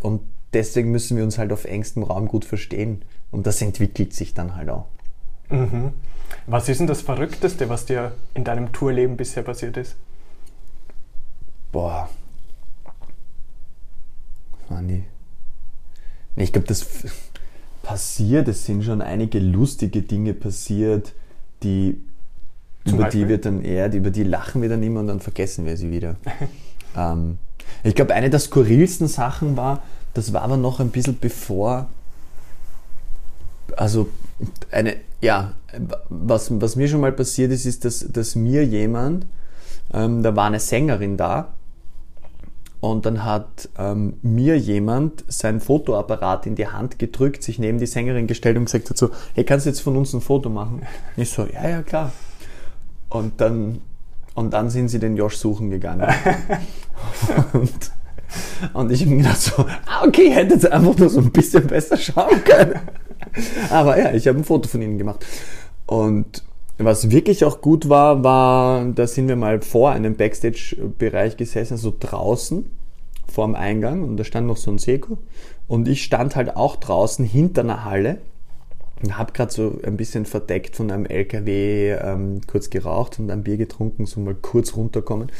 Und 0.00 0.22
deswegen 0.52 0.90
müssen 0.90 1.16
wir 1.16 1.22
uns 1.22 1.38
halt 1.38 1.52
auf 1.52 1.64
engstem 1.64 2.02
Raum 2.02 2.26
gut 2.26 2.44
verstehen. 2.44 3.02
Und 3.30 3.46
das 3.46 3.62
entwickelt 3.62 4.14
sich 4.14 4.34
dann 4.34 4.56
halt 4.56 4.68
auch. 4.68 4.86
Mhm. 5.48 5.92
Was 6.48 6.68
ist 6.68 6.80
denn 6.80 6.88
das 6.88 7.02
Verrückteste, 7.02 7.68
was 7.68 7.86
dir 7.86 8.10
in 8.34 8.42
deinem 8.42 8.72
Tourleben 8.72 9.16
bisher 9.16 9.44
passiert 9.44 9.76
ist? 9.76 9.94
Boah. 11.70 12.08
Manni. 14.68 15.04
Ich 16.36 16.52
glaube, 16.52 16.68
das 16.68 16.86
passiert, 17.82 18.48
es 18.48 18.66
sind 18.66 18.84
schon 18.84 19.00
einige 19.00 19.38
lustige 19.38 20.02
Dinge 20.02 20.34
passiert, 20.34 21.12
die 21.62 22.00
Zum 22.84 22.94
über 22.94 23.04
Beispiel? 23.04 23.22
die 23.22 23.28
wir 23.28 23.38
dann 23.38 23.62
eher, 23.62 23.92
über 23.92 24.10
die 24.10 24.24
lachen 24.24 24.62
wir 24.62 24.68
dann 24.68 24.82
immer 24.82 25.00
und 25.00 25.06
dann 25.06 25.20
vergessen 25.20 25.64
wir 25.64 25.76
sie 25.76 25.90
wieder. 25.90 26.16
ähm, 26.96 27.38
ich 27.82 27.94
glaube, 27.94 28.14
eine 28.14 28.30
der 28.30 28.40
skurrilsten 28.40 29.08
Sachen 29.08 29.56
war, 29.56 29.82
das 30.14 30.32
war 30.32 30.42
aber 30.42 30.56
noch 30.56 30.80
ein 30.80 30.90
bisschen 30.90 31.18
bevor 31.18 31.88
also 33.74 34.08
eine, 34.70 34.96
ja, 35.20 35.54
was, 36.08 36.60
was 36.60 36.76
mir 36.76 36.88
schon 36.88 37.00
mal 37.00 37.12
passiert 37.12 37.50
ist, 37.52 37.66
ist, 37.66 37.84
dass, 37.84 38.06
dass 38.10 38.34
mir 38.34 38.64
jemand, 38.64 39.26
ähm, 39.92 40.22
da 40.22 40.36
war 40.36 40.46
eine 40.46 40.60
Sängerin 40.60 41.16
da 41.16 41.54
und 42.90 43.04
dann 43.04 43.24
hat 43.24 43.68
ähm, 43.78 44.14
mir 44.22 44.56
jemand 44.56 45.24
sein 45.26 45.60
Fotoapparat 45.60 46.46
in 46.46 46.54
die 46.54 46.68
Hand 46.68 47.00
gedrückt, 47.00 47.42
sich 47.42 47.58
neben 47.58 47.78
die 47.78 47.86
Sängerin 47.86 48.28
gestellt 48.28 48.56
und 48.56 48.66
gesagt 48.66 48.88
hat 48.90 48.96
so, 48.96 49.10
hey, 49.34 49.42
kannst 49.42 49.66
du 49.66 49.70
jetzt 49.70 49.80
von 49.80 49.96
uns 49.96 50.12
ein 50.12 50.20
Foto 50.20 50.50
machen? 50.50 50.82
Ich 51.16 51.30
so, 51.30 51.46
ja, 51.52 51.68
ja, 51.68 51.82
klar. 51.82 52.12
Und 53.08 53.40
dann, 53.40 53.80
und 54.34 54.52
dann 54.52 54.70
sind 54.70 54.88
sie 54.88 55.00
den 55.00 55.16
Josh 55.16 55.36
suchen 55.36 55.70
gegangen. 55.70 56.06
und, 57.52 57.90
und 58.72 58.92
ich 58.92 59.00
habe 59.00 59.10
mir 59.10 59.16
gedacht 59.18 59.40
so, 59.40 59.66
ah, 59.86 60.06
okay, 60.06 60.30
hätte 60.30 60.54
jetzt 60.54 60.70
einfach 60.70 60.96
nur 60.96 61.08
so 61.08 61.20
ein 61.20 61.32
bisschen 61.32 61.66
besser 61.66 61.96
schauen 61.96 62.44
können. 62.44 62.78
Aber 63.70 63.98
ja, 63.98 64.12
ich 64.12 64.28
habe 64.28 64.38
ein 64.38 64.44
Foto 64.44 64.68
von 64.68 64.80
ihnen 64.80 64.96
gemacht. 64.96 65.26
Und 65.86 66.44
was 66.78 67.10
wirklich 67.10 67.44
auch 67.44 67.60
gut 67.60 67.88
war, 67.88 68.22
war, 68.22 68.84
da 68.84 69.08
sind 69.08 69.26
wir 69.26 69.36
mal 69.36 69.60
vor 69.60 69.90
einem 69.90 70.14
Backstage-Bereich 70.14 71.36
gesessen, 71.36 71.74
also 71.74 71.92
draußen 71.98 72.75
vorm 73.26 73.54
Eingang 73.54 74.02
und 74.02 74.16
da 74.16 74.24
stand 74.24 74.46
noch 74.46 74.56
so 74.56 74.70
ein 74.70 74.78
Seko 74.78 75.18
und 75.68 75.88
ich 75.88 76.02
stand 76.02 76.36
halt 76.36 76.56
auch 76.56 76.76
draußen 76.76 77.24
hinter 77.24 77.62
einer 77.62 77.84
Halle 77.84 78.18
und 79.02 79.18
habe 79.18 79.32
gerade 79.32 79.52
so 79.52 79.78
ein 79.84 79.96
bisschen 79.96 80.24
verdeckt 80.24 80.76
von 80.76 80.90
einem 80.90 81.04
LKW 81.04 81.92
ähm, 81.92 82.40
kurz 82.46 82.70
geraucht 82.70 83.18
und 83.18 83.30
ein 83.30 83.42
Bier 83.42 83.58
getrunken, 83.58 84.06
so 84.06 84.20
mal 84.20 84.34
kurz 84.34 84.74
runterkommen. 84.74 85.30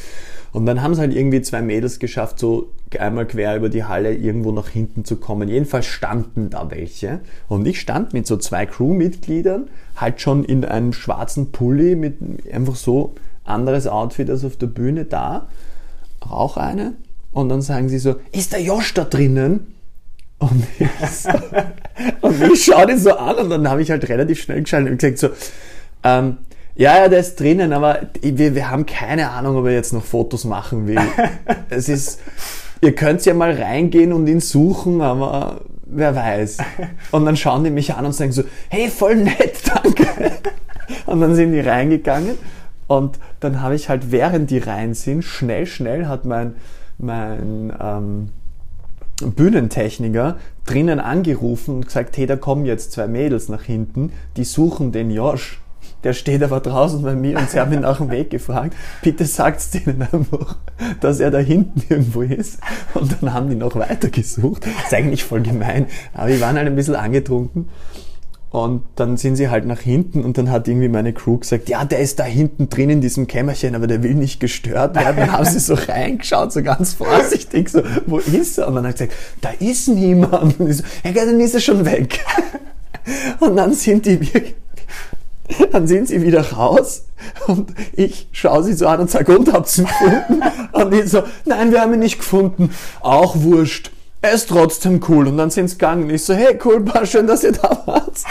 Und 0.52 0.66
dann 0.66 0.82
haben 0.82 0.92
es 0.92 0.98
halt 0.98 1.14
irgendwie 1.14 1.40
zwei 1.40 1.62
Mädels 1.62 1.98
geschafft, 1.98 2.38
so 2.38 2.70
einmal 2.98 3.26
quer 3.26 3.56
über 3.56 3.70
die 3.70 3.84
Halle 3.84 4.14
irgendwo 4.14 4.52
nach 4.52 4.68
hinten 4.68 5.06
zu 5.06 5.16
kommen. 5.16 5.48
Jedenfalls 5.48 5.86
standen 5.86 6.50
da 6.50 6.70
welche. 6.70 7.20
Und 7.48 7.66
ich 7.66 7.80
stand 7.80 8.12
mit 8.12 8.26
so 8.26 8.36
zwei 8.36 8.66
Crewmitgliedern, 8.66 9.68
halt 9.96 10.20
schon 10.20 10.44
in 10.44 10.64
einem 10.64 10.92
schwarzen 10.92 11.50
Pulli 11.50 11.96
mit 11.96 12.18
einfach 12.52 12.76
so 12.76 13.14
anderes 13.44 13.86
Outfit 13.86 14.28
als 14.28 14.44
auf 14.44 14.56
der 14.56 14.66
Bühne 14.66 15.06
da. 15.06 15.48
Rauch 16.30 16.58
eine. 16.58 16.92
Und 17.36 17.50
dann 17.50 17.60
sagen 17.60 17.90
sie 17.90 17.98
so, 17.98 18.16
ist 18.32 18.54
der 18.54 18.62
Josh 18.62 18.94
da 18.94 19.04
drinnen? 19.04 19.74
Und 20.38 20.64
ich, 20.78 20.88
so, 21.10 21.28
und 22.22 22.42
ich 22.50 22.64
schaue 22.64 22.86
den 22.86 22.98
so 22.98 23.14
an 23.14 23.36
und 23.36 23.50
dann 23.50 23.68
habe 23.68 23.82
ich 23.82 23.90
halt 23.90 24.08
relativ 24.08 24.40
schnell 24.40 24.62
geschaltet 24.62 24.92
und 24.92 24.98
gesagt 24.98 25.18
so, 25.18 25.28
ähm, 26.02 26.38
ja, 26.76 26.96
ja, 26.96 27.08
der 27.08 27.20
ist 27.20 27.38
drinnen, 27.38 27.74
aber 27.74 28.00
wir, 28.22 28.54
wir 28.54 28.70
haben 28.70 28.86
keine 28.86 29.28
Ahnung, 29.32 29.58
ob 29.58 29.66
er 29.66 29.72
jetzt 29.72 29.92
noch 29.92 30.02
Fotos 30.02 30.46
machen 30.46 30.86
will. 30.86 30.98
es 31.68 31.90
ist, 31.90 32.20
ihr 32.80 32.94
könnt 32.94 33.22
ja 33.26 33.34
mal 33.34 33.52
reingehen 33.52 34.14
und 34.14 34.26
ihn 34.28 34.40
suchen, 34.40 35.02
aber 35.02 35.60
wer 35.84 36.16
weiß. 36.16 36.56
Und 37.10 37.26
dann 37.26 37.36
schauen 37.36 37.64
die 37.64 37.70
mich 37.70 37.92
an 37.92 38.06
und 38.06 38.12
sagen 38.12 38.32
so, 38.32 38.44
hey, 38.70 38.88
voll 38.88 39.16
nett, 39.16 39.60
danke. 39.74 40.32
Und 41.04 41.20
dann 41.20 41.34
sind 41.34 41.52
die 41.52 41.60
reingegangen 41.60 42.38
und 42.86 43.18
dann 43.40 43.60
habe 43.60 43.74
ich 43.74 43.90
halt, 43.90 44.10
während 44.10 44.50
die 44.50 44.58
rein 44.58 44.94
sind, 44.94 45.22
schnell, 45.22 45.66
schnell 45.66 46.06
hat 46.06 46.24
mein, 46.24 46.54
mein 46.98 47.72
ähm, 47.80 48.28
Bühnentechniker 49.22 50.36
drinnen 50.66 51.00
angerufen 51.00 51.76
und 51.76 51.86
gesagt, 51.86 52.16
hey, 52.16 52.26
da 52.26 52.36
kommen 52.36 52.66
jetzt 52.66 52.92
zwei 52.92 53.06
Mädels 53.06 53.48
nach 53.48 53.62
hinten, 53.62 54.12
die 54.36 54.44
suchen 54.44 54.92
den 54.92 55.10
Josh. 55.10 55.60
Der 56.04 56.12
steht 56.12 56.42
aber 56.42 56.60
draußen 56.60 57.02
bei 57.02 57.14
mir 57.14 57.38
und 57.38 57.50
sie 57.50 57.58
haben 57.58 57.72
ihn 57.72 57.80
nach 57.80 57.98
dem 57.98 58.10
Weg 58.10 58.30
gefragt. 58.30 58.76
Bitte 59.02 59.24
sagt's 59.24 59.70
denen 59.70 60.02
einfach, 60.02 60.56
dass 61.00 61.20
er 61.20 61.30
da 61.30 61.38
hinten 61.38 61.82
irgendwo 61.88 62.22
ist. 62.22 62.60
Und 62.94 63.16
dann 63.20 63.32
haben 63.32 63.48
die 63.48 63.56
noch 63.56 63.74
weiter 63.74 64.08
gesucht. 64.08 64.66
ist 64.66 64.94
eigentlich 64.94 65.24
voll 65.24 65.42
gemein. 65.42 65.86
Aber 66.12 66.28
die 66.28 66.40
waren 66.40 66.56
halt 66.56 66.66
ein 66.66 66.76
bisschen 66.76 66.96
angetrunken. 66.96 67.68
Und 68.56 68.84
dann 68.94 69.18
sind 69.18 69.36
sie 69.36 69.50
halt 69.50 69.66
nach 69.66 69.80
hinten 69.80 70.24
und 70.24 70.38
dann 70.38 70.50
hat 70.50 70.66
irgendwie 70.66 70.88
meine 70.88 71.12
Crew 71.12 71.36
gesagt, 71.36 71.68
ja, 71.68 71.84
der 71.84 71.98
ist 71.98 72.18
da 72.18 72.24
hinten 72.24 72.70
drin 72.70 72.88
in 72.88 73.00
diesem 73.02 73.26
Kämmerchen, 73.26 73.74
aber 73.74 73.86
der 73.86 74.02
will 74.02 74.14
nicht 74.14 74.40
gestört 74.40 74.94
werden. 74.94 75.14
Dann 75.18 75.32
haben 75.32 75.44
sie 75.44 75.58
so 75.58 75.74
reingeschaut, 75.74 76.54
so 76.54 76.62
ganz 76.62 76.94
vorsichtig, 76.94 77.68
so, 77.68 77.82
wo 78.06 78.16
ist 78.16 78.56
er? 78.56 78.68
Und 78.68 78.76
dann 78.76 78.86
hat 78.86 78.94
gesagt, 78.94 79.12
da 79.42 79.50
ist 79.58 79.88
niemand. 79.88 80.58
Und 80.58 80.70
ich 80.70 80.78
so, 80.78 80.84
ja, 81.04 81.12
dann 81.12 81.38
ist 81.38 81.52
er 81.52 81.60
schon 81.60 81.84
weg. 81.84 82.24
Und 83.40 83.56
dann 83.56 83.74
sind 83.74 84.06
die 84.06 84.18
wirklich, 84.20 84.54
dann 85.70 85.86
sind 85.86 86.08
sie 86.08 86.22
wieder 86.22 86.52
raus 86.52 87.04
und 87.46 87.72
ich 87.92 88.26
schaue 88.32 88.64
sie 88.64 88.72
so 88.72 88.88
an 88.88 88.98
und 88.98 89.10
sage, 89.10 89.38
und 89.38 89.52
habt 89.52 89.78
ihr 89.78 89.84
ihn 89.84 89.86
gefunden? 89.86 90.42
Und 90.72 90.92
die 90.92 91.02
so, 91.02 91.22
nein, 91.44 91.70
wir 91.70 91.82
haben 91.82 91.92
ihn 91.92 92.00
nicht 92.00 92.18
gefunden. 92.18 92.70
Auch 93.00 93.36
wurscht 93.36 93.92
er 94.26 94.32
ist 94.32 94.48
trotzdem 94.48 95.00
cool. 95.08 95.28
Und 95.28 95.38
dann 95.38 95.50
sind 95.50 95.68
sie 95.68 95.76
gegangen. 95.76 96.10
Ich 96.10 96.24
so, 96.24 96.34
hey, 96.34 96.58
cool, 96.64 96.86
war 96.92 97.06
schön, 97.06 97.26
dass 97.26 97.44
ihr 97.44 97.52
da 97.52 97.82
wart. 97.86 98.22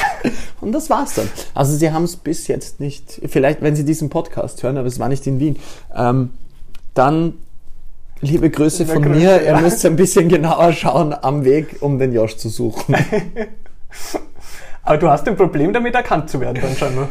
Und 0.62 0.71
das 0.71 0.89
war's 0.89 1.15
dann. 1.15 1.29
Also 1.53 1.75
sie 1.75 1.91
haben 1.91 2.03
es 2.03 2.15
bis 2.15 2.47
jetzt 2.47 2.79
nicht, 2.79 3.21
vielleicht 3.27 3.62
wenn 3.62 3.75
sie 3.75 3.86
diesen 3.86 4.10
Podcast 4.10 4.62
hören, 4.63 4.77
aber 4.77 4.88
es 4.88 4.99
war 4.99 5.10
nicht 5.10 5.25
in 5.27 5.39
Wien. 5.39 5.58
Ähm, 5.95 6.31
dann 6.93 7.36
liebe 8.21 8.49
Grüße 8.49 8.86
von 8.86 9.01
Grüße, 9.03 9.19
mir. 9.19 9.43
Ja. 9.43 9.55
Ihr 9.55 9.62
müsst 9.62 9.86
ein 9.86 9.95
bisschen 9.95 10.29
genauer 10.29 10.73
schauen 10.73 11.13
am 11.13 11.45
Weg, 11.45 11.77
um 11.81 11.99
den 11.99 12.13
Josh 12.13 12.38
zu 12.38 12.49
suchen. 12.49 12.95
aber 14.84 14.97
du 14.97 15.10
hast 15.10 15.27
ein 15.27 15.36
Problem 15.36 15.73
damit, 15.73 15.95
erkannt 15.95 16.29
zu 16.29 16.39
werden 16.39 16.62
dann 16.62 16.75
schon, 16.75 16.95
ne? 16.95 17.10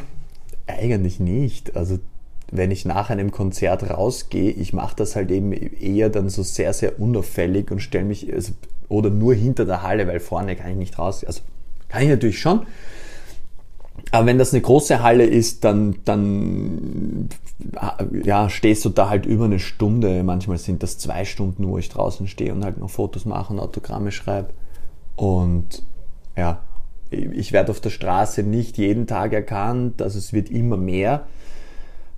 Eigentlich 0.66 1.20
nicht. 1.20 1.76
Also 1.76 1.98
wenn 2.54 2.70
ich 2.70 2.84
nach 2.84 3.10
einem 3.10 3.32
Konzert 3.32 3.90
rausgehe, 3.90 4.50
ich 4.50 4.72
mache 4.72 4.94
das 4.96 5.16
halt 5.16 5.30
eben 5.30 5.52
eher 5.52 6.08
dann 6.08 6.28
so 6.28 6.42
sehr, 6.42 6.72
sehr 6.72 7.00
unauffällig 7.00 7.70
und 7.70 7.80
stelle 7.80 8.04
mich, 8.04 8.32
also, 8.32 8.52
oder 8.88 9.10
nur 9.10 9.34
hinter 9.34 9.64
der 9.64 9.82
Halle, 9.82 10.06
weil 10.06 10.20
vorne 10.20 10.54
kann 10.54 10.70
ich 10.70 10.76
nicht 10.76 10.98
raus, 10.98 11.24
also 11.24 11.40
kann 11.88 12.02
ich 12.02 12.08
natürlich 12.08 12.38
schon. 12.38 12.66
Aber 14.10 14.26
wenn 14.26 14.38
das 14.38 14.52
eine 14.52 14.62
große 14.62 15.02
Halle 15.02 15.24
ist, 15.24 15.64
dann, 15.64 15.96
dann 16.04 17.28
ja, 18.22 18.48
stehst 18.48 18.84
du 18.84 18.88
da 18.90 19.08
halt 19.08 19.26
über 19.26 19.46
eine 19.46 19.58
Stunde. 19.58 20.22
Manchmal 20.22 20.58
sind 20.58 20.82
das 20.82 20.98
zwei 20.98 21.24
Stunden, 21.24 21.66
wo 21.68 21.78
ich 21.78 21.88
draußen 21.88 22.28
stehe 22.28 22.52
und 22.52 22.64
halt 22.64 22.78
noch 22.78 22.90
Fotos 22.90 23.24
mache 23.24 23.52
und 23.52 23.58
Autogramme 23.58 24.12
schreibe. 24.12 24.50
Und 25.16 25.82
ja, 26.36 26.60
ich 27.10 27.52
werde 27.52 27.70
auf 27.70 27.80
der 27.80 27.90
Straße 27.90 28.42
nicht 28.42 28.78
jeden 28.78 29.06
Tag 29.06 29.32
erkannt, 29.32 30.02
also 30.02 30.18
es 30.18 30.32
wird 30.32 30.50
immer 30.50 30.76
mehr. 30.76 31.26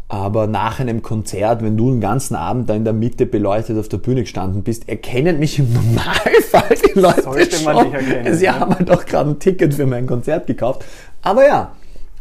Aber 0.09 0.47
nach 0.47 0.79
einem 0.79 1.03
Konzert, 1.03 1.62
wenn 1.62 1.77
du 1.77 1.90
den 1.90 2.01
ganzen 2.01 2.37
Abend 2.37 2.71
da 2.71 2.75
in 2.75 2.85
der 2.85 2.92
Mitte 2.92 3.27
beleuchtet 3.27 3.77
auf 3.77 3.88
der 3.88 3.97
Bühne 3.97 4.21
gestanden 4.21 4.62
bist, 4.62 4.88
erkennen 4.88 5.40
mich 5.40 5.59
im 5.59 5.73
Normalfall 5.73 6.77
die 6.87 6.99
Leute 6.99 7.23
Sollte 7.23 7.64
man 7.64 7.77
schon. 7.77 7.92
erkennen, 7.92 8.35
Sie 8.35 8.45
ja. 8.45 8.61
haben 8.61 8.75
halt 8.75 8.90
auch 8.90 9.05
gerade 9.05 9.31
ein 9.31 9.38
Ticket 9.40 9.75
für 9.75 9.87
mein 9.87 10.07
Konzert 10.07 10.47
gekauft. 10.47 10.85
Aber 11.23 11.45
ja, 11.45 11.73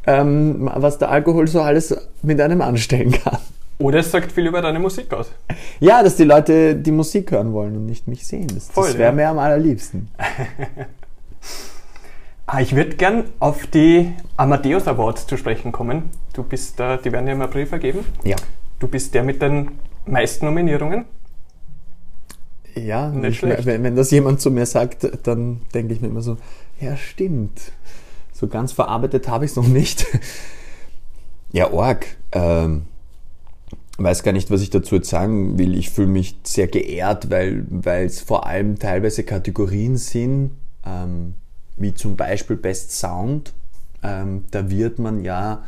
ähm, 0.07 0.69
was 0.73 0.97
der 0.97 1.11
Alkohol 1.11 1.47
so 1.47 1.61
alles 1.61 1.95
mit 2.23 2.41
einem 2.41 2.61
anstellen 2.61 3.11
kann. 3.11 3.37
Oder 3.77 3.99
es 3.99 4.09
sagt 4.09 4.31
viel 4.31 4.47
über 4.47 4.61
deine 4.61 4.79
Musik 4.79 5.13
aus. 5.13 5.29
Ja, 5.79 6.01
dass 6.01 6.15
die 6.15 6.23
Leute 6.23 6.75
die 6.75 6.91
Musik 6.91 7.31
hören 7.31 7.53
wollen 7.53 7.75
und 7.75 7.85
nicht 7.85 8.07
mich 8.07 8.25
sehen. 8.25 8.47
Das, 8.53 8.71
das 8.71 8.97
wäre 8.97 9.09
ja. 9.09 9.11
mir 9.11 9.29
am 9.29 9.39
allerliebsten. 9.39 10.09
Ah, 12.47 12.61
ich 12.61 12.75
würde 12.75 12.95
gern 12.95 13.23
auf 13.39 13.65
die 13.65 14.13
Amadeus 14.37 14.87
Awards 14.87 15.25
zu 15.25 15.35
sprechen 15.35 15.71
kommen. 15.71 16.11
Du 16.35 16.43
bist, 16.43 16.79
äh, 16.81 16.97
die 17.01 17.11
werden 17.11 17.27
ja 17.27 17.33
im 17.33 17.41
April 17.41 17.65
vergeben. 17.65 17.99
Ja. 18.23 18.35
Du 18.77 18.87
bist 18.87 19.13
der 19.13 19.23
mit 19.23 19.41
den 19.41 19.71
meisten 20.05 20.45
Nominierungen. 20.45 21.05
Ja, 22.75 23.13
ich, 23.23 23.41
wenn, 23.41 23.83
wenn 23.83 23.95
das 23.95 24.11
jemand 24.11 24.41
zu 24.41 24.51
mir 24.51 24.65
sagt, 24.65 25.09
dann 25.25 25.61
denke 25.73 25.93
ich 25.93 26.01
mir 26.01 26.07
immer 26.09 26.21
so, 26.21 26.35
ja 26.81 26.97
stimmt. 26.97 27.71
So 28.33 28.47
ganz 28.47 28.73
verarbeitet 28.73 29.29
habe 29.29 29.45
ich 29.45 29.51
es 29.51 29.55
noch 29.55 29.67
nicht. 29.67 30.05
ja, 31.53 31.71
Org. 31.71 32.05
Ähm, 32.33 32.83
weiß 33.97 34.23
gar 34.23 34.33
nicht, 34.33 34.51
was 34.51 34.61
ich 34.61 34.71
dazu 34.71 34.95
jetzt 34.95 35.09
sagen 35.09 35.57
will. 35.57 35.73
Ich 35.73 35.89
fühle 35.89 36.07
mich 36.09 36.37
sehr 36.43 36.67
geehrt, 36.67 37.29
weil 37.29 37.65
es 38.05 38.19
vor 38.19 38.45
allem 38.45 38.77
teilweise 38.77 39.23
Kategorien 39.23 39.95
sind. 39.95 40.51
Ähm, 40.85 41.35
wie 41.77 41.93
zum 41.93 42.17
Beispiel 42.17 42.57
Best 42.57 42.91
Sound. 42.91 43.53
Ähm, 44.03 44.43
da 44.51 44.69
wird 44.69 44.99
man 44.99 45.23
ja, 45.23 45.63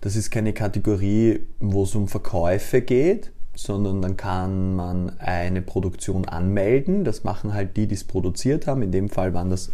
das 0.00 0.16
ist 0.16 0.30
keine 0.30 0.52
Kategorie, 0.52 1.40
wo 1.60 1.82
es 1.82 1.94
um 1.94 2.08
Verkäufe 2.08 2.80
geht, 2.80 3.32
sondern 3.54 4.00
dann 4.00 4.16
kann 4.16 4.76
man 4.76 5.18
eine 5.18 5.62
Produktion 5.62 6.24
anmelden. 6.26 7.04
Das 7.04 7.24
machen 7.24 7.54
halt 7.54 7.76
die, 7.76 7.88
die 7.88 7.96
es 7.96 8.04
produziert 8.04 8.66
haben. 8.66 8.82
In 8.82 8.92
dem 8.92 9.08
Fall 9.08 9.34
waren 9.34 9.50
das 9.50 9.70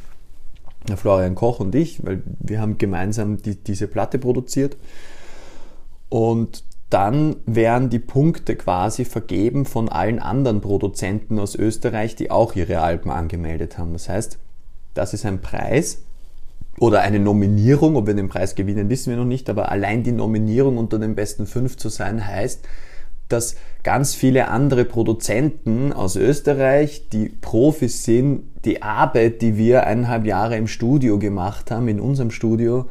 Florian 0.96 1.34
Koch 1.34 1.60
und 1.60 1.74
ich, 1.74 2.04
weil 2.04 2.22
wir 2.40 2.60
haben 2.60 2.78
gemeinsam 2.78 3.42
die, 3.42 3.56
diese 3.56 3.86
Platte 3.86 4.18
produziert. 4.18 4.76
Und 6.08 6.64
dann 6.88 7.36
werden 7.44 7.90
die 7.90 7.98
Punkte 7.98 8.56
quasi 8.56 9.04
vergeben 9.04 9.66
von 9.66 9.88
allen 9.88 10.18
anderen 10.18 10.60
Produzenten 10.60 11.38
aus 11.38 11.54
Österreich, 11.54 12.16
die 12.16 12.30
auch 12.30 12.54
ihre 12.54 12.80
Alben 12.80 13.10
angemeldet 13.10 13.76
haben. 13.76 13.92
Das 13.92 14.08
heißt, 14.08 14.38
das 14.94 15.12
ist 15.12 15.26
ein 15.26 15.40
Preis 15.40 16.02
oder 16.78 17.00
eine 17.00 17.18
Nominierung. 17.18 17.96
Ob 17.96 18.06
wir 18.06 18.14
den 18.14 18.28
Preis 18.28 18.54
gewinnen, 18.54 18.88
wissen 18.88 19.10
wir 19.10 19.16
noch 19.16 19.24
nicht, 19.24 19.48
aber 19.50 19.70
allein 19.70 20.02
die 20.02 20.12
Nominierung 20.12 20.78
unter 20.78 20.98
den 20.98 21.14
besten 21.14 21.46
fünf 21.46 21.76
zu 21.76 21.88
sein, 21.88 22.26
heißt, 22.26 22.66
dass 23.28 23.56
ganz 23.82 24.14
viele 24.14 24.48
andere 24.48 24.84
Produzenten 24.84 25.92
aus 25.92 26.16
Österreich, 26.16 27.08
die 27.10 27.28
Profis 27.28 28.04
sind, 28.04 28.42
die 28.64 28.82
Arbeit, 28.82 29.42
die 29.42 29.56
wir 29.56 29.86
eineinhalb 29.86 30.26
Jahre 30.26 30.56
im 30.56 30.66
Studio 30.66 31.18
gemacht 31.18 31.70
haben, 31.70 31.88
in 31.88 32.00
unserem 32.00 32.30
Studio, 32.30 32.86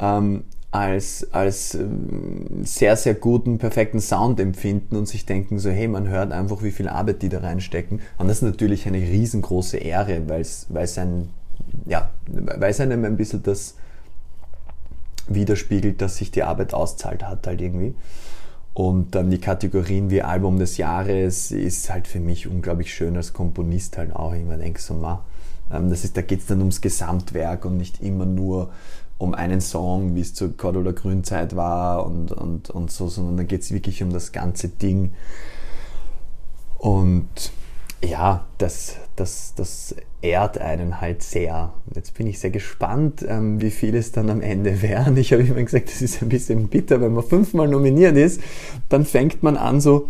ähm, 0.00 0.44
als, 0.70 1.28
als 1.32 1.74
ähm, 1.76 2.64
sehr, 2.64 2.96
sehr 2.96 3.14
guten, 3.14 3.58
perfekten 3.58 4.00
Sound 4.00 4.40
empfinden 4.40 4.96
und 4.96 5.06
sich 5.06 5.24
denken 5.24 5.60
so, 5.60 5.70
hey, 5.70 5.86
man 5.86 6.08
hört 6.08 6.32
einfach, 6.32 6.64
wie 6.64 6.72
viel 6.72 6.88
Arbeit 6.88 7.22
die 7.22 7.28
da 7.28 7.38
reinstecken. 7.38 8.00
Und 8.18 8.26
das 8.26 8.38
ist 8.38 8.42
natürlich 8.42 8.86
eine 8.88 8.98
riesengroße 8.98 9.76
Ehre, 9.76 10.22
weil 10.28 10.40
es, 10.40 10.66
weil 10.70 10.84
es 10.84 10.98
ein, 10.98 11.28
ja, 11.86 12.10
weil 12.26 12.70
es 12.70 12.80
einem 12.80 13.04
ein 13.04 13.16
bisschen 13.16 13.42
das 13.42 13.74
widerspiegelt, 15.26 16.00
dass 16.00 16.16
sich 16.16 16.30
die 16.30 16.42
Arbeit 16.42 16.74
auszahlt 16.74 17.22
hat 17.22 17.46
halt 17.46 17.60
irgendwie. 17.60 17.94
Und 18.74 19.14
dann 19.14 19.30
die 19.30 19.38
Kategorien 19.38 20.10
wie 20.10 20.22
Album 20.22 20.58
des 20.58 20.76
Jahres 20.78 21.52
ist 21.52 21.90
halt 21.90 22.08
für 22.08 22.18
mich 22.18 22.48
unglaublich 22.48 22.92
schön 22.92 23.16
als 23.16 23.32
Komponist 23.32 23.96
halt 23.96 24.14
auch. 24.14 24.34
Ich 24.34 24.44
denke 24.44 24.80
so, 24.80 24.94
ma, 24.94 25.24
ähm, 25.72 25.90
das 25.90 26.04
ist, 26.04 26.16
da 26.16 26.22
geht 26.22 26.40
es 26.40 26.46
dann 26.46 26.58
ums 26.58 26.80
Gesamtwerk 26.80 27.64
und 27.64 27.76
nicht 27.76 28.02
immer 28.02 28.26
nur 28.26 28.70
um 29.16 29.32
einen 29.32 29.60
Song, 29.60 30.16
wie 30.16 30.20
es 30.20 30.34
zur 30.34 30.56
Cordula 30.56 30.90
Grünzeit 30.90 31.54
war 31.54 32.04
und, 32.04 32.32
und, 32.32 32.70
und 32.70 32.90
so, 32.90 33.08
sondern 33.08 33.36
da 33.36 33.42
geht 33.44 33.62
es 33.62 33.70
wirklich 33.70 34.02
um 34.02 34.12
das 34.12 34.32
ganze 34.32 34.68
Ding. 34.68 35.12
Und 36.78 37.52
ja, 38.04 38.46
das, 38.58 38.96
das, 39.16 39.54
das 39.56 39.94
ehrt 40.22 40.58
einen 40.58 41.00
halt 41.00 41.22
sehr. 41.22 41.72
Jetzt 41.94 42.14
bin 42.14 42.26
ich 42.26 42.38
sehr 42.38 42.50
gespannt, 42.50 43.24
ähm, 43.26 43.60
wie 43.60 43.70
viele 43.70 43.98
es 43.98 44.12
dann 44.12 44.30
am 44.30 44.40
Ende 44.40 44.82
wären. 44.82 45.16
Ich 45.16 45.32
habe 45.32 45.42
immer 45.42 45.62
gesagt, 45.62 45.88
das 45.88 46.02
ist 46.02 46.22
ein 46.22 46.28
bisschen 46.28 46.68
bitter, 46.68 47.00
wenn 47.00 47.12
man 47.12 47.24
fünfmal 47.24 47.68
nominiert 47.68 48.16
ist, 48.16 48.40
dann 48.88 49.04
fängt 49.04 49.42
man 49.42 49.56
an 49.56 49.80
so, 49.80 50.08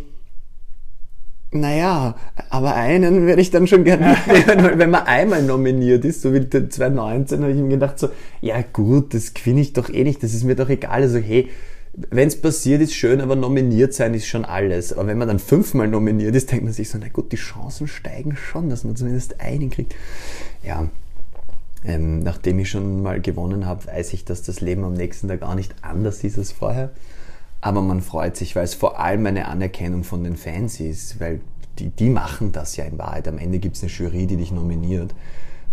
naja, 1.55 2.17
aber 2.51 2.75
einen 2.75 3.27
würde 3.27 3.41
ich 3.41 3.53
dann 3.53 3.69
schon 3.69 3.85
gerne 3.85 4.17
mitnehmen, 4.27 4.65
weil 4.65 4.79
wenn 4.79 4.91
man 4.91 5.07
einmal 5.07 5.43
nominiert 5.43 6.05
ist, 6.05 6.23
so 6.23 6.35
wie 6.35 6.49
2019, 6.49 7.43
habe 7.43 7.53
ich 7.53 7.59
mir 7.59 7.69
gedacht 7.69 7.99
so, 7.99 8.09
ja 8.41 8.57
gut, 8.73 9.15
das 9.15 9.35
gewinne 9.35 9.61
ich 9.61 9.73
doch 9.73 9.89
eh 9.89 10.03
nicht, 10.03 10.23
das 10.23 10.35
ist 10.35 10.43
mir 10.43 10.57
doch 10.57 10.69
egal. 10.69 11.03
Also 11.03 11.19
hey, 11.19 11.49
wenn 11.97 12.29
es 12.29 12.41
passiert, 12.41 12.81
ist 12.83 12.95
schön, 12.95 13.21
aber 13.21 13.37
nominiert 13.37 13.95
sein 13.95 14.15
ist 14.15 14.27
schon 14.27 14.45
alles. 14.45 14.93
Aber 14.93 15.07
wenn 15.07 15.19
man 15.19 15.29
dann 15.29 15.39
fünfmal 15.39 15.87
nominiert 15.87 16.35
ist, 16.35 16.51
denkt 16.51 16.65
man 16.65 16.73
sich 16.73 16.91
so, 16.91 16.99
na 16.99 17.09
gut, 17.09 17.31
die 17.31 17.37
Chancen 17.37 17.87
steigen 17.87 18.37
schon, 18.37 18.69
dass 18.69 18.85
man 18.85 18.97
zumindest 18.97 19.41
einen 19.41 19.71
kriegt. 19.71 19.95
Ja, 20.65 20.89
ähm, 21.85 22.21
nachdem 22.21 22.59
ich 22.59 22.71
schon 22.71 23.03
mal 23.03 23.21
gewonnen 23.21 23.67
habe, 23.67 23.87
weiß 23.87 24.13
ich, 24.15 24.25
dass 24.25 24.43
das 24.43 24.61
Leben 24.61 24.85
am 24.85 24.95
nächsten 24.95 25.29
Tag 25.29 25.43
auch 25.43 25.55
nicht 25.55 25.75
anders 25.83 26.25
ist 26.25 26.39
als 26.39 26.51
vorher. 26.51 26.91
Aber 27.61 27.81
man 27.81 28.01
freut 28.01 28.37
sich, 28.37 28.57
weil 28.57 28.65
es 28.65 28.75
vor 28.75 28.99
allem 28.99 29.25
eine 29.27 29.47
Anerkennung 29.47 30.03
von 30.03 30.25
den 30.25 30.37
Fans 30.37 30.81
ist, 30.81 31.21
weil 31.21 31.41
die, 31.79 31.91
die 31.91 32.11
machen 32.11 32.53
das 32.53 32.77
ja 32.77 32.85
in 32.85 32.99
Wahrheit. 32.99 33.29
Am 33.29 33.39
Ende 33.39 33.59
gibt 33.59 33.77
es 33.77 33.83
eine 33.83 33.93
Jury, 33.93 34.27
die 34.27 34.37
dich 34.37 34.51
nominiert. 34.51 35.15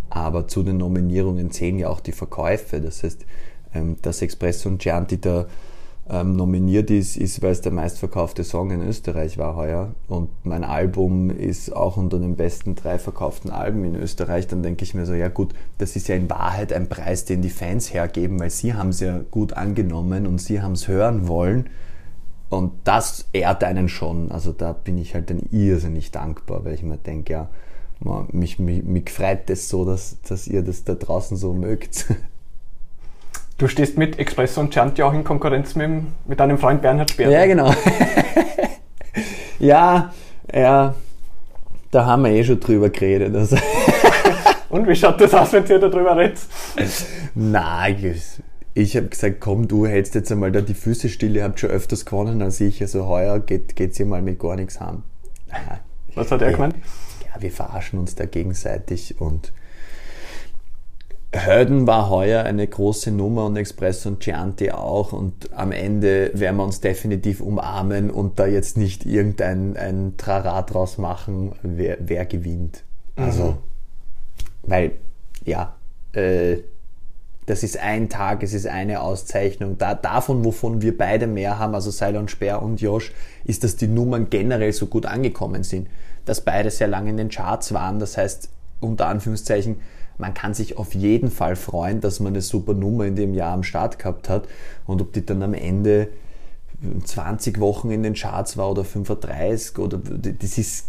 Aber 0.10 0.47
zu 0.47 0.62
den 0.62 0.77
Nominierungen 0.77 1.51
zählen 1.51 1.79
ja 1.79 1.89
auch 1.89 1.99
die 1.99 2.12
Verkäufe. 2.12 2.79
Das 2.79 3.03
heißt, 3.03 3.25
ähm, 3.73 3.95
dass 4.01 4.21
Expresso 4.21 4.69
und 4.69 4.81
Gianti 4.81 5.19
da 5.19 5.47
ähm, 6.12 6.36
nominiert 6.36 6.91
ist, 6.91 7.15
ist, 7.15 7.41
weil 7.41 7.52
es 7.52 7.62
der 7.62 7.71
meistverkaufte 7.71 8.43
Song 8.43 8.71
in 8.71 8.82
Österreich 8.82 9.38
war 9.38 9.56
heuer. 9.56 9.95
Und 10.10 10.30
mein 10.43 10.65
Album 10.65 11.30
ist 11.30 11.74
auch 11.74 11.95
unter 11.95 12.19
den 12.19 12.36
besten 12.36 12.76
drei 12.76 13.00
verkauften 13.00 13.50
Alben 13.50 13.86
in 13.86 13.95
Österreich. 13.95 14.47
Dann 14.47 14.62
denke 14.62 14.84
ich 14.84 14.93
mir 14.93 15.06
so, 15.06 15.13
ja 15.13 15.30
gut, 15.30 15.54
das 15.78 15.95
ist 15.95 16.10
ja 16.10 16.15
in 16.15 16.30
Wahrheit 16.30 16.74
ein 16.74 16.89
Preis, 16.89 17.24
den 17.24 17.41
die 17.41 17.50
Fans 17.50 17.93
hergeben, 17.93 18.41
weil 18.41 18.50
sie 18.50 18.74
haben 18.74 18.89
es 18.89 19.00
ja 19.00 19.21
gut 19.32 19.54
angenommen 19.54 20.28
und 20.28 20.41
sie 20.41 20.62
haben 20.62 20.74
es 20.74 20.89
hören 20.89 21.30
wollen. 21.30 21.69
Und 22.50 22.74
das 22.84 23.30
ehrt 23.32 23.63
einen 23.63 23.88
schon. 23.88 24.34
Also 24.34 24.52
da 24.52 24.74
bin 24.74 24.97
ich 24.97 25.15
halt 25.15 25.30
dann 25.30 25.39
irrsinnig 25.52 26.12
dankbar, 26.12 26.65
weil 26.65 26.74
ich 26.74 26.84
mir 26.84 26.97
denke, 26.97 27.32
ja, 27.32 27.50
mich, 28.34 28.60
mich, 28.60 28.84
mich 28.84 29.10
freut 29.10 29.50
das 29.50 29.69
so, 29.69 29.86
dass, 29.86 30.17
dass 30.28 30.45
ihr 30.47 30.62
das 30.62 30.84
da 30.84 30.95
draußen 30.95 31.38
so 31.38 31.54
mögt. 31.54 32.08
Du 33.62 33.67
stehst 33.67 33.95
mit 33.95 34.17
Expresso 34.17 34.60
und 34.60 34.74
Chianti 34.74 35.04
auch 35.04 35.13
in 35.13 35.24
Konkurrenz 35.24 35.76
mit, 35.76 35.88
mit 36.26 36.39
deinem 36.39 36.58
Freund 36.58 36.82
Bernhard 36.82 37.12
Speer. 37.12 37.30
Ja, 37.30 37.45
genau. 37.45 37.71
ja, 39.60 40.12
ja, 40.52 40.95
da 41.91 42.06
haben 42.08 42.24
wir 42.24 42.32
eh 42.32 42.43
schon 42.43 42.60
drüber 42.60 42.89
geredet. 42.89 43.36
Also. 43.36 43.58
und 44.69 44.88
wie 44.88 44.95
schaut 44.95 45.21
das 45.21 45.32
aus, 45.36 45.54
wenn 45.54 45.63
ihr 45.67 45.78
darüber 45.78 46.17
redet? 46.17 46.39
Nein, 47.36 48.04
ich, 48.04 48.41
ich 48.74 48.97
habe 48.97 49.10
gesagt, 49.10 49.39
komm, 49.39 49.67
du 49.67 49.86
hältst 49.86 50.15
jetzt 50.15 50.32
einmal 50.32 50.52
da 50.52 50.62
die 50.62 50.74
Füße 50.74 51.08
still, 51.08 51.36
ihr 51.36 51.43
habt 51.43 51.60
schon 51.60 51.69
öfters 51.69 52.04
gewonnen 52.04 52.41
als 52.41 52.60
ich, 52.62 52.82
also 52.82 53.06
heuer 53.06 53.39
geht 53.39 53.80
es 53.80 53.97
hier 53.97 54.08
mal 54.08 54.24
mit 54.24 54.39
gar 54.39 54.56
nichts 54.56 54.80
heim. 54.80 55.04
Was 56.15 56.32
hat 56.32 56.41
er 56.41 56.52
gemeint? 56.52 56.74
Ja, 57.28 57.39
wir 57.39 57.52
verarschen 57.52 58.00
uns 58.00 58.15
da 58.15 58.26
gegenseitig 58.26 59.21
und 59.21 59.54
Hölden 61.34 61.88
war 61.88 62.10
heuer 62.10 62.44
eine 62.44 62.67
große 62.67 63.10
Nummer 63.12 63.46
und 63.46 63.56
Express 63.56 64.06
und 64.06 64.20
Chianti 64.22 64.72
auch 64.72 65.13
und 65.13 65.54
am 65.54 65.72
Ende 65.72 66.32
werden 66.34 66.58
wir 66.58 66.65
uns 66.65 66.82
definitiv 66.82 67.39
umarmen 67.39 68.12
und 68.12 68.38
da 68.38 68.48
jetzt 68.48 68.78
nicht 68.78 69.06
irgendein 69.06 69.78
ein 69.78 70.15
Trara 70.17 70.62
draus 70.63 70.98
machen, 70.98 71.54
wer, 71.63 71.98
wer 72.02 72.26
gewinnt. 72.26 72.84
Also, 73.15 73.44
mhm. 73.44 73.58
weil, 74.63 74.91
ja, 75.46 75.76
äh, 76.13 76.58
das 77.46 77.63
ist 77.63 77.78
ein 77.78 78.10
Tag, 78.10 78.44
es 78.44 78.54
ist 78.54 78.67
eine 78.67 79.02
Auszeichnung. 79.02 79.78
Da, 79.78 79.96
davon, 79.96 80.46
wovon 80.46 80.82
wir 80.82 80.98
beide 80.98 81.28
mehr 81.28 81.60
haben, 81.60 81.76
also 81.76 82.06
und 82.17 82.30
Speer 82.30 82.62
und 82.62 82.82
Josh, 82.82 83.12
ist, 83.44 83.63
dass 83.63 83.76
die 83.76 83.88
Nummern 83.88 84.30
generell 84.30 84.72
so 84.74 84.86
gut 84.86 85.06
angekommen 85.06 85.63
sind. 85.63 85.88
Dass 86.26 86.41
beide 86.41 86.70
sehr 86.70 86.88
lange 86.88 87.10
in 87.10 87.17
den 87.17 87.30
Charts 87.30 87.74
waren. 87.74 88.00
Das 88.00 88.15
heißt, 88.15 88.50
unter 88.80 89.08
Anführungszeichen, 89.08 89.78
man 90.17 90.34
kann 90.34 90.54
sich 90.54 90.78
auf 90.78 90.93
jeden 90.93 91.32
Fall 91.32 91.56
freuen, 91.56 92.02
dass 92.02 92.19
man 92.19 92.34
eine 92.34 92.41
super 92.41 92.74
Nummer 92.74 93.06
in 93.06 93.15
dem 93.15 93.34
Jahr 93.34 93.54
am 93.54 93.63
Start 93.63 94.00
gehabt 94.00 94.30
hat 94.30 94.47
und 94.86 95.02
ob 95.02 95.13
die 95.13 95.26
dann 95.26 95.41
am 95.41 95.54
Ende 95.54 96.10
20 97.04 97.60
Wochen 97.60 97.91
in 97.91 98.04
den 98.04 98.13
Charts 98.13 98.58
war 98.58 98.71
oder 98.71 98.84
35 98.84 99.78
oder 99.78 99.97
das 99.97 100.58
ist 100.58 100.88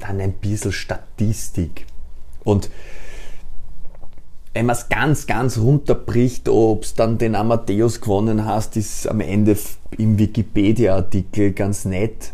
dann 0.00 0.20
ein 0.20 0.32
bisschen 0.32 0.72
Statistik. 0.72 1.86
Und 2.44 2.70
wenn 4.52 4.66
man 4.66 4.76
es 4.76 4.88
ganz, 4.88 5.26
ganz 5.26 5.58
runterbricht, 5.58 6.48
ob 6.48 6.82
es 6.82 6.94
dann 6.94 7.16
den 7.16 7.34
Amadeus 7.34 8.00
gewonnen 8.00 8.44
hast, 8.44 8.76
ist 8.76 9.08
am 9.08 9.20
Ende 9.20 9.56
im 9.96 10.18
Wikipedia-Artikel 10.18 11.52
ganz 11.52 11.84
nett. 11.86 12.32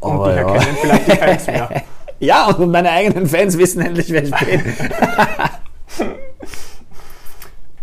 Und 0.00 0.26
dich 0.26 0.36
ja. 0.36 0.54
erkennen 0.54 0.76
vielleicht 0.80 1.06
die 1.06 1.16
Fans 1.16 1.46
mehr. 1.46 1.82
Ja, 2.18 2.46
und 2.46 2.70
meine 2.70 2.90
eigenen 2.90 3.26
Fans 3.26 3.58
wissen 3.58 3.82
endlich, 3.82 4.10
wer 4.10 4.24
ich 4.24 4.30
bin. 4.30 4.62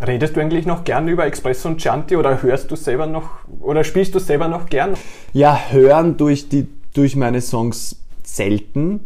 Redest 0.05 0.35
du 0.35 0.41
eigentlich 0.41 0.65
noch 0.65 0.83
gern 0.83 1.07
über 1.07 1.25
Expresso 1.25 1.69
und 1.69 1.77
Chianti 1.77 2.17
oder 2.17 2.41
hörst 2.41 2.69
du 2.71 2.75
selber 2.75 3.07
noch 3.07 3.29
oder 3.61 3.83
spielst 3.85 4.13
du 4.15 4.19
selber 4.19 4.49
noch 4.49 4.65
gern? 4.65 4.95
Ja, 5.31 5.57
hören 5.69 6.17
durch, 6.17 6.49
die, 6.49 6.67
durch 6.93 7.15
meine 7.15 7.39
Songs 7.39 8.01
selten, 8.23 8.99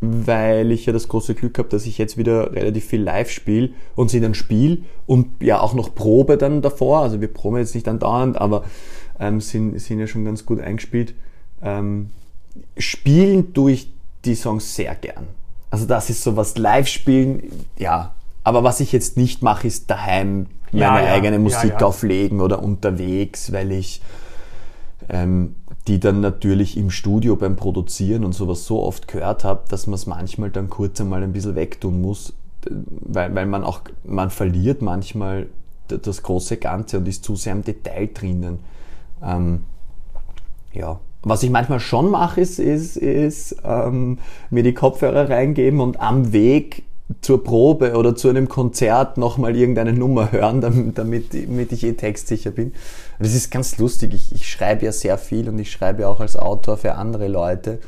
weil 0.00 0.70
ich 0.70 0.86
ja 0.86 0.92
das 0.92 1.08
große 1.08 1.34
Glück 1.34 1.58
habe, 1.58 1.68
dass 1.70 1.86
ich 1.86 1.98
jetzt 1.98 2.16
wieder 2.18 2.52
relativ 2.52 2.84
viel 2.84 3.02
live 3.02 3.30
spiele 3.30 3.70
und 3.96 4.10
sie 4.10 4.20
dann 4.20 4.34
spiele 4.34 4.78
und 5.06 5.42
ja 5.42 5.60
auch 5.60 5.74
noch 5.74 5.92
probe 5.94 6.36
dann 6.36 6.62
davor. 6.62 7.00
Also 7.00 7.20
wir 7.20 7.28
proben 7.28 7.56
jetzt 7.56 7.74
nicht 7.74 7.88
andauernd, 7.88 8.40
aber 8.40 8.64
ähm, 9.18 9.40
sind, 9.40 9.76
sind 9.80 9.98
ja 9.98 10.06
schon 10.06 10.24
ganz 10.24 10.46
gut 10.46 10.60
eingespielt. 10.60 11.14
Ähm, 11.62 12.10
spielen 12.78 13.52
durch 13.54 13.88
die 14.24 14.34
Songs 14.34 14.74
sehr 14.74 14.94
gern. 14.94 15.26
Also 15.70 15.86
das 15.86 16.10
ist 16.10 16.22
so 16.22 16.36
was 16.36 16.56
Live-Spielen, 16.56 17.66
ja. 17.76 18.14
Aber 18.44 18.62
was 18.62 18.80
ich 18.80 18.92
jetzt 18.92 19.16
nicht 19.16 19.42
mache, 19.42 19.66
ist 19.66 19.90
daheim 19.90 20.46
meine 20.70 21.06
ja. 21.06 21.12
eigene 21.12 21.38
Musik 21.38 21.80
ja, 21.80 21.86
auflegen 21.86 22.40
oder 22.40 22.62
unterwegs, 22.62 23.52
weil 23.52 23.72
ich 23.72 24.02
ähm, 25.08 25.54
die 25.86 26.00
dann 26.00 26.20
natürlich 26.20 26.76
im 26.76 26.90
Studio 26.90 27.36
beim 27.36 27.56
Produzieren 27.56 28.24
und 28.24 28.32
sowas 28.32 28.66
so 28.66 28.82
oft 28.82 29.06
gehört 29.06 29.44
habe, 29.44 29.64
dass 29.68 29.86
man 29.86 29.94
es 29.94 30.06
manchmal 30.06 30.50
dann 30.50 30.70
kurz 30.70 31.00
einmal 31.00 31.22
ein 31.22 31.32
bisschen 31.32 31.56
wegtun 31.56 32.00
muss, 32.00 32.32
weil, 32.68 33.34
weil 33.34 33.46
man 33.46 33.64
auch, 33.64 33.80
man 34.04 34.30
verliert 34.30 34.80
manchmal 34.80 35.48
das 35.88 36.22
große 36.22 36.56
Ganze 36.56 36.98
und 36.98 37.06
ist 37.06 37.24
zu 37.24 37.36
sehr 37.36 37.52
im 37.52 37.62
Detail 37.62 38.08
drinnen. 38.14 38.60
Ähm, 39.22 39.64
ja, 40.72 40.98
was 41.24 41.42
ich 41.42 41.50
manchmal 41.50 41.80
schon 41.80 42.10
mache, 42.10 42.40
ist, 42.40 42.58
ist, 42.58 42.96
ist 42.96 43.56
ähm, 43.64 44.18
mir 44.50 44.62
die 44.62 44.74
Kopfhörer 44.74 45.30
reingeben 45.30 45.80
und 45.80 46.00
am 46.00 46.32
Weg 46.32 46.84
zur 47.20 47.44
Probe 47.44 47.96
oder 47.96 48.14
zu 48.16 48.28
einem 48.28 48.48
Konzert 48.48 49.18
nochmal 49.18 49.56
irgendeine 49.56 49.92
Nummer 49.92 50.32
hören, 50.32 50.60
damit, 50.60 50.96
damit 50.96 51.72
ich 51.72 51.84
eh 51.84 51.92
textsicher 51.92 52.50
bin. 52.50 52.72
Das 53.18 53.34
ist 53.34 53.50
ganz 53.50 53.78
lustig. 53.78 54.14
Ich, 54.14 54.32
ich 54.34 54.48
schreibe 54.48 54.86
ja 54.86 54.92
sehr 54.92 55.18
viel 55.18 55.48
und 55.48 55.58
ich 55.58 55.70
schreibe 55.70 56.08
auch 56.08 56.20
als 56.20 56.36
Autor 56.36 56.76
für 56.76 56.94
andere 56.94 57.28
Leute. 57.28 57.78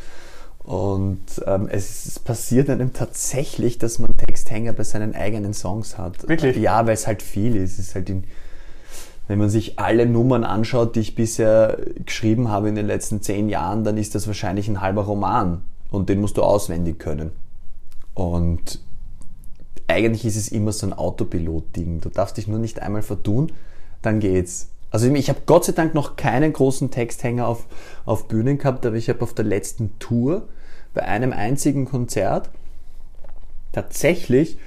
Und 0.63 1.21
ähm, 1.47 1.69
es 1.71 2.19
passiert 2.19 2.69
einem 2.69 2.93
tatsächlich, 2.93 3.79
dass 3.79 3.99
man 3.99 4.17
Texthänger 4.17 4.73
bei 4.73 4.83
seinen 4.83 5.15
eigenen 5.15 5.55
Songs 5.55 5.97
hat. 5.97 6.29
Wirklich? 6.29 6.57
Ja, 6.57 6.87
weil 6.87 6.95
es 6.95 7.07
halt 7.07 7.23
viel 7.23 7.57
ist. 7.57 7.79
Es 7.79 7.89
ist 7.89 7.95
halt 7.95 8.11
in, 8.11 8.25
wenn 9.29 9.39
man 9.39 9.51
sich 9.51 9.79
alle 9.79 10.07
Nummern 10.07 10.45
anschaut, 10.45 10.97
die 10.97 11.01
ich 11.01 11.15
bisher 11.15 11.79
geschrieben 12.05 12.49
habe 12.49 12.69
in 12.69 12.75
den 12.75 12.87
letzten 12.87 13.23
zehn 13.23 13.49
Jahren, 13.49 13.85
dann 13.85 13.97
ist 13.97 14.15
das 14.15 14.27
wahrscheinlich 14.27 14.69
ein 14.69 14.81
halber 14.81 15.03
Roman 15.03 15.63
und 15.91 16.09
den 16.09 16.21
musst 16.21 16.37
du 16.37 16.43
auswendig 16.43 16.99
können. 16.99 17.33
Und 18.15 18.81
eigentlich 19.89 20.25
ist 20.25 20.37
es 20.37 20.49
immer 20.49 20.73
so 20.73 20.87
ein 20.87 20.93
Autopilot-Ding. 20.93 22.01
Du 22.01 22.09
darfst 22.09 22.37
dich 22.37 22.49
nur 22.49 22.59
nicht 22.59 22.81
einmal 22.81 23.03
vertun, 23.03 23.53
dann 24.03 24.21
geht's. 24.21 24.71
Also 24.91 25.13
ich 25.13 25.29
habe 25.29 25.41
Gott 25.47 25.65
sei 25.65 25.73
Dank 25.73 25.95
noch 25.95 26.17
keinen 26.17 26.53
großen 26.53 26.91
Texthänger 26.91 27.47
auf, 27.47 27.67
auf 28.05 28.29
Bühnen 28.29 28.59
gehabt, 28.59 28.87
aber 28.87 28.97
ich 28.97 29.09
habe 29.09 29.23
auf 29.23 29.35
der 29.35 29.45
letzten 29.45 29.99
Tour 29.99 30.49
bei 30.95 31.03
einem 31.03 31.33
einzigen 31.33 31.85
Konzert 31.85 32.49
tatsächlich 33.73 34.59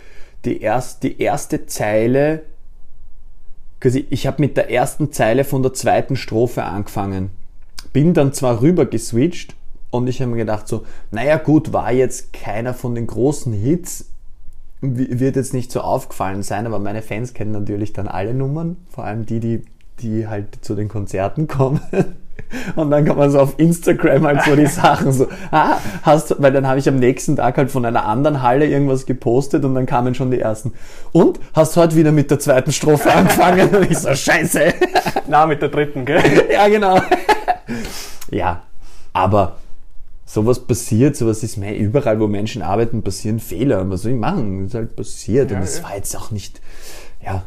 die, 0.45 0.62
erst, 0.62 1.04
die 1.04 1.19
erste 1.19 1.65
Zeile, 1.65 2.43
ich 3.84 4.28
habe 4.28 4.42
mit 4.42 4.58
der 4.58 4.72
ersten 4.72 5.12
Zeile 5.12 5.44
von 5.44 5.63
der 5.63 5.74
zweiten 5.74 6.15
Strophe 6.15 6.63
angefangen. 6.63 7.30
Bin 7.94 8.13
dann 8.13 8.34
zwar 8.34 8.62
rüber 8.62 8.86
geswitcht 8.86 9.56
und 9.89 10.08
ich 10.08 10.22
habe 10.22 10.32
mir 10.32 10.38
gedacht 10.38 10.68
so, 10.68 10.86
naja 11.12 11.38
gut, 11.38 11.74
war 11.74 11.92
jetzt 11.92 12.34
keiner 12.34 12.74
von 12.74 12.94
den 12.94 13.08
großen 13.08 13.54
Hits, 13.54 14.06
wird 14.82 15.36
jetzt 15.36 15.54
nicht 15.54 15.72
so 15.72 15.82
aufgefallen 15.82 16.44
sein, 16.44 16.65
aber 16.65 16.80
meine 16.80 17.02
Fans 17.02 17.34
kennen 17.34 17.52
natürlich 17.52 17.94
dann 17.94 18.08
alle 18.08 18.34
Nummern, 18.34 18.78
vor 18.89 19.06
allem 19.06 19.26
die, 19.26 19.39
die, 19.39 19.63
die 20.00 20.28
halt 20.28 20.63
zu 20.63 20.76
den 20.76 20.88
Konzerten 20.88 21.48
kommen. 21.48 21.82
Und 22.75 22.91
dann 22.91 23.06
kann 23.06 23.17
man 23.17 23.30
so 23.32 23.39
auf 23.39 23.54
Instagram 23.58 24.25
halt 24.25 24.43
so 24.43 24.56
die 24.56 24.65
Sachen 24.67 25.12
so, 25.12 25.28
ah, 25.52 25.78
hast, 26.04 26.41
weil 26.41 26.52
dann 26.52 26.67
habe 26.67 26.80
ich 26.80 26.88
am 26.88 26.97
nächsten 26.97 27.36
Tag 27.36 27.58
halt 27.58 27.71
von 27.71 27.86
einer 27.86 28.06
anderen 28.06 28.41
Halle 28.41 28.65
irgendwas 28.65 29.06
gepostet 29.06 29.65
und 29.65 29.75
dann 29.75 29.86
kamen 29.86 30.15
schon 30.15 30.32
die 30.32 30.39
ersten. 30.39 30.73
Und 31.12 31.39
hast 31.54 31.78
heute 31.78 31.95
wieder 31.95 32.12
mit 32.12 32.32
der 32.32 32.39
zweiten 32.39 32.71
Strophe 32.71 33.12
angefangen? 33.13 33.69
Und 33.69 33.91
ich 33.91 33.97
so, 33.97 34.13
scheiße. 34.13 34.73
Na, 35.28 35.45
mit 35.45 35.62
der 35.62 35.69
dritten, 35.69 36.06
gell? 36.06 36.19
Ja, 36.52 36.67
genau. 36.67 37.02
Ja, 38.32 38.63
aber 39.13 39.58
sowas 40.25 40.60
passiert, 40.60 41.15
sowas 41.15 41.43
ist 41.43 41.58
mehr 41.58 41.78
überall, 41.78 42.19
wo 42.19 42.28
Menschen 42.28 42.62
arbeiten, 42.62 43.02
passieren 43.02 43.39
Fehler. 43.39 43.89
Was 43.89 44.04
soll 44.04 44.13
ich 44.13 44.17
machen? 44.17 44.63
Das 44.63 44.67
ist 44.69 44.75
halt 44.75 44.95
passiert. 44.95 45.52
Ja, 45.52 45.58
und 45.58 45.63
es 45.63 45.78
ja. 45.78 45.84
war 45.84 45.95
jetzt 45.95 46.15
auch 46.15 46.32
nicht, 46.32 46.62
ja, 47.23 47.43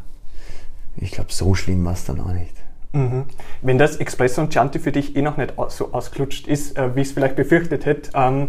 ich 0.97 1.13
glaube, 1.13 1.33
so 1.33 1.55
schlimm 1.55 1.85
war 1.85 1.95
es 1.95 2.05
dann 2.05 2.21
auch 2.21 2.33
nicht. 2.33 2.55
Mhm. 2.93 3.25
Wenn 3.63 3.79
das 3.79 3.97
Expresso 3.97 4.43
und 4.43 4.53
Chianti 4.53 4.79
für 4.79 4.93
dich 4.93 5.17
eh 5.17 5.23
noch 5.23 5.39
nicht 5.39 5.55
so 5.69 5.93
ausgelutscht 5.93 6.47
ist, 6.47 6.77
äh, 6.77 6.95
wie 6.95 7.01
ich 7.01 7.09
es 7.09 7.13
vielleicht 7.13 7.37
befürchtet 7.37 7.87
hätte, 7.87 8.11
ähm, 8.15 8.49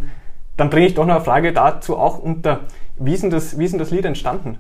dann 0.58 0.70
bringe 0.70 0.88
ich 0.88 0.94
doch 0.94 1.06
noch 1.06 1.16
eine 1.16 1.24
Frage 1.24 1.54
dazu 1.54 1.98
auch 1.98 2.20
unter. 2.20 2.62
Wie 2.98 3.14
ist 3.14 3.24
denn 3.24 3.30
das, 3.30 3.58
wie 3.58 3.66
ist 3.66 3.72
denn 3.72 3.80
das 3.80 3.92
Lied 3.92 4.06
entstanden? 4.06 4.58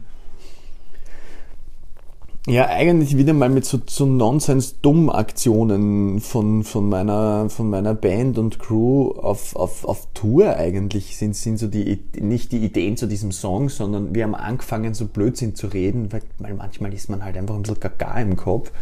Ja, 2.45 2.67
eigentlich 2.67 3.15
wieder 3.15 3.33
mal 3.33 3.47
mit 3.47 3.63
so, 3.63 3.79
so 3.87 4.05
Nonsens-Dumm-Aktionen 4.05 6.19
von, 6.19 6.65
von, 6.65 6.89
meiner, 6.89 7.49
von 7.49 7.69
meiner 7.69 7.93
Band 7.93 8.37
und 8.37 8.59
Crew 8.59 9.11
auf, 9.11 9.55
auf, 9.55 9.85
auf 9.85 10.09
Tour 10.13 10.57
eigentlich 10.57 11.15
sind, 11.15 11.37
sind 11.37 11.57
so 11.57 11.67
die, 11.67 12.03
nicht 12.19 12.51
die 12.51 12.57
Ideen 12.57 12.97
zu 12.97 13.07
diesem 13.07 13.31
Song, 13.31 13.69
sondern 13.69 14.13
wir 14.13 14.23
haben 14.23 14.35
angefangen 14.35 14.93
so 14.93 15.05
Blödsinn 15.05 15.55
zu 15.55 15.67
reden, 15.67 16.11
weil 16.11 16.21
manchmal 16.53 16.93
ist 16.93 17.09
man 17.09 17.23
halt 17.23 17.37
einfach 17.37 17.55
ein 17.55 17.61
bisschen 17.61 17.79
gaga 17.79 18.19
im 18.19 18.35
Kopf. 18.35 18.73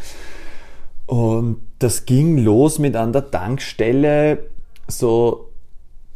Und 1.11 1.57
das 1.79 2.05
ging 2.05 2.37
los 2.37 2.79
mit 2.79 2.95
an 2.95 3.11
der 3.11 3.29
Tankstelle 3.29 4.45
so, 4.87 5.49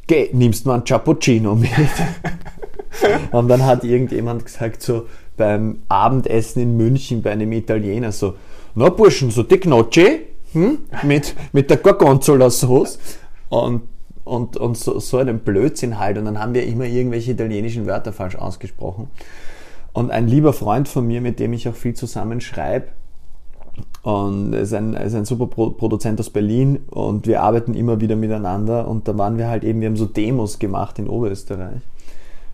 geh, 0.07 0.29
nimmst 0.31 0.65
mal 0.65 0.75
ein 0.75 0.85
Cappuccino 0.85 1.53
mit. 1.53 1.69
und 3.31 3.49
dann 3.49 3.65
hat 3.65 3.83
irgendjemand 3.83 4.45
gesagt 4.45 4.81
so 4.81 5.07
beim 5.35 5.79
Abendessen 5.89 6.61
in 6.61 6.77
München 6.77 7.21
bei 7.21 7.31
einem 7.31 7.51
Italiener 7.51 8.13
so, 8.13 8.35
na 8.73 8.87
Burschen, 8.87 9.31
so 9.31 9.43
die 9.43 9.59
Gnocchi 9.59 10.27
hm? 10.53 10.77
mit, 11.03 11.35
mit 11.51 11.69
der 11.69 11.75
Gorgonzola-Sauce 11.75 12.97
und, 13.49 13.81
und, 14.23 14.55
und 14.55 14.77
so, 14.77 14.99
so 14.99 15.17
einen 15.17 15.39
Blödsinn 15.39 15.99
halt. 15.99 16.17
Und 16.17 16.23
dann 16.23 16.39
haben 16.39 16.53
wir 16.53 16.65
immer 16.65 16.85
irgendwelche 16.85 17.31
italienischen 17.31 17.85
Wörter 17.85 18.13
falsch 18.13 18.37
ausgesprochen. 18.37 19.09
Und 19.91 20.09
ein 20.11 20.29
lieber 20.29 20.53
Freund 20.53 20.87
von 20.87 21.05
mir, 21.05 21.19
mit 21.19 21.41
dem 21.41 21.51
ich 21.51 21.67
auch 21.67 21.75
viel 21.75 21.95
zusammen 21.95 22.39
schreibe, 22.39 22.87
und 24.05 24.53
er 24.53 24.59
ist 24.59 24.73
ein, 24.75 24.93
er 24.93 25.05
ist 25.05 25.15
ein 25.15 25.25
super 25.25 25.47
Produzent 25.47 26.19
aus 26.19 26.29
Berlin 26.29 26.77
und 26.91 27.25
wir 27.25 27.41
arbeiten 27.41 27.73
immer 27.73 27.99
wieder 28.01 28.15
miteinander 28.15 28.87
und 28.87 29.07
da 29.07 29.17
waren 29.17 29.39
wir 29.39 29.47
halt 29.47 29.63
eben, 29.63 29.81
wir 29.81 29.87
haben 29.87 29.95
so 29.95 30.05
Demos 30.05 30.59
gemacht 30.59 30.99
in 30.99 31.09
Oberösterreich. 31.09 31.81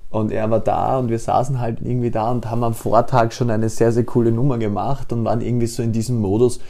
Und 0.09 0.31
er 0.31 0.49
war 0.49 0.61
da 0.61 0.97
und 0.97 1.09
wir 1.09 1.19
saßen 1.19 1.59
halt 1.59 1.81
irgendwie 1.81 2.09
da 2.09 2.31
und 2.31 2.49
haben 2.49 2.63
am 2.63 2.73
Vortag 2.73 3.33
schon 3.33 3.49
eine 3.49 3.67
sehr, 3.67 3.91
sehr 3.91 4.05
coole 4.05 4.31
Nummer 4.31 4.59
gemacht 4.59 5.11
und 5.11 5.25
waren 5.25 5.41
irgendwie 5.41 5.67
so 5.67 5.83
in 5.83 5.91
diesem 5.91 6.21
Modus, 6.21 6.61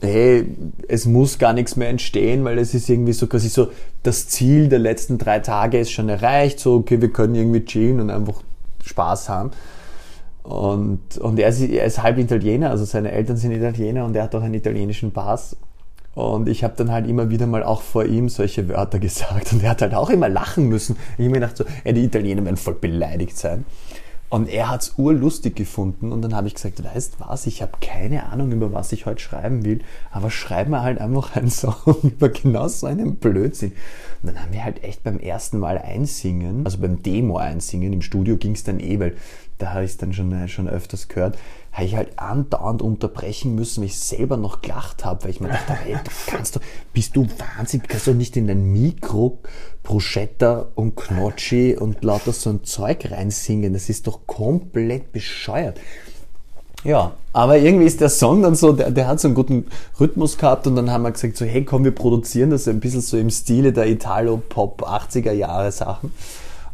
hey, 0.00 0.56
es 0.88 1.06
muss 1.06 1.38
gar 1.38 1.52
nichts 1.52 1.76
mehr 1.76 1.88
entstehen, 1.88 2.44
weil 2.44 2.58
es 2.58 2.74
ist 2.74 2.90
irgendwie 2.90 3.12
so 3.12 3.28
quasi 3.28 3.48
so, 3.48 3.68
das 4.02 4.26
Ziel 4.26 4.68
der 4.68 4.80
letzten 4.80 5.18
drei 5.18 5.38
Tage 5.38 5.78
ist 5.78 5.92
schon 5.92 6.08
erreicht, 6.08 6.58
so, 6.58 6.74
okay, 6.74 7.00
wir 7.00 7.12
können 7.12 7.36
irgendwie 7.36 7.64
chillen 7.64 8.00
und 8.00 8.10
einfach 8.10 8.42
Spaß 8.84 9.28
haben. 9.28 9.52
Und, 10.42 11.18
und 11.18 11.38
er, 11.38 11.48
ist, 11.48 11.60
er 11.60 11.84
ist 11.84 12.02
halb 12.02 12.18
Italiener, 12.18 12.70
also 12.70 12.84
seine 12.84 13.12
Eltern 13.12 13.36
sind 13.36 13.52
Italiener 13.52 14.04
und 14.04 14.16
er 14.16 14.24
hat 14.24 14.34
auch 14.34 14.42
einen 14.42 14.54
italienischen 14.54 15.12
Pass. 15.12 15.56
Und 16.14 16.48
ich 16.48 16.64
habe 16.64 16.74
dann 16.76 16.90
halt 16.90 17.06
immer 17.06 17.30
wieder 17.30 17.46
mal 17.46 17.62
auch 17.62 17.82
vor 17.82 18.04
ihm 18.04 18.28
solche 18.28 18.68
Wörter 18.68 18.98
gesagt. 19.00 19.52
Und 19.52 19.62
er 19.62 19.70
hat 19.70 19.82
halt 19.82 19.94
auch 19.94 20.10
immer 20.10 20.28
lachen 20.28 20.68
müssen. 20.68 20.96
Ich 21.12 21.24
habe 21.24 21.30
mir 21.30 21.40
gedacht 21.40 21.56
so, 21.56 21.64
ey, 21.84 21.92
die 21.92 22.04
Italiener 22.04 22.44
werden 22.44 22.56
voll 22.56 22.74
beleidigt 22.74 23.36
sein. 23.36 23.64
Und 24.30 24.48
er 24.48 24.70
hat's 24.70 24.94
urlustig 24.96 25.56
gefunden 25.56 26.12
und 26.12 26.22
dann 26.22 26.36
habe 26.36 26.46
ich 26.46 26.54
gesagt, 26.54 26.84
weißt 26.84 27.16
was, 27.18 27.46
ich 27.46 27.62
habe 27.62 27.72
keine 27.80 28.26
Ahnung, 28.26 28.52
über 28.52 28.72
was 28.72 28.92
ich 28.92 29.04
heute 29.04 29.20
schreiben 29.20 29.64
will, 29.64 29.80
aber 30.12 30.30
schreib 30.30 30.68
mir 30.68 30.82
halt 30.82 31.00
einfach 31.00 31.34
einen 31.36 31.50
Song 31.50 31.74
über 32.04 32.28
genau 32.28 32.68
so 32.68 32.86
einen 32.86 33.16
Blödsinn. 33.16 33.72
Und 34.22 34.28
dann 34.28 34.40
haben 34.40 34.52
wir 34.52 34.62
halt 34.62 34.84
echt 34.84 35.02
beim 35.02 35.18
ersten 35.18 35.58
Mal 35.58 35.78
einsingen, 35.78 36.64
also 36.64 36.78
beim 36.78 37.02
Demo 37.02 37.38
einsingen, 37.38 37.92
im 37.92 38.02
Studio 38.02 38.36
ging's 38.36 38.62
dann 38.62 38.78
eh, 38.78 39.00
weil 39.00 39.16
da 39.60 39.72
habe 39.72 39.84
ich 39.84 39.92
es 39.92 39.96
dann 39.96 40.12
schon, 40.12 40.32
äh, 40.32 40.48
schon 40.48 40.68
öfters 40.68 41.08
gehört, 41.08 41.38
habe 41.72 41.84
ich 41.84 41.94
halt 41.94 42.18
andauernd 42.18 42.82
unterbrechen 42.82 43.54
müssen, 43.54 43.80
weil 43.80 43.86
ich 43.86 43.98
selber 43.98 44.36
noch 44.36 44.60
gelacht 44.60 45.04
habe, 45.04 45.24
weil 45.24 45.30
ich 45.30 45.40
mir 45.40 45.48
dachte, 45.48 45.76
ey, 45.86 45.94
du 45.94 46.10
kannst 46.26 46.56
doch, 46.56 46.60
bist 46.92 47.14
du 47.14 47.26
wahnsinnig, 47.56 47.88
kannst 47.88 48.06
du 48.06 48.14
nicht 48.14 48.36
in 48.36 48.46
dein 48.46 48.72
Mikro 48.72 49.38
Bruschetta 49.82 50.66
und 50.74 50.96
Knotschi 50.96 51.76
und 51.76 52.02
lauter 52.02 52.32
so 52.32 52.50
ein 52.50 52.64
Zeug 52.64 53.10
reinsingen, 53.10 53.72
das 53.72 53.88
ist 53.88 54.06
doch 54.06 54.26
komplett 54.26 55.12
bescheuert. 55.12 55.78
Ja, 56.82 57.12
aber 57.34 57.58
irgendwie 57.58 57.84
ist 57.84 58.00
der 58.00 58.08
Song 58.08 58.42
dann 58.42 58.54
so, 58.54 58.72
der, 58.72 58.90
der 58.90 59.06
hat 59.06 59.20
so 59.20 59.28
einen 59.28 59.34
guten 59.34 59.66
Rhythmus 59.98 60.38
gehabt 60.38 60.66
und 60.66 60.76
dann 60.76 60.90
haben 60.90 61.02
wir 61.02 61.10
gesagt 61.10 61.36
so, 61.36 61.44
hey 61.44 61.64
komm, 61.64 61.84
wir 61.84 61.94
produzieren 61.94 62.50
das 62.50 62.66
ein 62.68 62.80
bisschen 62.80 63.02
so 63.02 63.18
im 63.18 63.30
Stile 63.30 63.72
der 63.72 63.86
Italo-Pop 63.86 64.82
80er 64.82 65.32
Jahre 65.32 65.70
Sachen. 65.72 66.12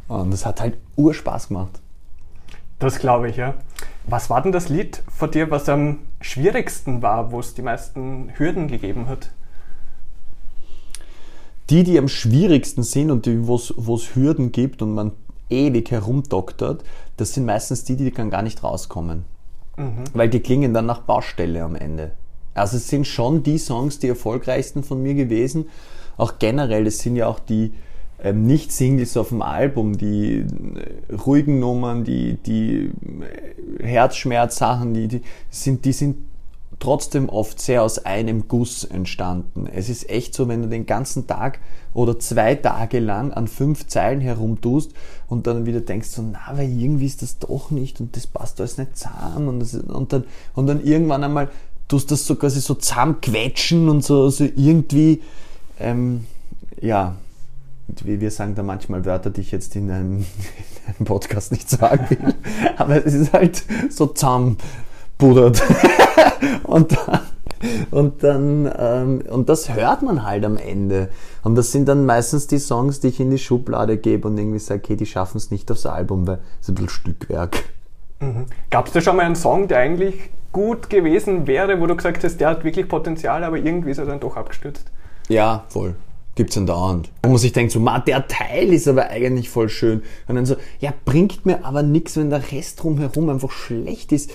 Und 0.07 0.31
das 0.33 0.47
hat 0.47 0.61
halt 0.61 0.77
urspaß 0.97 1.49
gemacht. 1.49 1.81
Das 2.79 2.99
glaube 2.99 3.29
ich, 3.31 3.37
ja. 3.37 3.55
Was 4.07 4.31
war 4.31 4.43
denn 4.43 4.53
das 4.53 4.69
Lied 4.69 5.03
vor 5.09 5.29
dir, 5.29 5.51
was 5.51 5.69
am 5.69 5.99
schwierigsten 6.21 7.03
war, 7.03 7.33
wo 7.33 7.41
es 7.41 7.55
die 7.55 7.63
meisten 7.63 8.31
Hürden 8.37 8.69
gegeben 8.69 9.09
hat? 9.09 9.31
Die, 11.71 11.83
die 11.83 11.99
am 11.99 12.09
schwierigsten 12.09 12.85
sind 12.85 13.11
und 13.11 13.27
wo 13.47 13.57
es 13.57 14.15
Hürden 14.15 14.53
gibt 14.53 14.83
und 14.83 14.95
man 14.95 15.13
ewig 15.51 15.91
herumdoktert, 15.91 16.85
das 17.17 17.35
sind 17.35 17.47
meistens 17.47 17.85
die, 17.85 17.97
die 17.97 18.13
dann 18.13 18.31
gar 18.31 18.43
nicht 18.43 18.63
rauskommen. 18.63 19.25
Mhm. 19.77 20.05
Weil 20.13 20.29
die 20.29 20.41
klingen 20.41 20.75
dann 20.75 20.87
nach 20.87 21.01
Baustelle 21.01 21.63
am 21.65 21.75
Ende. 21.75 22.13
Also 22.55 22.77
es 22.77 22.89
sind 22.89 23.07
schon 23.07 23.43
die 23.43 23.59
Songs, 23.59 23.99
die 23.99 24.09
erfolgreichsten 24.09 24.83
von 24.83 25.03
mir 25.03 25.15
gewesen. 25.15 25.69
Auch 26.17 26.39
generell, 26.39 26.87
es 26.87 27.01
sind 27.01 27.17
ja 27.17 27.27
auch 27.27 27.39
die, 27.39 27.75
ähm, 28.27 28.45
nicht 28.45 28.73
Singles 28.73 29.17
auf 29.17 29.29
dem 29.29 29.41
Album, 29.41 29.97
die 29.97 30.39
äh, 30.39 31.15
ruhigen 31.15 31.61
Nummern, 31.61 32.03
die, 32.03 32.39
die 32.45 32.91
äh, 33.79 33.85
Herzschmerzsachen, 33.85 34.95
die, 34.95 35.07
die, 35.07 35.23
sind, 35.49 35.85
die 35.85 35.93
sind 35.93 36.17
trotzdem 36.81 37.29
oft 37.29 37.61
sehr 37.61 37.85
aus 37.85 38.05
einem 38.05 38.49
Guss 38.49 38.83
entstanden. 38.83 39.69
Es 39.73 39.89
ist 39.89 40.11
echt 40.11 40.35
so, 40.35 40.49
wenn 40.49 40.63
du 40.63 40.69
den 40.69 40.87
ganzen 40.87 41.29
Tag 41.29 41.61
oder 41.95 42.19
zwei 42.19 42.57
Tage 42.57 42.99
lang 42.99 43.33
an 43.33 43.47
fünf 43.47 43.87
Zeilen 43.87 44.21
herumtust 44.21 44.93
und 45.29 45.47
dann 45.47 45.65
wieder 45.65 45.81
denkst 45.81 46.09
so, 46.09 46.23
na, 46.23 46.59
weil 46.59 46.69
irgendwie 46.69 47.07
ist 47.07 47.23
das 47.23 47.39
doch 47.39 47.71
nicht 47.71 48.01
und 48.01 48.17
das 48.17 48.27
passt 48.27 48.61
alles 48.61 48.77
nicht 48.77 48.97
zusammen 48.97 49.47
und, 49.49 49.61
das, 49.61 49.75
und, 49.75 50.13
dann, 50.13 50.25
und 50.55 50.67
dann 50.67 50.85
irgendwann 50.85 51.23
einmal 51.23 51.49
tust 51.87 52.11
das 52.11 52.27
so 52.27 52.35
quasi 52.35 52.61
so 52.61 52.75
zusammenquetschen 52.75 53.89
und 53.89 54.05
so, 54.05 54.29
so 54.31 54.45
irgendwie, 54.45 55.23
ähm, 55.79 56.27
ja, 56.81 57.15
wir 57.89 58.31
sagen 58.31 58.55
da 58.55 58.63
manchmal 58.63 59.05
Wörter, 59.05 59.31
die 59.31 59.41
ich 59.41 59.53
jetzt 59.53 59.77
in 59.77 59.91
einem, 59.91 60.19
in 60.87 60.97
einem 60.97 61.07
Podcast 61.07 61.53
nicht 61.53 61.69
sagen 61.69 62.07
will. 62.11 62.35
Aber 62.77 63.05
es 63.05 63.15
ist 63.15 63.33
halt 63.33 63.65
so 63.91 64.07
zusammenbuddert. 64.07 65.63
und 66.65 66.93
dann, 66.93 67.21
und 67.91 68.23
dann, 68.23 68.73
ähm, 68.79 69.23
und 69.31 69.49
das 69.49 69.73
hört 69.75 70.03
man 70.03 70.25
halt 70.25 70.45
am 70.45 70.57
Ende. 70.57 71.09
Und 71.43 71.55
das 71.55 71.73
sind 71.73 71.89
dann 71.89 72.07
meistens 72.07 72.47
die 72.47 72.59
Songs, 72.59 73.01
die 73.01 73.09
ich 73.09 73.21
in 73.21 73.31
die 73.31 73.39
Schublade 73.39 73.97
gebe 73.97 74.29
und 74.29 74.37
irgendwie 74.37 74.59
sage, 74.59 74.83
okay, 74.85 74.97
die 74.97 75.07
schaffen 75.07 75.39
es 75.39 75.51
nicht 75.51 75.71
aufs 75.71 75.87
Album, 75.87 76.27
weil 76.27 76.41
es 76.61 76.69
ist 76.69 76.71
ein 76.71 76.75
bisschen 76.75 76.89
Stückwerk. 76.89 77.65
Mhm. 78.21 78.47
Gab 78.71 78.87
es 78.87 78.93
da 78.93 79.01
schon 79.01 79.17
mal 79.17 79.25
einen 79.25 79.37
Song, 79.37 79.69
der 79.69 79.79
eigentlich 79.79 80.31
gut 80.53 80.89
gewesen 80.89 81.47
wäre, 81.47 81.81
wo 81.81 81.87
du 81.87 81.97
gesagt 81.97 82.25
hast, 82.25 82.39
der 82.39 82.49
hat 82.49 82.65
wirklich 82.65 82.89
Potenzial, 82.89 83.45
aber 83.45 83.59
irgendwie 83.59 83.91
ist 83.91 83.99
er 83.99 84.07
dann 84.07 84.21
doch 84.21 84.37
abgestürzt? 84.37 84.91
Ja, 85.29 85.65
voll. 85.69 85.95
Gibt's 86.37 86.55
dann 86.55 86.67
dauernd. 86.67 87.11
Wo 87.23 87.31
man 87.31 87.39
sich 87.39 87.53
denkt, 87.53 87.73
so, 87.73 87.81
ma, 87.81 87.99
der 87.99 88.29
Teil 88.29 88.73
ist 88.73 88.87
aber 88.87 89.09
eigentlich 89.09 89.49
voll 89.49 89.71
schön. 89.71 90.03
Und 90.29 90.37
dann 90.37 90.45
so, 90.45 90.57
ja, 90.81 90.93
bringt 91.07 91.47
mir 91.47 91.65
aber 91.65 91.83
nichts, 91.83 92.17
wenn 92.17 92.29
der 92.29 92.53
Rest 92.53 92.83
drumherum 92.83 93.31
einfach 93.31 93.51
schlecht 93.51 94.13
ist. 94.13 94.31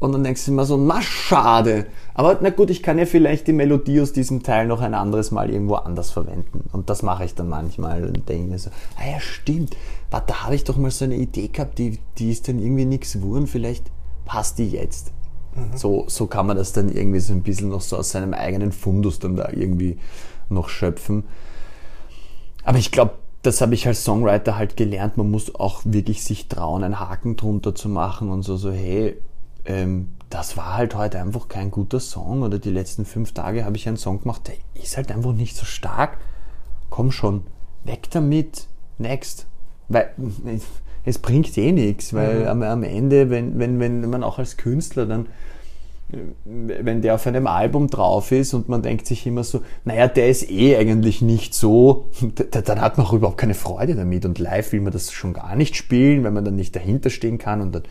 Und 0.00 0.12
dann 0.12 0.24
denkst 0.24 0.44
du 0.44 0.50
immer 0.50 0.66
so, 0.66 0.76
na 0.76 1.00
schade. 1.00 1.86
Aber 2.12 2.38
na 2.42 2.50
gut, 2.50 2.70
ich 2.70 2.82
kann 2.82 2.98
ja 2.98 3.06
vielleicht 3.06 3.46
die 3.46 3.52
Melodie 3.52 4.00
aus 4.00 4.12
diesem 4.12 4.42
Teil 4.42 4.66
noch 4.66 4.80
ein 4.80 4.94
anderes 4.94 5.30
Mal 5.30 5.48
irgendwo 5.48 5.76
anders 5.76 6.10
verwenden. 6.10 6.68
Und 6.72 6.90
das 6.90 7.02
mache 7.02 7.24
ich 7.24 7.36
dann 7.36 7.48
manchmal 7.48 8.04
und 8.04 8.28
denke 8.28 8.50
mir 8.50 8.58
so, 8.58 8.70
ah 8.96 9.08
ja, 9.12 9.20
stimmt. 9.20 9.76
Warte, 10.10 10.26
da 10.32 10.42
habe 10.42 10.56
ich 10.56 10.64
doch 10.64 10.76
mal 10.76 10.90
so 10.90 11.04
eine 11.04 11.14
Idee 11.14 11.48
gehabt, 11.48 11.78
die, 11.78 12.00
die 12.18 12.32
ist 12.32 12.48
dann 12.48 12.58
irgendwie 12.58 12.84
nichts 12.84 13.12
geworden. 13.12 13.46
Vielleicht 13.46 13.84
passt 14.24 14.58
die 14.58 14.68
jetzt. 14.68 15.12
Mhm. 15.54 15.76
So, 15.76 16.04
so 16.08 16.26
kann 16.26 16.48
man 16.48 16.56
das 16.56 16.72
dann 16.72 16.88
irgendwie 16.88 17.20
so 17.20 17.32
ein 17.32 17.42
bisschen 17.42 17.68
noch 17.68 17.80
so 17.80 17.96
aus 17.96 18.10
seinem 18.10 18.34
eigenen 18.34 18.72
Fundus 18.72 19.20
dann 19.20 19.36
da 19.36 19.50
irgendwie 19.52 19.98
noch 20.48 20.68
schöpfen. 20.68 21.24
Aber 22.64 22.78
ich 22.78 22.90
glaube, 22.90 23.14
das 23.42 23.60
habe 23.60 23.74
ich 23.74 23.86
als 23.86 24.04
Songwriter 24.04 24.56
halt 24.56 24.76
gelernt. 24.76 25.16
Man 25.16 25.30
muss 25.30 25.54
auch 25.54 25.82
wirklich 25.84 26.24
sich 26.24 26.48
trauen, 26.48 26.82
einen 26.82 26.98
Haken 26.98 27.36
drunter 27.36 27.74
zu 27.74 27.88
machen 27.88 28.30
und 28.30 28.42
so, 28.42 28.56
so, 28.56 28.72
hey, 28.72 29.20
ähm, 29.66 30.14
das 30.30 30.56
war 30.56 30.74
halt 30.74 30.94
heute 30.94 31.20
einfach 31.20 31.48
kein 31.48 31.70
guter 31.70 32.00
Song 32.00 32.42
oder 32.42 32.58
die 32.58 32.70
letzten 32.70 33.04
fünf 33.04 33.32
Tage 33.32 33.64
habe 33.64 33.76
ich 33.76 33.86
einen 33.86 33.96
Song 33.96 34.20
gemacht, 34.20 34.48
der 34.48 34.82
ist 34.82 34.96
halt 34.96 35.12
einfach 35.12 35.32
nicht 35.32 35.56
so 35.56 35.64
stark. 35.64 36.18
Komm 36.90 37.12
schon, 37.12 37.44
weg 37.84 38.08
damit, 38.10 38.66
next. 38.98 39.46
Weil 39.88 40.10
es 41.04 41.18
bringt 41.18 41.56
eh 41.58 41.72
nichts, 41.72 42.14
weil 42.14 42.40
mhm. 42.40 42.46
am, 42.46 42.62
am, 42.62 42.82
Ende, 42.82 43.30
wenn, 43.30 43.58
wenn, 43.58 43.78
wenn 43.78 44.08
man 44.08 44.24
auch 44.24 44.38
als 44.38 44.56
Künstler 44.56 45.06
dann 45.06 45.26
wenn 46.44 47.02
der 47.02 47.14
auf 47.14 47.26
einem 47.26 47.46
Album 47.46 47.88
drauf 47.88 48.32
ist 48.32 48.54
und 48.54 48.68
man 48.68 48.82
denkt 48.82 49.06
sich 49.06 49.26
immer 49.26 49.44
so, 49.44 49.62
naja, 49.84 50.08
der 50.08 50.28
ist 50.28 50.50
eh 50.50 50.76
eigentlich 50.76 51.22
nicht 51.22 51.54
so, 51.54 52.10
dann 52.50 52.80
hat 52.80 52.98
man 52.98 53.06
auch 53.06 53.12
überhaupt 53.12 53.38
keine 53.38 53.54
Freude 53.54 53.94
damit 53.94 54.24
und 54.24 54.38
live 54.38 54.72
will 54.72 54.80
man 54.80 54.92
das 54.92 55.12
schon 55.12 55.32
gar 55.32 55.56
nicht 55.56 55.76
spielen, 55.76 56.24
wenn 56.24 56.34
man 56.34 56.44
dann 56.44 56.56
nicht 56.56 56.74
dahinter 56.76 57.10
stehen 57.10 57.38
kann 57.38 57.60
und 57.60 57.74
dann, 57.74 57.82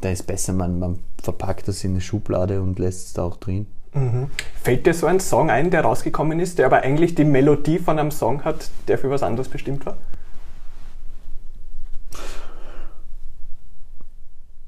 da 0.00 0.10
ist 0.10 0.26
besser, 0.26 0.52
man, 0.52 0.78
man 0.78 0.98
verpackt 1.22 1.68
das 1.68 1.82
in 1.84 1.92
eine 1.92 2.00
Schublade 2.00 2.62
und 2.62 2.78
lässt 2.78 3.06
es 3.08 3.12
da 3.14 3.24
auch 3.24 3.36
drin. 3.36 3.66
Mhm. 3.94 4.28
Fällt 4.62 4.86
dir 4.86 4.94
so 4.94 5.06
ein 5.06 5.18
Song 5.18 5.50
ein, 5.50 5.70
der 5.70 5.82
rausgekommen 5.82 6.40
ist, 6.40 6.58
der 6.58 6.66
aber 6.66 6.82
eigentlich 6.82 7.14
die 7.14 7.24
Melodie 7.24 7.78
von 7.78 7.98
einem 7.98 8.10
Song 8.10 8.44
hat, 8.44 8.70
der 8.86 8.98
für 8.98 9.10
was 9.10 9.22
anderes 9.22 9.48
bestimmt 9.48 9.86
war? 9.86 9.96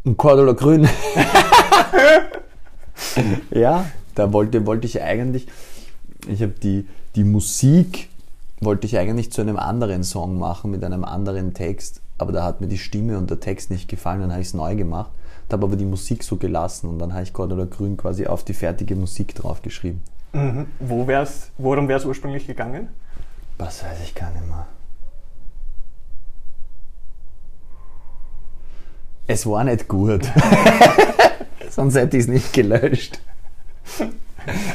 Ein 0.06 0.16
Cordula 0.16 0.52
Grün. 0.52 0.88
ja, 3.50 3.86
da 4.14 4.32
wollte, 4.32 4.66
wollte 4.66 4.86
ich 4.86 5.02
eigentlich, 5.02 5.46
ich 6.28 6.42
habe 6.42 6.52
die, 6.52 6.86
die 7.16 7.24
Musik, 7.24 8.08
wollte 8.60 8.86
ich 8.86 8.98
eigentlich 8.98 9.32
zu 9.32 9.40
einem 9.40 9.56
anderen 9.56 10.04
Song 10.04 10.38
machen 10.38 10.70
mit 10.70 10.84
einem 10.84 11.04
anderen 11.04 11.54
Text, 11.54 12.00
aber 12.18 12.32
da 12.32 12.44
hat 12.44 12.60
mir 12.60 12.68
die 12.68 12.78
Stimme 12.78 13.18
und 13.18 13.30
der 13.30 13.40
Text 13.40 13.70
nicht 13.70 13.88
gefallen, 13.88 14.20
dann 14.20 14.32
habe 14.32 14.42
ich 14.42 14.48
es 14.48 14.54
neu 14.54 14.76
gemacht, 14.76 15.10
habe 15.50 15.66
aber 15.66 15.76
die 15.76 15.84
Musik 15.84 16.22
so 16.22 16.36
gelassen 16.36 16.88
und 16.88 16.98
dann 16.98 17.12
habe 17.12 17.22
ich 17.22 17.32
Gott 17.32 17.52
oder 17.52 17.66
Grün 17.66 17.96
quasi 17.96 18.26
auf 18.26 18.44
die 18.44 18.54
fertige 18.54 18.94
Musik 18.94 19.34
draufgeschrieben. 19.34 20.00
Mhm. 20.32 20.66
Wo 20.78 21.06
wär's, 21.06 21.50
worum 21.58 21.88
wäre 21.88 21.98
es 21.98 22.04
ursprünglich 22.04 22.46
gegangen? 22.46 22.88
Was 23.58 23.82
weiß 23.82 23.98
ich 24.04 24.14
gar 24.14 24.30
nicht 24.30 24.46
mehr. 24.46 24.66
Es 29.26 29.46
war 29.46 29.64
nicht 29.64 29.86
gut. 29.88 30.22
Sonst 31.70 31.94
hätte 31.94 32.16
ich 32.16 32.24
es 32.24 32.28
nicht 32.28 32.52
gelöscht. 32.52 33.20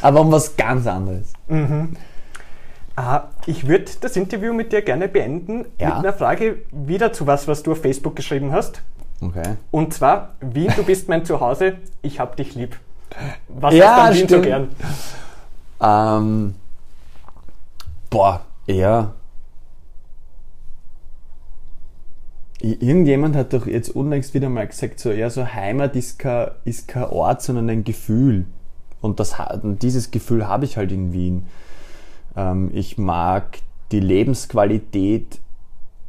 Aber 0.02 0.22
um 0.22 0.32
was 0.32 0.56
ganz 0.56 0.88
anderes. 0.88 1.34
Mhm. 1.48 1.96
Ah, 2.96 3.24
ich 3.46 3.68
würde 3.68 3.92
das 4.00 4.16
Interview 4.16 4.54
mit 4.54 4.72
dir 4.72 4.82
gerne 4.82 5.10
beenden 5.10 5.66
ja? 5.78 5.88
mit 5.88 5.98
einer 5.98 6.14
Frage 6.14 6.60
wieder 6.72 7.12
zu 7.12 7.28
was, 7.28 7.48
was 7.48 7.62
du 7.62 7.74
auf 7.74 7.82
Facebook 7.82 8.16
geschrieben 8.16 8.54
hast. 8.54 8.82
Okay. 9.22 9.56
Und 9.72 9.94
zwar, 9.94 10.30
Wien, 10.40 10.72
du 10.76 10.84
bist 10.84 11.10
mein 11.10 11.26
Zuhause, 11.26 11.76
ich 12.02 12.20
hab 12.20 12.38
dich 12.38 12.56
lieb. 12.56 12.78
Was 13.50 13.74
ja, 13.74 13.96
hast 13.96 13.98
du 13.98 14.02
an 14.02 14.16
Wien 14.16 14.28
so 14.30 14.42
gern? 14.42 14.70
Ähm, 15.82 16.56
boah, 18.10 18.42
eher 18.66 19.14
Irgendjemand 22.62 23.36
hat 23.36 23.54
doch 23.54 23.68
jetzt 23.68 23.90
unlängst 23.90 24.34
wieder 24.34 24.50
mal 24.50 24.68
gesagt, 24.68 25.00
so, 25.00 25.12
ja, 25.12 25.30
so 25.30 25.46
Heimat 25.46 25.96
ist 25.96 26.20
kein, 26.20 26.52
ist 26.64 26.88
kein 26.88 27.04
Ort, 27.06 27.42
sondern 27.42 27.70
ein 27.70 27.84
Gefühl. 27.84 28.46
Und, 29.02 29.20
das, 29.20 29.36
dieses 29.64 30.10
Gefühl 30.10 30.48
habe 30.48 30.66
ich 30.66 30.78
halt 30.78 30.92
in 30.92 31.14
Wien. 31.14 31.46
Ähm, 32.36 32.72
ich 32.74 32.98
mag 32.98 33.60
die 33.92 34.00
Lebensqualität 34.00 35.40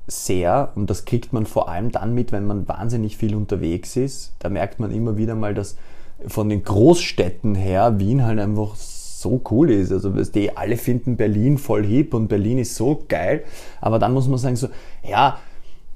sehr 0.07 0.73
und 0.77 0.89
das 0.89 1.05
kriegt 1.05 1.33
man 1.33 1.47
vor 1.47 1.69
allem 1.69 1.91
dann 1.91 2.15
mit, 2.15 2.33
wenn 2.33 2.47
man 2.47 2.69
wahnsinnig 2.69 3.17
viel 3.17 3.35
unterwegs 3.35 3.97
ist. 3.97 4.35
Da 4.39 4.49
merkt 4.49 4.79
man 4.79 4.93
immer 4.93 5.17
wieder 5.17 5.35
mal, 5.35 5.53
dass 5.53 5.77
von 6.27 6.49
den 6.49 6.63
Großstädten 6.63 7.55
her 7.55 7.99
Wien 7.99 8.25
halt 8.25 8.39
einfach 8.39 8.77
so 8.77 9.41
cool 9.51 9.71
ist. 9.71 9.93
Also 9.93 10.11
die 10.11 10.57
alle 10.57 10.77
finden 10.77 11.17
Berlin 11.17 11.59
voll 11.59 11.85
hip 11.85 12.15
und 12.15 12.29
Berlin 12.29 12.59
ist 12.59 12.77
so 12.77 13.05
geil. 13.09 13.45
Aber 13.81 13.99
dann 13.99 14.13
muss 14.13 14.29
man 14.29 14.39
sagen 14.39 14.57
so, 14.57 14.69
ja, 15.03 15.39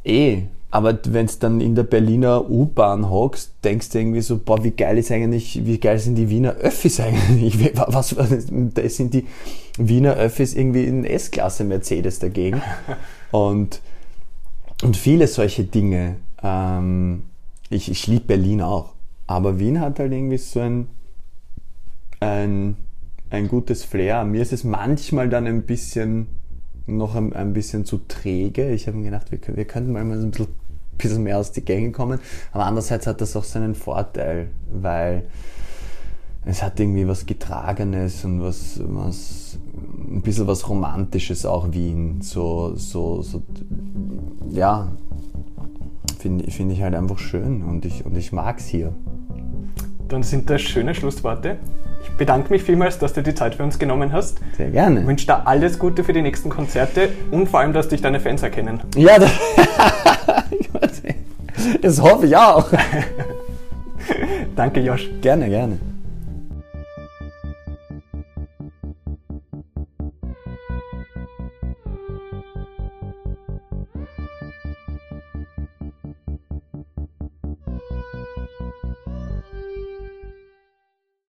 Eh, 0.04 0.42
aber 0.70 0.98
wenn 1.08 1.26
du 1.26 1.32
dann 1.40 1.60
in 1.60 1.74
der 1.74 1.82
Berliner 1.82 2.48
U-Bahn 2.48 3.10
hockst, 3.10 3.54
denkst 3.64 3.90
du 3.90 3.98
irgendwie 3.98 4.20
so, 4.20 4.38
boah, 4.38 4.62
wie 4.62 4.70
geil 4.70 4.98
ist 4.98 5.10
eigentlich, 5.10 5.66
wie 5.66 5.78
geil 5.78 5.98
sind 5.98 6.14
die 6.14 6.30
Wiener 6.30 6.52
Öffis 6.52 7.00
eigentlich? 7.00 7.74
Was, 7.74 8.14
da 8.14 8.88
sind 8.88 9.14
die 9.14 9.26
Wiener 9.78 10.14
Öffis 10.14 10.54
irgendwie 10.54 10.84
in 10.84 11.04
S-Klasse 11.04 11.64
Mercedes 11.64 12.18
dagegen. 12.18 12.62
Und, 13.32 13.80
und 14.82 14.96
viele 14.96 15.28
solche 15.28 15.62
Dinge. 15.62 16.16
Ähm, 16.42 17.22
ich 17.68 17.88
ich 17.88 18.08
liebe 18.08 18.24
Berlin 18.24 18.60
auch. 18.60 18.94
Aber 19.28 19.60
Wien 19.60 19.80
hat 19.80 20.00
halt 20.00 20.10
irgendwie 20.10 20.38
so 20.38 20.58
ein, 20.58 20.88
ein, 22.18 22.76
ein 23.30 23.46
gutes 23.46 23.84
Flair. 23.84 24.24
Mir 24.24 24.42
ist 24.42 24.52
es 24.52 24.64
manchmal 24.64 25.28
dann 25.28 25.46
ein 25.46 25.62
bisschen 25.62 26.26
noch 26.96 27.14
ein, 27.14 27.32
ein 27.32 27.52
bisschen 27.52 27.84
zu 27.84 27.98
träge. 28.08 28.70
Ich 28.70 28.86
habe 28.86 28.96
mir 28.96 29.04
gedacht, 29.04 29.30
wir, 29.30 29.38
wir 29.56 29.64
könnten 29.64 29.92
mal 29.92 30.00
ein 30.00 30.30
bisschen, 30.30 30.48
bisschen 30.98 31.22
mehr 31.22 31.38
aus 31.38 31.52
die 31.52 31.64
Gänge 31.64 31.92
kommen. 31.92 32.20
Aber 32.52 32.64
andererseits 32.64 33.06
hat 33.06 33.20
das 33.20 33.36
auch 33.36 33.44
seinen 33.44 33.74
Vorteil, 33.74 34.48
weil 34.72 35.26
es 36.44 36.62
hat 36.62 36.80
irgendwie 36.80 37.06
was 37.06 37.26
Getragenes 37.26 38.24
und 38.24 38.42
was, 38.42 38.80
was 38.82 39.58
ein 40.10 40.22
bisschen 40.22 40.46
was 40.46 40.68
Romantisches 40.68 41.44
auch 41.44 41.72
Wien. 41.72 42.20
So, 42.22 42.74
so, 42.76 43.22
so 43.22 43.42
ja, 44.50 44.90
finde 46.18 46.50
find 46.50 46.72
ich 46.72 46.82
halt 46.82 46.94
einfach 46.94 47.18
schön 47.18 47.62
und 47.62 47.84
ich, 47.84 48.04
und 48.04 48.16
ich 48.16 48.32
mag 48.32 48.58
es 48.58 48.66
hier. 48.66 48.94
Dann 50.08 50.22
sind 50.22 50.50
das 50.50 50.62
schöne 50.62 50.94
Schlussworte. 50.94 51.58
Ich 52.02 52.10
bedanke 52.16 52.50
mich 52.50 52.62
vielmals, 52.62 52.98
dass 52.98 53.12
du 53.12 53.22
die 53.22 53.34
Zeit 53.34 53.54
für 53.54 53.62
uns 53.62 53.78
genommen 53.78 54.12
hast. 54.12 54.38
Sehr 54.56 54.70
gerne. 54.70 55.00
Ich 55.00 55.06
wünsche 55.06 55.26
dir 55.26 55.46
alles 55.46 55.78
Gute 55.78 56.04
für 56.04 56.12
die 56.12 56.22
nächsten 56.22 56.50
Konzerte 56.50 57.10
und 57.30 57.48
vor 57.48 57.60
allem, 57.60 57.72
dass 57.72 57.88
dich 57.88 58.00
deine 58.00 58.20
Fans 58.20 58.42
erkennen. 58.42 58.80
Ja, 58.96 59.18
das, 59.18 59.30
das 61.82 62.00
hoffe 62.00 62.26
ich 62.26 62.36
auch. 62.36 62.70
Danke, 64.56 64.80
Josh. 64.80 65.08
Gerne, 65.20 65.48
gerne. 65.48 65.78